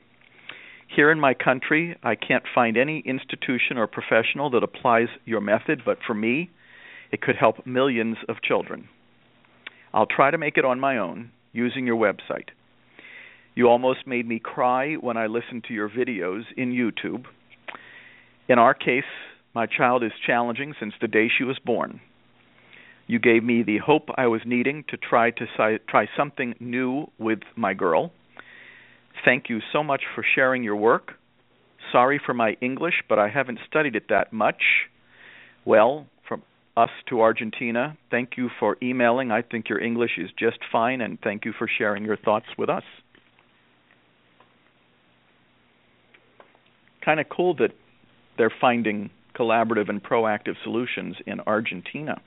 Here 0.94 1.10
in 1.10 1.18
my 1.18 1.32
country, 1.32 1.96
I 2.02 2.16
can't 2.16 2.44
find 2.54 2.76
any 2.76 3.02
institution 3.06 3.78
or 3.78 3.86
professional 3.86 4.50
that 4.50 4.62
applies 4.62 5.08
your 5.24 5.40
method, 5.40 5.82
but 5.86 5.98
for 6.06 6.12
me, 6.12 6.50
it 7.10 7.22
could 7.22 7.36
help 7.36 7.66
millions 7.66 8.18
of 8.28 8.42
children. 8.42 8.88
I'll 9.94 10.06
try 10.06 10.30
to 10.30 10.36
make 10.36 10.58
it 10.58 10.66
on 10.66 10.80
my 10.80 10.98
own 10.98 11.30
using 11.52 11.86
your 11.86 11.96
website. 11.96 12.48
You 13.54 13.68
almost 13.68 14.06
made 14.06 14.28
me 14.28 14.38
cry 14.38 14.94
when 14.94 15.16
I 15.16 15.26
listened 15.28 15.64
to 15.68 15.74
your 15.74 15.88
videos 15.88 16.42
in 16.58 16.72
YouTube. 16.72 17.24
In 18.48 18.58
our 18.58 18.74
case, 18.74 19.04
my 19.54 19.66
child 19.66 20.02
is 20.04 20.12
challenging 20.26 20.74
since 20.78 20.92
the 21.00 21.08
day 21.08 21.28
she 21.28 21.44
was 21.44 21.58
born. 21.58 22.00
You 23.06 23.18
gave 23.18 23.42
me 23.42 23.62
the 23.62 23.78
hope 23.78 24.08
I 24.16 24.26
was 24.26 24.42
needing 24.44 24.84
to 24.88 24.98
try 24.98 25.30
to 25.30 25.46
si- 25.56 25.84
try 25.88 26.06
something 26.16 26.54
new 26.60 27.10
with 27.18 27.40
my 27.56 27.72
girl. 27.72 28.12
Thank 29.24 29.48
you 29.48 29.60
so 29.72 29.82
much 29.82 30.02
for 30.14 30.24
sharing 30.34 30.62
your 30.62 30.76
work. 30.76 31.12
Sorry 31.90 32.20
for 32.24 32.34
my 32.34 32.56
English, 32.60 32.94
but 33.08 33.18
I 33.18 33.28
haven't 33.28 33.58
studied 33.68 33.96
it 33.96 34.04
that 34.08 34.32
much. 34.32 34.62
Well, 35.64 36.06
from 36.28 36.42
us 36.76 36.90
to 37.08 37.20
Argentina, 37.20 37.96
thank 38.10 38.30
you 38.36 38.48
for 38.58 38.76
emailing. 38.82 39.30
I 39.30 39.42
think 39.42 39.68
your 39.68 39.80
English 39.80 40.12
is 40.18 40.30
just 40.38 40.58
fine, 40.70 41.00
and 41.00 41.18
thank 41.22 41.44
you 41.44 41.52
for 41.56 41.68
sharing 41.78 42.04
your 42.04 42.16
thoughts 42.16 42.46
with 42.56 42.68
us. 42.68 42.84
Kind 47.04 47.20
of 47.20 47.26
cool 47.28 47.54
that 47.56 47.72
they're 48.38 48.52
finding 48.60 49.10
collaborative 49.38 49.88
and 49.88 50.02
proactive 50.02 50.54
solutions 50.62 51.16
in 51.26 51.40
Argentina. 51.40 52.20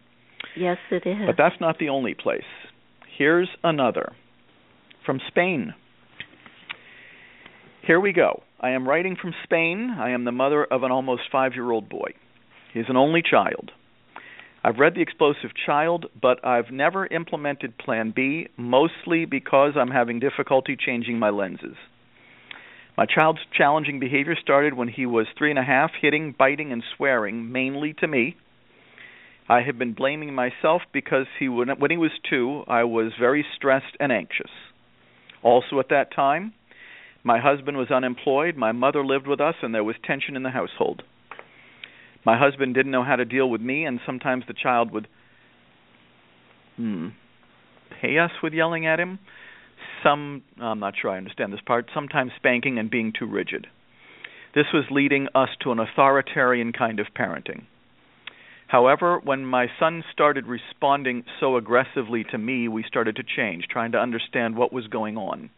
yes, 0.56 0.78
it 0.91 1.08
is. 1.08 1.26
But 1.26 1.36
that's 1.38 1.60
not 1.60 1.78
the 1.80 1.89
only 1.89 2.14
place. 2.14 2.43
Here's 3.18 3.50
another 3.64 4.14
from 5.06 5.20
Spain. 5.28 5.74
Here 7.86 7.99
we 7.99 8.13
go. 8.13 8.41
I 8.59 8.71
am 8.71 8.88
writing 8.88 9.15
from 9.15 9.36
Spain. 9.43 9.95
I 9.95 10.09
am 10.09 10.25
the 10.25 10.31
mother 10.31 10.63
of 10.63 10.81
an 10.81 10.91
almost 10.91 11.21
five 11.31 11.53
year 11.53 11.69
old 11.69 11.88
boy. 11.88 12.13
He 12.73 12.79
is 12.79 12.88
an 12.89 12.97
only 12.97 13.21
child. 13.21 13.71
I've 14.63 14.79
read 14.79 14.95
The 14.95 15.03
Explosive 15.03 15.51
Child, 15.67 16.07
but 16.19 16.43
I've 16.43 16.71
never 16.71 17.05
implemented 17.05 17.77
Plan 17.77 18.11
B, 18.15 18.47
mostly 18.57 19.25
because 19.25 19.73
I'm 19.79 19.91
having 19.91 20.19
difficulty 20.19 20.75
changing 20.75 21.19
my 21.19 21.29
lenses. 21.29 21.75
My 22.97 23.05
child's 23.05 23.41
challenging 23.55 23.99
behavior 23.99 24.36
started 24.41 24.73
when 24.73 24.88
he 24.88 25.05
was 25.05 25.27
three 25.38 25.51
and 25.51 25.59
a 25.59 25.63
half, 25.63 25.91
hitting, 26.01 26.33
biting, 26.36 26.71
and 26.71 26.81
swearing, 26.97 27.51
mainly 27.51 27.93
to 27.99 28.07
me. 28.07 28.36
I 29.47 29.61
have 29.61 29.77
been 29.77 29.93
blaming 29.93 30.33
myself 30.33 30.81
because 30.91 31.27
he 31.38 31.49
when 31.49 31.91
he 31.91 31.97
was 31.97 32.11
2, 32.31 32.63
I 32.67 32.86
was 32.86 33.11
very 33.19 33.45
stressed 33.55 33.95
and 33.99 34.11
anxious. 34.11 34.49
Also 35.43 35.79
at 35.79 35.89
that 35.89 36.15
time, 36.15 36.53
my 37.26 37.39
husband 37.39 37.76
was 37.76 37.89
unemployed, 37.89 38.55
my 38.55 38.71
mother 38.71 39.03
lived 39.03 39.26
with 39.26 39.41
us 39.41 39.55
and 39.63 39.73
there 39.73 39.84
was 39.84 39.95
tension 40.05 40.36
in 40.36 40.43
the 40.43 40.51
household. 40.51 41.01
My 42.23 42.38
husband 42.38 42.76
didn't 42.76 42.91
know 42.91 43.03
how 43.03 43.15
to 43.15 43.26
deal 43.26 43.49
with 43.49 43.61
me 43.61 43.84
and 43.84 43.99
sometimes 44.05 44.45
the 44.47 44.53
child 44.53 44.91
would 44.93 45.07
hmm 46.78 47.09
pay 48.01 48.17
us 48.17 48.32
with 48.43 48.53
yelling 48.53 48.86
at 48.86 48.99
him. 48.99 49.17
Some 50.03 50.43
I'm 50.61 50.80
not 50.80 50.93
sure 51.01 51.09
I 51.11 51.17
understand 51.17 51.51
this 51.51 51.61
part, 51.65 51.89
sometimes 51.93 52.32
spanking 52.36 52.78
and 52.78 52.91
being 52.91 53.11
too 53.17 53.26
rigid. 53.26 53.67
This 54.53 54.65
was 54.71 54.86
leading 54.91 55.28
us 55.34 55.49
to 55.61 55.71
an 55.71 55.80
authoritarian 55.80 56.73
kind 56.73 56.99
of 56.99 57.07
parenting. 57.17 57.63
However, 58.67 59.19
when 59.23 59.45
my 59.45 59.67
son 59.80 60.03
started 60.11 60.45
responding 60.45 61.23
so 61.39 61.57
aggressively 61.57 62.23
to 62.32 62.38
me, 62.38 62.67
we 62.67 62.84
started 62.84 63.15
to 63.15 63.23
change, 63.23 63.65
trying 63.69 63.91
to 63.93 63.99
understand 63.99 64.55
what 64.55 64.73
was 64.73 64.88
going 64.88 65.17
on. 65.17 65.49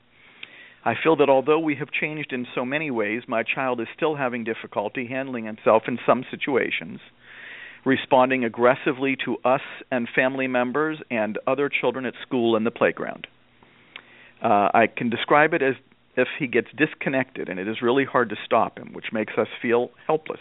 I 0.88 0.94
feel 1.04 1.18
that 1.18 1.28
although 1.28 1.60
we 1.60 1.76
have 1.76 1.92
changed 1.92 2.32
in 2.32 2.48
so 2.56 2.64
many 2.64 2.92
ways, 2.92 3.24
my 3.28 3.44
child 3.44 3.82
is 3.82 3.88
still 3.94 4.16
having 4.16 4.46
difficulty 4.46 5.06
handling 5.06 5.44
himself 5.44 5.84
in 5.86 6.00
some 6.06 6.24
situations, 6.32 7.02
responding 7.84 8.46
aggressively 8.46 9.18
to 9.26 9.36
us 9.44 9.60
and 9.92 10.08
family 10.16 10.48
members 10.48 11.00
and 11.12 11.38
other 11.46 11.68
children 11.68 12.06
at 12.06 12.14
school 12.26 12.56
and 12.56 12.66
the 12.66 12.72
playground. 12.72 13.28
Uh, 14.42 14.70
I 14.74 14.88
can 14.88 15.10
describe 15.10 15.54
it 15.54 15.62
as 15.62 15.76
if 16.16 16.30
he 16.40 16.48
gets 16.48 16.70
disconnected, 16.78 17.50
and 17.50 17.60
it 17.60 17.68
is 17.68 17.82
really 17.82 18.06
hard 18.06 18.30
to 18.30 18.38
stop 18.46 18.80
him, 18.80 18.94
which 18.94 19.08
makes 19.12 19.34
us 19.38 19.50
feel 19.62 19.92
helpless. 20.06 20.40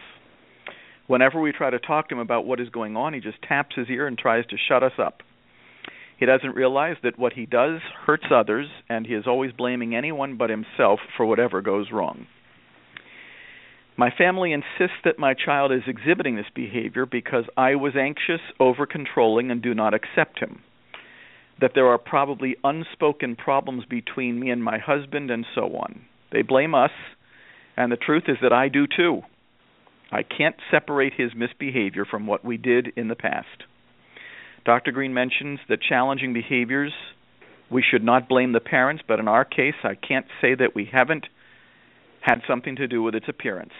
Whenever 1.08 1.40
we 1.40 1.50
try 1.50 1.70
to 1.70 1.80
talk 1.80 2.08
to 2.10 2.14
him 2.14 2.20
about 2.20 2.46
what 2.46 2.60
is 2.60 2.68
going 2.68 2.96
on, 2.96 3.14
he 3.14 3.18
just 3.18 3.42
taps 3.42 3.74
his 3.74 3.88
ear 3.90 4.06
and 4.06 4.16
tries 4.16 4.46
to 4.46 4.56
shut 4.68 4.84
us 4.84 4.92
up. 4.96 5.24
He 6.18 6.26
doesn't 6.26 6.56
realize 6.56 6.96
that 7.02 7.18
what 7.18 7.34
he 7.34 7.44
does 7.44 7.80
hurts 8.06 8.26
others, 8.34 8.68
and 8.88 9.06
he 9.06 9.14
is 9.14 9.26
always 9.26 9.52
blaming 9.52 9.94
anyone 9.94 10.36
but 10.36 10.50
himself 10.50 11.00
for 11.16 11.26
whatever 11.26 11.60
goes 11.60 11.92
wrong. 11.92 12.26
My 13.98 14.10
family 14.10 14.52
insists 14.52 14.98
that 15.04 15.18
my 15.18 15.34
child 15.34 15.72
is 15.72 15.82
exhibiting 15.86 16.36
this 16.36 16.46
behavior 16.54 17.06
because 17.06 17.44
I 17.56 17.76
was 17.76 17.96
anxious, 17.96 18.40
over 18.60 18.86
controlling, 18.86 19.50
and 19.50 19.62
do 19.62 19.74
not 19.74 19.94
accept 19.94 20.38
him. 20.38 20.60
That 21.60 21.72
there 21.74 21.88
are 21.88 21.98
probably 21.98 22.56
unspoken 22.62 23.36
problems 23.36 23.84
between 23.88 24.38
me 24.38 24.50
and 24.50 24.62
my 24.62 24.78
husband, 24.78 25.30
and 25.30 25.46
so 25.54 25.76
on. 25.76 26.02
They 26.30 26.42
blame 26.42 26.74
us, 26.74 26.90
and 27.76 27.90
the 27.90 27.96
truth 27.96 28.24
is 28.28 28.36
that 28.42 28.52
I 28.52 28.68
do 28.68 28.86
too. 28.86 29.22
I 30.12 30.22
can't 30.22 30.56
separate 30.70 31.14
his 31.16 31.34
misbehavior 31.34 32.04
from 32.04 32.26
what 32.26 32.44
we 32.44 32.58
did 32.58 32.92
in 32.96 33.08
the 33.08 33.16
past. 33.16 33.64
Dr. 34.66 34.90
Greene 34.90 35.14
mentions 35.14 35.60
that 35.68 35.80
challenging 35.80 36.32
behaviors, 36.32 36.92
we 37.70 37.84
should 37.88 38.02
not 38.02 38.28
blame 38.28 38.52
the 38.52 38.58
parents, 38.58 39.00
but 39.06 39.20
in 39.20 39.28
our 39.28 39.44
case, 39.44 39.76
I 39.84 39.94
can't 39.94 40.26
say 40.40 40.56
that 40.56 40.74
we 40.74 40.88
haven't 40.92 41.26
had 42.20 42.40
something 42.48 42.74
to 42.76 42.88
do 42.88 43.00
with 43.00 43.14
its 43.14 43.26
appearance. 43.28 43.72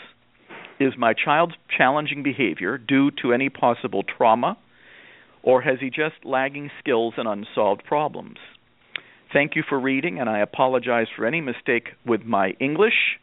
Is 0.79 0.93
my 0.97 1.13
child's 1.13 1.55
challenging 1.77 2.23
behavior 2.23 2.79
due 2.79 3.11
to 3.23 3.33
any 3.33 3.49
possible 3.49 4.05
trauma, 4.05 4.57
or 5.43 5.61
has 5.61 5.81
he 5.81 5.91
just 5.91 6.25
lagging 6.25 6.71
skills 6.79 7.15
and 7.17 7.27
unsolved 7.27 7.83
problems? 7.85 8.37
Thank 9.33 9.57
you 9.57 9.65
for 9.69 9.81
reading, 9.81 10.21
and 10.21 10.31
I 10.31 10.39
apologize 10.39 11.09
for 11.17 11.27
any 11.27 11.41
mistake 11.41 11.89
with 12.07 12.23
my 12.25 12.51
English. 12.61 13.19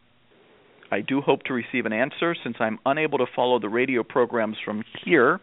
I 0.91 0.99
do 0.99 1.21
hope 1.21 1.43
to 1.43 1.53
receive 1.53 1.85
an 1.85 1.93
answer 1.93 2.35
since 2.43 2.57
I'm 2.59 2.79
unable 2.85 3.19
to 3.19 3.25
follow 3.33 3.57
the 3.57 3.69
radio 3.69 4.03
programs 4.03 4.57
from 4.65 4.83
here. 5.05 5.39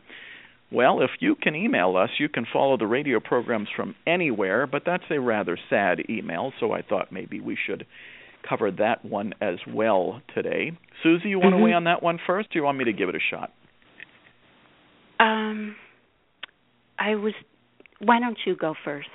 Well, 0.72 1.02
if 1.02 1.10
you 1.18 1.34
can 1.34 1.56
email 1.56 1.96
us, 1.96 2.10
you 2.18 2.28
can 2.28 2.46
follow 2.52 2.76
the 2.76 2.86
radio 2.86 3.18
programs 3.18 3.68
from 3.74 3.96
anywhere, 4.06 4.66
but 4.68 4.82
that's 4.86 5.04
a 5.10 5.18
rather 5.18 5.58
sad 5.68 6.08
email, 6.08 6.52
so 6.60 6.72
I 6.72 6.82
thought 6.82 7.10
maybe 7.10 7.40
we 7.40 7.56
should 7.66 7.86
cover 8.48 8.70
that 8.70 9.04
one 9.04 9.34
as 9.40 9.56
well 9.66 10.22
today. 10.34 10.72
Susie, 11.02 11.30
you 11.30 11.38
want 11.40 11.54
Mhm. 11.54 11.58
to 11.58 11.64
weigh 11.64 11.72
on 11.72 11.84
that 11.84 12.02
one 12.02 12.18
first, 12.18 12.54
or 12.54 12.58
you 12.58 12.64
want 12.64 12.78
me 12.78 12.84
to 12.84 12.92
give 12.92 13.08
it 13.08 13.14
a 13.14 13.20
shot? 13.20 13.52
Um, 15.18 15.76
I 16.98 17.16
was. 17.16 17.34
Why 17.98 18.20
don't 18.20 18.38
you 18.46 18.54
go 18.54 18.72
first? 18.72 19.08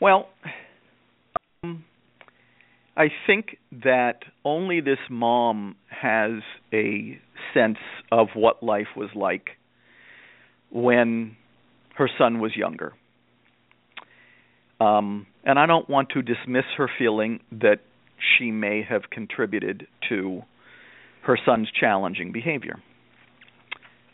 Well, 0.00 0.28
um, 1.62 1.84
I 2.96 3.10
think 3.26 3.56
that 3.70 4.24
only 4.44 4.80
this 4.80 4.98
mom 5.08 5.76
has 5.88 6.42
a 6.72 7.18
sense 7.54 7.78
of 8.10 8.34
what 8.34 8.62
life 8.62 8.96
was 8.96 9.14
like 9.14 9.56
when 10.70 11.36
her 11.96 12.08
son 12.18 12.40
was 12.40 12.56
younger. 12.56 12.92
Um, 14.80 15.26
and 15.44 15.58
I 15.58 15.66
don't 15.66 15.88
want 15.88 16.10
to 16.10 16.22
dismiss 16.22 16.64
her 16.76 16.88
feeling 16.98 17.40
that 17.52 17.80
she 18.38 18.50
may 18.50 18.82
have 18.88 19.02
contributed 19.10 19.86
to 20.08 20.42
her 21.22 21.38
son's 21.44 21.68
challenging 21.78 22.32
behavior. 22.32 22.80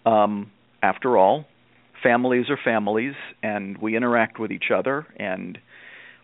Um, 0.04 0.50
after 0.82 1.16
all, 1.16 1.44
families 2.02 2.46
are 2.50 2.58
families, 2.62 3.14
and 3.42 3.78
we 3.78 3.96
interact 3.96 4.38
with 4.38 4.50
each 4.50 4.70
other, 4.74 5.06
and 5.16 5.58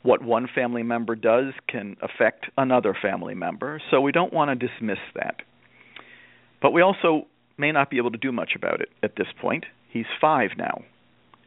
what 0.03 0.22
one 0.22 0.49
family 0.53 0.83
member 0.83 1.14
does 1.14 1.53
can 1.68 1.97
affect 2.03 2.47
another 2.57 2.97
family 3.01 3.35
member, 3.35 3.80
so 3.91 4.01
we 4.01 4.12
don't 4.12 4.33
want 4.33 4.49
to 4.51 4.66
dismiss 4.68 4.99
that. 5.14 5.37
But 6.61 6.72
we 6.72 6.83
also 6.83 7.26
may 7.59 7.72
not 7.72 7.91
be 7.91 7.99
able 7.99 8.11
to 8.11 8.18
do 8.18 8.33
much 8.33 8.53
about 8.57 8.80
it 8.80 8.89
at 9.03 9.16
this 9.16 9.28
point. 9.41 9.64
He's 9.93 10.07
five 10.20 10.51
now, 10.57 10.82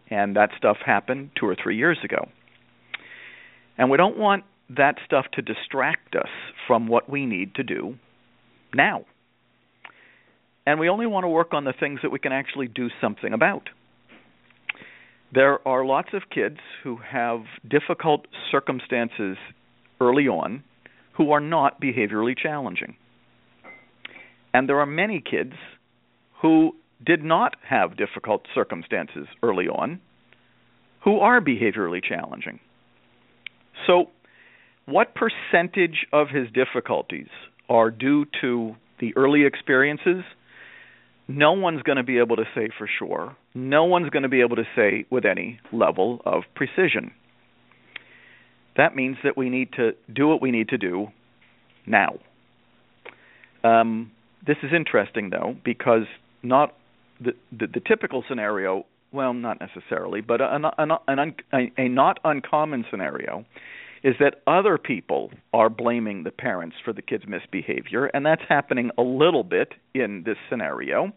and 0.09 0.35
that 0.35 0.51
stuff 0.57 0.77
happened 0.85 1.31
two 1.39 1.47
or 1.47 1.55
three 1.61 1.77
years 1.77 1.97
ago. 2.03 2.29
And 3.77 3.89
we 3.89 3.97
don't 3.97 4.17
want 4.17 4.43
that 4.69 4.95
stuff 5.05 5.25
to 5.33 5.41
distract 5.41 6.15
us 6.15 6.29
from 6.67 6.87
what 6.87 7.09
we 7.09 7.25
need 7.25 7.55
to 7.55 7.63
do 7.63 7.95
now. 8.73 9.05
And 10.67 10.79
we 10.79 10.89
only 10.89 11.05
want 11.05 11.23
to 11.23 11.27
work 11.27 11.53
on 11.53 11.63
the 11.63 11.73
things 11.73 11.99
that 12.03 12.11
we 12.11 12.19
can 12.19 12.31
actually 12.31 12.67
do 12.67 12.89
something 13.01 13.33
about. 13.33 13.69
There 15.33 15.65
are 15.67 15.85
lots 15.85 16.09
of 16.13 16.23
kids 16.33 16.57
who 16.83 16.97
have 16.97 17.41
difficult 17.67 18.27
circumstances 18.51 19.37
early 19.99 20.27
on 20.27 20.63
who 21.13 21.31
are 21.31 21.39
not 21.39 21.81
behaviorally 21.81 22.37
challenging. 22.37 22.95
And 24.53 24.69
there 24.69 24.79
are 24.79 24.85
many 24.85 25.21
kids 25.21 25.53
who 26.41 26.75
did 27.03 27.23
not 27.23 27.55
have 27.67 27.97
difficult 27.97 28.43
circumstances 28.53 29.27
early 29.43 29.67
on 29.67 29.99
who 31.03 31.19
are 31.19 31.39
behaviorally 31.39 32.03
challenging. 32.03 32.59
So, 33.85 34.05
what 34.85 35.13
percentage 35.15 36.05
of 36.13 36.29
his 36.29 36.47
difficulties 36.51 37.27
are 37.69 37.89
due 37.91 38.25
to 38.41 38.75
the 38.99 39.15
early 39.15 39.45
experiences? 39.45 40.23
No 41.27 41.53
one's 41.53 41.81
going 41.81 41.97
to 41.97 42.03
be 42.03 42.19
able 42.19 42.35
to 42.35 42.45
say 42.53 42.69
for 42.77 42.87
sure. 42.99 43.35
No 43.53 43.85
one's 43.85 44.09
going 44.09 44.23
to 44.23 44.29
be 44.29 44.41
able 44.41 44.57
to 44.57 44.65
say 44.75 45.05
with 45.09 45.25
any 45.25 45.59
level 45.73 46.21
of 46.25 46.43
precision. 46.55 47.11
That 48.77 48.95
means 48.95 49.17
that 49.23 49.37
we 49.37 49.49
need 49.49 49.73
to 49.73 49.91
do 50.13 50.27
what 50.27 50.41
we 50.41 50.51
need 50.51 50.69
to 50.69 50.77
do 50.77 51.07
now. 51.87 52.19
Um, 53.63 54.11
this 54.45 54.57
is 54.61 54.71
interesting, 54.75 55.31
though, 55.31 55.55
because 55.63 56.05
not 56.43 56.75
the, 57.19 57.33
the, 57.51 57.79
typical 57.79 58.23
scenario 58.27 58.85
well, 59.11 59.33
not 59.33 59.59
necessarily, 59.59 60.21
but 60.21 60.41
a, 60.41 60.59
a, 60.77 60.99
a, 61.53 61.71
a, 61.77 61.87
not 61.87 62.19
uncommon 62.23 62.85
scenario 62.91 63.45
is 64.03 64.15
that 64.19 64.41
other 64.45 64.77
people 64.77 65.31
are 65.53 65.69
blaming 65.69 66.23
the 66.23 66.31
parents 66.31 66.75
for 66.83 66.93
the 66.93 67.01
kid's 67.01 67.23
misbehavior, 67.27 68.05
and 68.07 68.25
that's 68.25 68.41
happening 68.47 68.91
a 68.97 69.01
little 69.01 69.43
bit 69.43 69.73
in 69.93 70.23
this 70.25 70.37
scenario. 70.49 71.11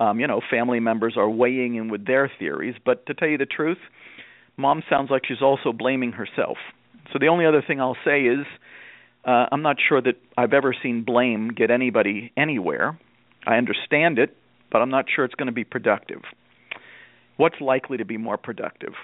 Um, 0.00 0.20
you 0.20 0.26
know, 0.26 0.42
family 0.50 0.80
members 0.80 1.14
are 1.16 1.30
weighing 1.30 1.76
in 1.76 1.88
with 1.88 2.06
their 2.06 2.30
theories, 2.38 2.74
but 2.84 3.06
to 3.06 3.14
tell 3.14 3.28
you 3.28 3.38
the 3.38 3.46
truth, 3.46 3.78
mom 4.58 4.82
sounds 4.90 5.10
like 5.10 5.22
she's 5.26 5.40
also 5.40 5.72
blaming 5.72 6.12
herself. 6.12 6.58
So 7.12 7.18
the 7.18 7.28
only 7.28 7.46
other 7.46 7.62
thing 7.66 7.80
I'll 7.80 7.96
say 8.04 8.22
is 8.22 8.44
uh, 9.24 9.46
I'm 9.50 9.62
not 9.62 9.76
sure 9.88 10.02
that 10.02 10.16
I've 10.36 10.52
ever 10.52 10.74
seen 10.82 11.04
blame 11.04 11.48
get 11.48 11.70
anybody 11.70 12.32
anywhere. 12.36 12.98
I 13.46 13.56
understand 13.56 14.18
it, 14.18 14.36
but 14.70 14.82
I'm 14.82 14.90
not 14.90 15.06
sure 15.14 15.24
it's 15.24 15.34
going 15.34 15.46
to 15.46 15.52
be 15.52 15.64
productive. 15.64 16.22
What's 17.36 17.60
likely 17.60 17.98
to 17.98 18.04
be 18.04 18.16
more 18.16 18.38
productive? 18.38 18.94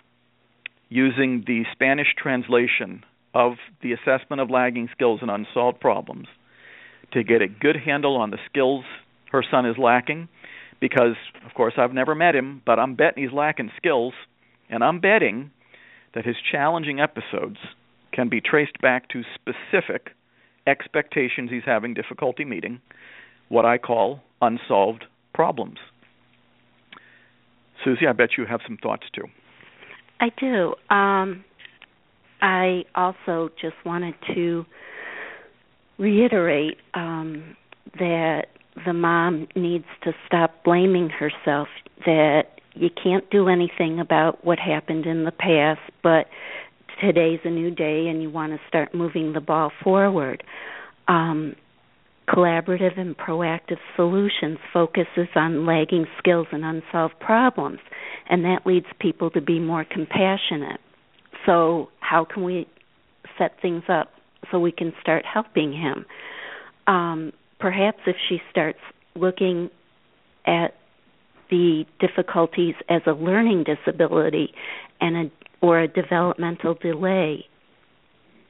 Using 0.88 1.44
the 1.46 1.64
Spanish 1.72 2.08
translation 2.16 3.04
of 3.34 3.54
the 3.82 3.92
assessment 3.92 4.40
of 4.40 4.50
lagging 4.50 4.88
skills 4.92 5.20
and 5.22 5.30
unsolved 5.30 5.80
problems 5.80 6.28
to 7.12 7.22
get 7.22 7.42
a 7.42 7.48
good 7.48 7.76
handle 7.76 8.16
on 8.16 8.30
the 8.30 8.38
skills 8.48 8.84
her 9.30 9.42
son 9.50 9.66
is 9.66 9.76
lacking 9.78 10.28
because 10.80 11.16
of 11.46 11.54
course 11.54 11.74
I've 11.78 11.94
never 11.94 12.14
met 12.14 12.34
him, 12.34 12.62
but 12.66 12.78
I'm 12.78 12.94
betting 12.94 13.22
he's 13.24 13.32
lacking 13.32 13.70
skills 13.76 14.12
and 14.68 14.84
I'm 14.84 15.00
betting 15.00 15.50
that 16.14 16.26
his 16.26 16.36
challenging 16.50 17.00
episodes 17.00 17.56
can 18.12 18.28
be 18.28 18.40
traced 18.40 18.80
back 18.80 19.08
to 19.08 19.22
specific 19.34 20.10
expectations 20.66 21.50
he's 21.50 21.62
having 21.64 21.94
difficulty 21.94 22.44
meeting, 22.44 22.80
what 23.48 23.64
I 23.64 23.78
call 23.78 24.20
unsolved 24.40 25.04
problems. 25.34 25.78
Susie, 27.84 28.06
I 28.06 28.12
bet 28.12 28.30
you 28.38 28.46
have 28.46 28.60
some 28.66 28.76
thoughts 28.76 29.04
too. 29.12 29.24
I 30.20 30.30
do. 30.38 30.74
Um, 30.94 31.44
I 32.40 32.84
also 32.94 33.50
just 33.60 33.74
wanted 33.84 34.14
to 34.34 34.64
reiterate 35.98 36.78
um, 36.94 37.56
that 37.98 38.46
the 38.86 38.92
mom 38.92 39.48
needs 39.54 39.84
to 40.04 40.12
stop 40.26 40.64
blaming 40.64 41.10
herself, 41.10 41.68
that 42.06 42.60
you 42.74 42.88
can't 42.90 43.28
do 43.30 43.48
anything 43.48 44.00
about 44.00 44.44
what 44.44 44.58
happened 44.58 45.06
in 45.06 45.24
the 45.24 45.32
past, 45.32 45.80
but 46.02 46.26
today's 47.00 47.40
a 47.44 47.50
new 47.50 47.70
day 47.70 48.06
and 48.08 48.22
you 48.22 48.30
want 48.30 48.52
to 48.52 48.60
start 48.68 48.94
moving 48.94 49.32
the 49.32 49.40
ball 49.40 49.70
forward. 49.82 50.42
Um, 51.08 51.54
collaborative 52.28 52.98
and 52.98 53.16
proactive 53.16 53.78
solutions 53.96 54.58
focuses 54.72 55.28
on 55.34 55.66
lagging 55.66 56.06
skills 56.18 56.46
and 56.52 56.64
unsolved 56.64 57.18
problems, 57.20 57.80
and 58.28 58.44
that 58.44 58.66
leads 58.66 58.86
people 59.00 59.30
to 59.30 59.40
be 59.40 59.58
more 59.58 59.84
compassionate. 59.84 60.80
So, 61.44 61.88
how 62.00 62.24
can 62.24 62.44
we 62.44 62.68
set 63.38 63.60
things 63.60 63.82
up 63.88 64.10
so 64.50 64.60
we 64.60 64.72
can 64.72 64.92
start 65.00 65.24
helping 65.24 65.72
him? 65.72 66.06
Um, 66.86 67.32
perhaps 67.58 67.98
if 68.06 68.16
she 68.28 68.40
starts 68.50 68.78
looking 69.16 69.70
at 70.46 70.74
the 71.50 71.84
difficulties 72.00 72.74
as 72.88 73.02
a 73.06 73.12
learning 73.12 73.64
disability 73.64 74.52
and 75.00 75.16
a 75.16 75.30
or 75.60 75.80
a 75.80 75.86
developmental 75.86 76.74
delay, 76.74 77.46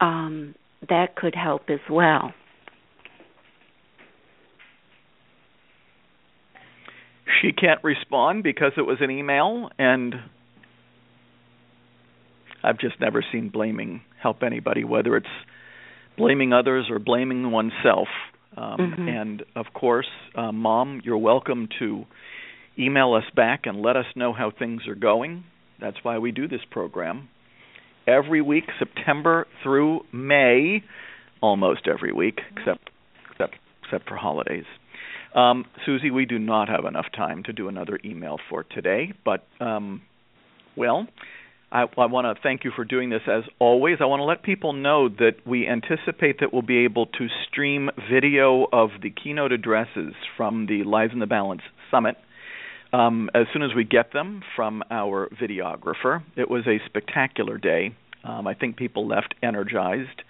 um, 0.00 0.54
that 0.88 1.14
could 1.14 1.34
help 1.34 1.68
as 1.68 1.80
well. 1.90 2.32
She 7.40 7.52
can't 7.52 7.82
respond 7.82 8.42
because 8.42 8.72
it 8.76 8.82
was 8.82 8.98
an 9.00 9.10
email, 9.10 9.70
and 9.78 10.14
I've 12.62 12.78
just 12.78 13.00
never 13.00 13.24
seen 13.32 13.48
blaming 13.48 14.02
help 14.20 14.42
anybody, 14.42 14.84
whether 14.84 15.16
it's 15.16 15.26
blaming 16.16 16.52
others 16.52 16.86
or 16.90 16.98
blaming 16.98 17.50
oneself. 17.50 18.08
Um, 18.56 18.76
mm-hmm. 18.78 19.08
And 19.08 19.42
of 19.56 19.66
course, 19.74 20.08
uh, 20.36 20.52
Mom, 20.52 21.00
you're 21.04 21.18
welcome 21.18 21.68
to 21.78 22.04
email 22.78 23.14
us 23.14 23.24
back 23.34 23.62
and 23.64 23.82
let 23.82 23.96
us 23.96 24.06
know 24.14 24.32
how 24.32 24.50
things 24.56 24.82
are 24.86 24.94
going. 24.94 25.44
That's 25.80 25.96
why 26.02 26.18
we 26.18 26.32
do 26.32 26.48
this 26.48 26.60
program. 26.70 27.28
Every 28.06 28.42
week, 28.42 28.64
September 28.78 29.46
through 29.62 30.00
May, 30.12 30.82
almost 31.40 31.88
every 31.88 32.12
week, 32.12 32.40
except 32.56 32.90
except 33.30 33.54
except 33.84 34.08
for 34.08 34.16
holidays. 34.16 34.64
Um, 35.34 35.64
Susie, 35.86 36.10
we 36.10 36.26
do 36.26 36.38
not 36.38 36.68
have 36.68 36.84
enough 36.84 37.06
time 37.16 37.42
to 37.44 37.52
do 37.52 37.68
another 37.68 37.98
email 38.04 38.38
for 38.50 38.64
today, 38.64 39.12
but 39.24 39.46
um, 39.60 40.02
well, 40.76 41.06
I, 41.70 41.84
I 41.96 42.06
want 42.06 42.26
to 42.26 42.42
thank 42.42 42.64
you 42.64 42.70
for 42.76 42.84
doing 42.84 43.08
this 43.08 43.22
as 43.26 43.44
always. 43.58 43.98
I 44.00 44.04
want 44.04 44.20
to 44.20 44.24
let 44.24 44.42
people 44.42 44.74
know 44.74 45.08
that 45.08 45.36
we 45.46 45.66
anticipate 45.66 46.40
that 46.40 46.52
we'll 46.52 46.62
be 46.62 46.84
able 46.84 47.06
to 47.06 47.28
stream 47.48 47.88
video 48.10 48.66
of 48.72 48.90
the 49.02 49.10
keynote 49.10 49.52
addresses 49.52 50.12
from 50.36 50.66
the 50.66 50.84
Lives 50.84 51.14
in 51.14 51.18
the 51.18 51.26
Balance 51.26 51.62
Summit 51.90 52.16
um, 52.92 53.30
as 53.34 53.46
soon 53.52 53.62
as 53.62 53.70
we 53.74 53.84
get 53.84 54.12
them 54.12 54.42
from 54.54 54.82
our 54.90 55.30
videographer. 55.40 56.22
It 56.36 56.50
was 56.50 56.66
a 56.66 56.78
spectacular 56.86 57.56
day. 57.56 57.94
Um, 58.22 58.46
I 58.46 58.54
think 58.54 58.76
people 58.76 59.08
left 59.08 59.34
energized. 59.42 60.22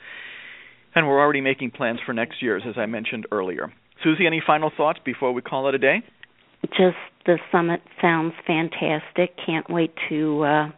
And 0.94 1.08
we're 1.08 1.20
already 1.20 1.40
making 1.40 1.72
plans 1.72 1.98
for 2.04 2.12
next 2.12 2.42
year's, 2.42 2.62
as 2.68 2.74
I 2.76 2.86
mentioned 2.86 3.26
earlier. 3.32 3.72
Susie, 4.02 4.26
any 4.26 4.42
final 4.44 4.70
thoughts 4.76 4.98
before 5.04 5.32
we 5.32 5.42
call 5.42 5.68
it 5.68 5.74
a 5.74 5.78
day? 5.78 6.02
Just 6.62 6.96
the 7.26 7.38
summit 7.50 7.80
sounds 8.00 8.34
fantastic. 8.46 9.36
Can't 9.44 9.68
wait 9.68 9.92
to 10.08 10.42
uh, 10.42 10.68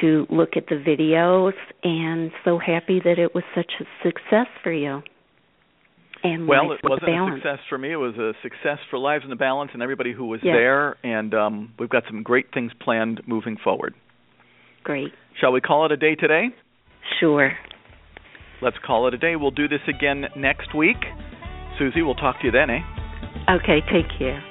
to 0.00 0.26
look 0.30 0.50
at 0.56 0.66
the 0.66 0.76
videos, 0.76 1.52
and 1.82 2.30
so 2.44 2.58
happy 2.58 3.00
that 3.04 3.18
it 3.18 3.34
was 3.34 3.44
such 3.54 3.72
a 3.80 3.84
success 4.02 4.46
for 4.62 4.72
you. 4.72 5.02
And 6.24 6.46
well, 6.46 6.72
it 6.72 6.80
wasn't 6.84 7.10
a 7.10 7.34
success 7.34 7.58
for 7.68 7.78
me. 7.78 7.92
It 7.92 7.96
was 7.96 8.14
a 8.16 8.32
success 8.42 8.78
for 8.90 8.98
Lives 8.98 9.24
in 9.24 9.30
the 9.30 9.36
Balance 9.36 9.72
and 9.74 9.82
everybody 9.82 10.12
who 10.12 10.26
was 10.26 10.40
yes. 10.42 10.54
there. 10.54 10.96
And 11.02 11.34
um, 11.34 11.74
we've 11.80 11.88
got 11.88 12.04
some 12.06 12.22
great 12.22 12.46
things 12.54 12.70
planned 12.80 13.22
moving 13.26 13.56
forward. 13.62 13.94
Great. 14.84 15.10
Shall 15.40 15.50
we 15.50 15.60
call 15.60 15.84
it 15.86 15.92
a 15.92 15.96
day 15.96 16.14
today? 16.14 16.46
Sure. 17.18 17.50
Let's 18.60 18.76
call 18.86 19.08
it 19.08 19.14
a 19.14 19.18
day. 19.18 19.34
We'll 19.34 19.50
do 19.50 19.66
this 19.66 19.80
again 19.88 20.26
next 20.36 20.74
week. 20.74 20.98
Susie, 21.78 22.02
we'll 22.02 22.14
talk 22.14 22.40
to 22.40 22.46
you 22.46 22.52
then, 22.52 22.70
eh? 22.70 22.80
Okay, 23.48 23.80
take 23.92 24.06
care. 24.18 24.42